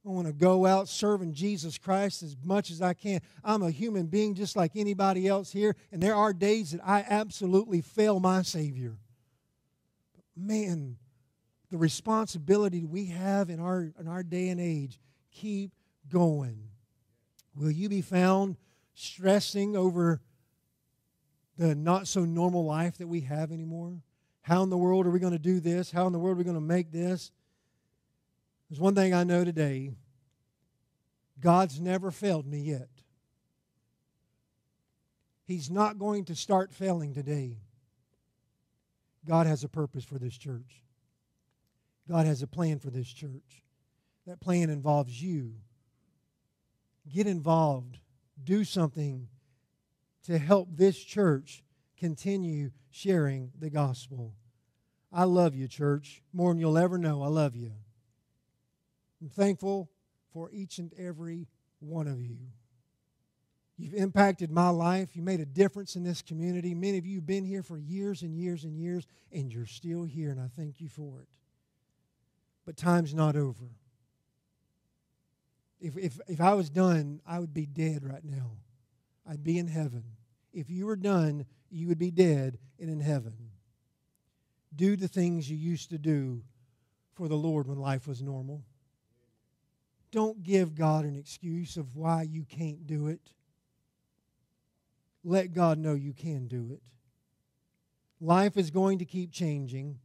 I 0.06 0.10
want 0.10 0.26
to 0.26 0.32
go 0.32 0.64
out 0.64 0.88
serving 0.88 1.34
Jesus 1.34 1.76
Christ 1.76 2.22
as 2.22 2.36
much 2.42 2.70
as 2.70 2.80
I 2.80 2.94
can. 2.94 3.20
I'm 3.44 3.62
a 3.62 3.70
human 3.70 4.06
being 4.06 4.34
just 4.34 4.56
like 4.56 4.72
anybody 4.74 5.28
else 5.28 5.50
here, 5.50 5.76
and 5.92 6.02
there 6.02 6.14
are 6.14 6.32
days 6.32 6.70
that 6.70 6.80
I 6.84 7.04
absolutely 7.08 7.80
fail 7.80 8.20
my 8.20 8.42
Savior. 8.42 8.96
But 10.14 10.24
man, 10.36 10.96
the 11.70 11.78
responsibility 11.78 12.84
we 12.84 13.06
have 13.06 13.50
in 13.50 13.60
our, 13.60 13.92
in 13.98 14.08
our 14.08 14.22
day 14.22 14.48
and 14.48 14.60
age. 14.60 14.98
Keep 15.30 15.72
going. 16.08 16.62
Will 17.54 17.70
you 17.70 17.88
be 17.88 18.00
found 18.00 18.56
stressing 18.94 19.76
over 19.76 20.20
the 21.56 21.74
not 21.74 22.06
so 22.06 22.24
normal 22.24 22.64
life 22.64 22.98
that 22.98 23.08
we 23.08 23.20
have 23.22 23.52
anymore? 23.52 24.00
How 24.42 24.62
in 24.62 24.70
the 24.70 24.78
world 24.78 25.06
are 25.06 25.10
we 25.10 25.18
going 25.18 25.32
to 25.32 25.38
do 25.38 25.60
this? 25.60 25.90
How 25.90 26.06
in 26.06 26.12
the 26.12 26.18
world 26.18 26.36
are 26.36 26.38
we 26.38 26.44
going 26.44 26.56
to 26.56 26.60
make 26.60 26.90
this? 26.90 27.30
There's 28.68 28.80
one 28.80 28.94
thing 28.94 29.14
I 29.14 29.24
know 29.24 29.44
today 29.44 29.92
God's 31.40 31.80
never 31.80 32.10
failed 32.10 32.46
me 32.46 32.60
yet. 32.60 32.88
He's 35.44 35.70
not 35.70 35.98
going 35.98 36.26
to 36.26 36.34
start 36.34 36.72
failing 36.72 37.14
today. 37.14 37.58
God 39.26 39.46
has 39.46 39.64
a 39.64 39.68
purpose 39.68 40.04
for 40.04 40.18
this 40.18 40.36
church. 40.36 40.82
God 42.08 42.26
has 42.26 42.42
a 42.42 42.46
plan 42.46 42.78
for 42.78 42.90
this 42.90 43.08
church. 43.08 43.62
That 44.26 44.40
plan 44.40 44.68
involves 44.68 45.22
you. 45.22 45.54
Get 47.10 47.26
involved. 47.26 47.98
Do 48.42 48.64
something 48.64 49.28
to 50.24 50.38
help 50.38 50.68
this 50.70 50.98
church 50.98 51.62
continue 51.96 52.70
sharing 52.90 53.52
the 53.58 53.70
gospel. 53.70 54.34
I 55.10 55.24
love 55.24 55.54
you, 55.54 55.68
church, 55.68 56.22
more 56.32 56.52
than 56.52 56.60
you'll 56.60 56.78
ever 56.78 56.98
know. 56.98 57.22
I 57.22 57.28
love 57.28 57.56
you. 57.56 57.72
I'm 59.20 59.28
thankful 59.28 59.90
for 60.32 60.50
each 60.52 60.78
and 60.78 60.92
every 60.98 61.48
one 61.80 62.06
of 62.06 62.20
you. 62.20 62.38
You've 63.76 63.94
impacted 63.94 64.50
my 64.50 64.70
life. 64.70 65.14
You 65.14 65.22
made 65.22 65.40
a 65.40 65.46
difference 65.46 65.94
in 65.94 66.02
this 66.02 66.20
community. 66.20 66.74
Many 66.74 66.98
of 66.98 67.06
you 67.06 67.16
have 67.16 67.26
been 67.26 67.44
here 67.44 67.62
for 67.62 67.78
years 67.78 68.22
and 68.22 68.36
years 68.36 68.64
and 68.64 68.76
years, 68.76 69.06
and 69.32 69.52
you're 69.52 69.66
still 69.66 70.02
here, 70.02 70.30
and 70.30 70.40
I 70.40 70.48
thank 70.56 70.80
you 70.80 70.88
for 70.88 71.20
it 71.20 71.28
but 72.68 72.76
time's 72.76 73.14
not 73.14 73.34
over. 73.34 73.64
If, 75.80 75.96
if, 75.96 76.20
if 76.28 76.38
I 76.38 76.52
was 76.52 76.68
done, 76.68 77.22
I 77.26 77.38
would 77.38 77.54
be 77.54 77.64
dead 77.64 78.04
right 78.04 78.22
now. 78.22 78.58
I'd 79.26 79.42
be 79.42 79.56
in 79.56 79.68
heaven. 79.68 80.04
If 80.52 80.68
you 80.68 80.84
were 80.84 80.94
done, 80.94 81.46
you 81.70 81.88
would 81.88 81.98
be 81.98 82.10
dead 82.10 82.58
and 82.78 82.90
in 82.90 83.00
heaven. 83.00 83.32
Do 84.76 84.96
the 84.96 85.08
things 85.08 85.50
you 85.50 85.56
used 85.56 85.88
to 85.88 85.96
do 85.96 86.42
for 87.14 87.26
the 87.26 87.36
Lord 87.36 87.66
when 87.66 87.78
life 87.78 88.06
was 88.06 88.20
normal. 88.20 88.64
Don't 90.10 90.42
give 90.42 90.74
God 90.74 91.04
an 91.04 91.16
excuse 91.16 91.76
of 91.76 91.96
why 91.96 92.22
you 92.22 92.44
can't 92.44 92.86
do 92.86 93.08
it. 93.08 93.32
Let 95.24 95.52
God 95.52 95.78
know 95.78 95.94
you 95.94 96.12
can 96.12 96.46
do 96.46 96.70
it. 96.72 96.82
Life 98.20 98.56
is 98.56 98.70
going 98.70 98.98
to 98.98 99.04
keep 99.04 99.30
changing. 99.30 99.98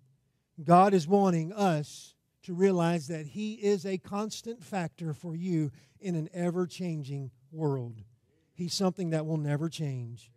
God 0.63 0.93
is 0.93 1.07
wanting 1.07 1.53
us 1.53 2.15
to 2.43 2.53
realize 2.53 3.07
that 3.07 3.27
He 3.27 3.53
is 3.53 3.85
a 3.85 3.97
constant 3.97 4.61
factor 4.61 5.13
for 5.13 5.35
you 5.35 5.71
in 5.99 6.15
an 6.15 6.29
ever 6.33 6.67
changing 6.67 7.31
world. 7.51 8.03
He's 8.53 8.73
something 8.73 9.11
that 9.11 9.25
will 9.25 9.37
never 9.37 9.69
change. 9.69 10.31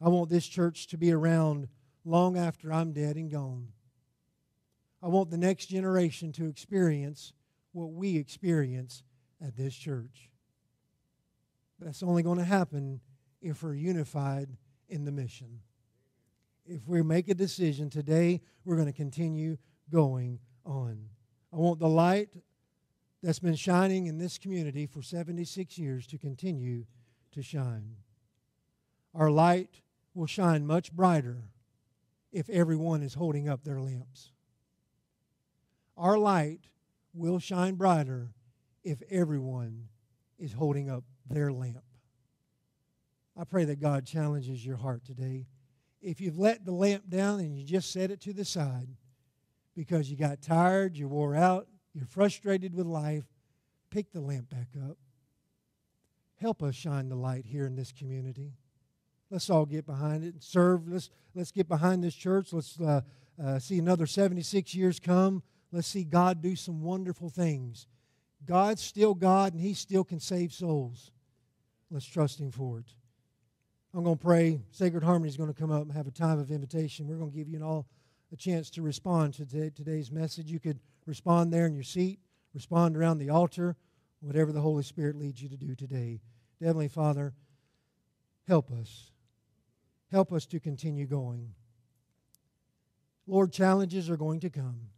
I 0.00 0.08
want 0.08 0.30
this 0.30 0.46
church 0.46 0.88
to 0.88 0.98
be 0.98 1.12
around 1.12 1.68
long 2.04 2.36
after 2.36 2.72
I'm 2.72 2.92
dead 2.92 3.16
and 3.16 3.30
gone. 3.30 3.68
I 5.02 5.08
want 5.08 5.30
the 5.30 5.38
next 5.38 5.66
generation 5.66 6.32
to 6.32 6.46
experience 6.46 7.32
what 7.76 7.92
we 7.92 8.16
experience 8.16 9.02
at 9.44 9.54
this 9.54 9.74
church. 9.74 10.30
But 11.78 11.86
that's 11.86 12.02
only 12.02 12.22
going 12.22 12.38
to 12.38 12.44
happen 12.44 13.00
if 13.42 13.62
we're 13.62 13.74
unified 13.74 14.48
in 14.88 15.04
the 15.04 15.12
mission. 15.12 15.60
If 16.64 16.88
we 16.88 17.02
make 17.02 17.28
a 17.28 17.34
decision 17.34 17.90
today, 17.90 18.40
we're 18.64 18.76
going 18.76 18.86
to 18.86 18.94
continue 18.94 19.58
going 19.90 20.40
on. 20.64 21.10
I 21.52 21.56
want 21.56 21.78
the 21.78 21.88
light 21.88 22.30
that's 23.22 23.40
been 23.40 23.54
shining 23.54 24.06
in 24.06 24.16
this 24.16 24.38
community 24.38 24.86
for 24.86 25.02
76 25.02 25.76
years 25.76 26.06
to 26.06 26.18
continue 26.18 26.86
to 27.32 27.42
shine. 27.42 27.96
Our 29.14 29.30
light 29.30 29.82
will 30.14 30.26
shine 30.26 30.66
much 30.66 30.92
brighter 30.92 31.50
if 32.32 32.48
everyone 32.48 33.02
is 33.02 33.14
holding 33.14 33.50
up 33.50 33.64
their 33.64 33.80
lamps. 33.80 34.32
Our 35.96 36.16
light 36.16 36.68
will 37.16 37.38
shine 37.38 37.74
brighter 37.74 38.32
if 38.84 39.02
everyone 39.10 39.88
is 40.38 40.52
holding 40.52 40.90
up 40.90 41.04
their 41.28 41.52
lamp. 41.52 41.82
I 43.36 43.44
pray 43.44 43.64
that 43.64 43.80
God 43.80 44.06
challenges 44.06 44.64
your 44.64 44.76
heart 44.76 45.04
today. 45.04 45.46
If 46.00 46.20
you've 46.20 46.38
let 46.38 46.64
the 46.64 46.72
lamp 46.72 47.08
down 47.08 47.40
and 47.40 47.58
you 47.58 47.64
just 47.64 47.92
set 47.92 48.10
it 48.10 48.20
to 48.22 48.32
the 48.32 48.44
side, 48.44 48.88
because 49.74 50.10
you 50.10 50.16
got 50.16 50.40
tired, 50.40 50.96
you 50.96 51.06
wore 51.06 51.34
out, 51.34 51.68
you're 51.92 52.06
frustrated 52.06 52.74
with 52.74 52.86
life, 52.86 53.24
pick 53.90 54.10
the 54.10 54.20
lamp 54.20 54.48
back 54.48 54.68
up. 54.88 54.96
Help 56.40 56.62
us 56.62 56.74
shine 56.74 57.08
the 57.08 57.16
light 57.16 57.44
here 57.46 57.66
in 57.66 57.76
this 57.76 57.92
community. 57.92 58.52
Let's 59.30 59.50
all 59.50 59.66
get 59.66 59.86
behind 59.86 60.24
it 60.24 60.34
and 60.34 60.42
serve. 60.42 60.88
Let's, 60.88 61.10
let's 61.34 61.50
get 61.50 61.68
behind 61.68 62.02
this 62.04 62.14
church. 62.14 62.52
Let's 62.52 62.80
uh, 62.80 63.00
uh, 63.42 63.58
see 63.58 63.78
another 63.78 64.06
76 64.06 64.74
years 64.74 65.00
come. 65.00 65.42
Let's 65.76 65.88
see 65.88 66.04
God 66.04 66.40
do 66.40 66.56
some 66.56 66.80
wonderful 66.80 67.28
things. 67.28 67.86
God's 68.46 68.80
still 68.80 69.12
God 69.12 69.52
and 69.52 69.60
He 69.60 69.74
still 69.74 70.04
can 70.04 70.20
save 70.20 70.54
souls. 70.54 71.10
Let's 71.90 72.06
trust 72.06 72.40
Him 72.40 72.50
for 72.50 72.78
it. 72.78 72.86
I'm 73.92 74.02
going 74.02 74.16
to 74.16 74.24
pray. 74.24 74.62
Sacred 74.70 75.02
Harmony 75.02 75.28
is 75.28 75.36
going 75.36 75.52
to 75.52 75.60
come 75.60 75.70
up 75.70 75.82
and 75.82 75.92
have 75.92 76.06
a 76.06 76.10
time 76.10 76.38
of 76.38 76.50
invitation. 76.50 77.06
We're 77.06 77.18
going 77.18 77.30
to 77.30 77.36
give 77.36 77.50
you 77.50 77.62
all 77.62 77.86
a 78.32 78.36
chance 78.36 78.70
to 78.70 78.80
respond 78.80 79.34
to 79.34 79.44
today's 79.44 80.10
message. 80.10 80.50
You 80.50 80.60
could 80.60 80.80
respond 81.04 81.52
there 81.52 81.66
in 81.66 81.74
your 81.74 81.82
seat, 81.82 82.20
respond 82.54 82.96
around 82.96 83.18
the 83.18 83.28
altar, 83.28 83.76
whatever 84.20 84.52
the 84.52 84.62
Holy 84.62 84.82
Spirit 84.82 85.18
leads 85.18 85.42
you 85.42 85.50
to 85.50 85.58
do 85.58 85.74
today. 85.74 86.22
Heavenly 86.58 86.88
Father, 86.88 87.34
help 88.48 88.70
us. 88.72 89.10
Help 90.10 90.32
us 90.32 90.46
to 90.46 90.58
continue 90.58 91.04
going. 91.04 91.52
Lord, 93.26 93.52
challenges 93.52 94.08
are 94.08 94.16
going 94.16 94.40
to 94.40 94.48
come. 94.48 94.88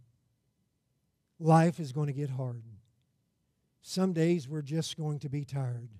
Life 1.40 1.78
is 1.78 1.92
going 1.92 2.08
to 2.08 2.12
get 2.12 2.30
hard. 2.30 2.62
Some 3.82 4.12
days 4.12 4.48
we're 4.48 4.62
just 4.62 4.96
going 4.96 5.20
to 5.20 5.28
be 5.28 5.44
tired. 5.44 5.90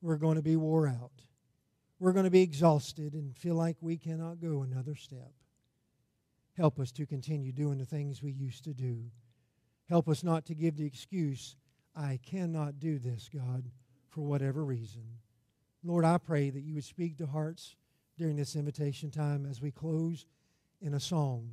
We're 0.00 0.16
going 0.16 0.36
to 0.36 0.42
be 0.42 0.56
wore 0.56 0.86
out. 0.86 1.24
We're 1.98 2.12
going 2.12 2.24
to 2.24 2.30
be 2.30 2.42
exhausted 2.42 3.14
and 3.14 3.36
feel 3.36 3.54
like 3.54 3.76
we 3.80 3.96
cannot 3.96 4.40
go 4.40 4.62
another 4.62 4.94
step. 4.94 5.32
Help 6.56 6.78
us 6.78 6.92
to 6.92 7.06
continue 7.06 7.52
doing 7.52 7.78
the 7.78 7.86
things 7.86 8.22
we 8.22 8.32
used 8.32 8.64
to 8.64 8.74
do. 8.74 9.04
Help 9.88 10.08
us 10.08 10.22
not 10.22 10.44
to 10.46 10.54
give 10.54 10.76
the 10.76 10.84
excuse, 10.84 11.56
I 11.94 12.18
cannot 12.24 12.78
do 12.78 12.98
this, 12.98 13.30
God, 13.32 13.70
for 14.08 14.22
whatever 14.22 14.64
reason. 14.64 15.02
Lord, 15.84 16.04
I 16.04 16.18
pray 16.18 16.50
that 16.50 16.62
you 16.62 16.74
would 16.74 16.84
speak 16.84 17.18
to 17.18 17.26
hearts 17.26 17.76
during 18.18 18.36
this 18.36 18.56
invitation 18.56 19.10
time 19.10 19.46
as 19.46 19.60
we 19.60 19.70
close 19.70 20.26
in 20.80 20.94
a 20.94 21.00
song. 21.00 21.50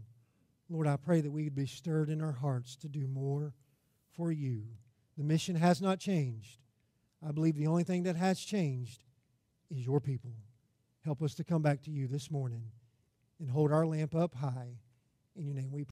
Lord, 0.69 0.87
I 0.87 0.97
pray 0.97 1.21
that 1.21 1.31
we 1.31 1.45
would 1.45 1.55
be 1.55 1.65
stirred 1.65 2.09
in 2.09 2.21
our 2.21 2.31
hearts 2.31 2.75
to 2.77 2.87
do 2.87 3.07
more 3.07 3.53
for 4.15 4.31
you. 4.31 4.63
The 5.17 5.23
mission 5.23 5.55
has 5.55 5.81
not 5.81 5.99
changed. 5.99 6.59
I 7.27 7.31
believe 7.31 7.55
the 7.55 7.67
only 7.67 7.83
thing 7.83 8.03
that 8.03 8.15
has 8.15 8.39
changed 8.39 9.03
is 9.71 9.85
your 9.85 9.99
people. 9.99 10.31
Help 11.03 11.21
us 11.21 11.33
to 11.35 11.43
come 11.43 11.61
back 11.61 11.81
to 11.83 11.91
you 11.91 12.07
this 12.07 12.29
morning 12.29 12.63
and 13.39 13.49
hold 13.49 13.71
our 13.71 13.85
lamp 13.85 14.15
up 14.15 14.35
high. 14.35 14.77
In 15.35 15.45
your 15.45 15.55
name 15.55 15.71
we 15.71 15.83
pray. 15.83 15.87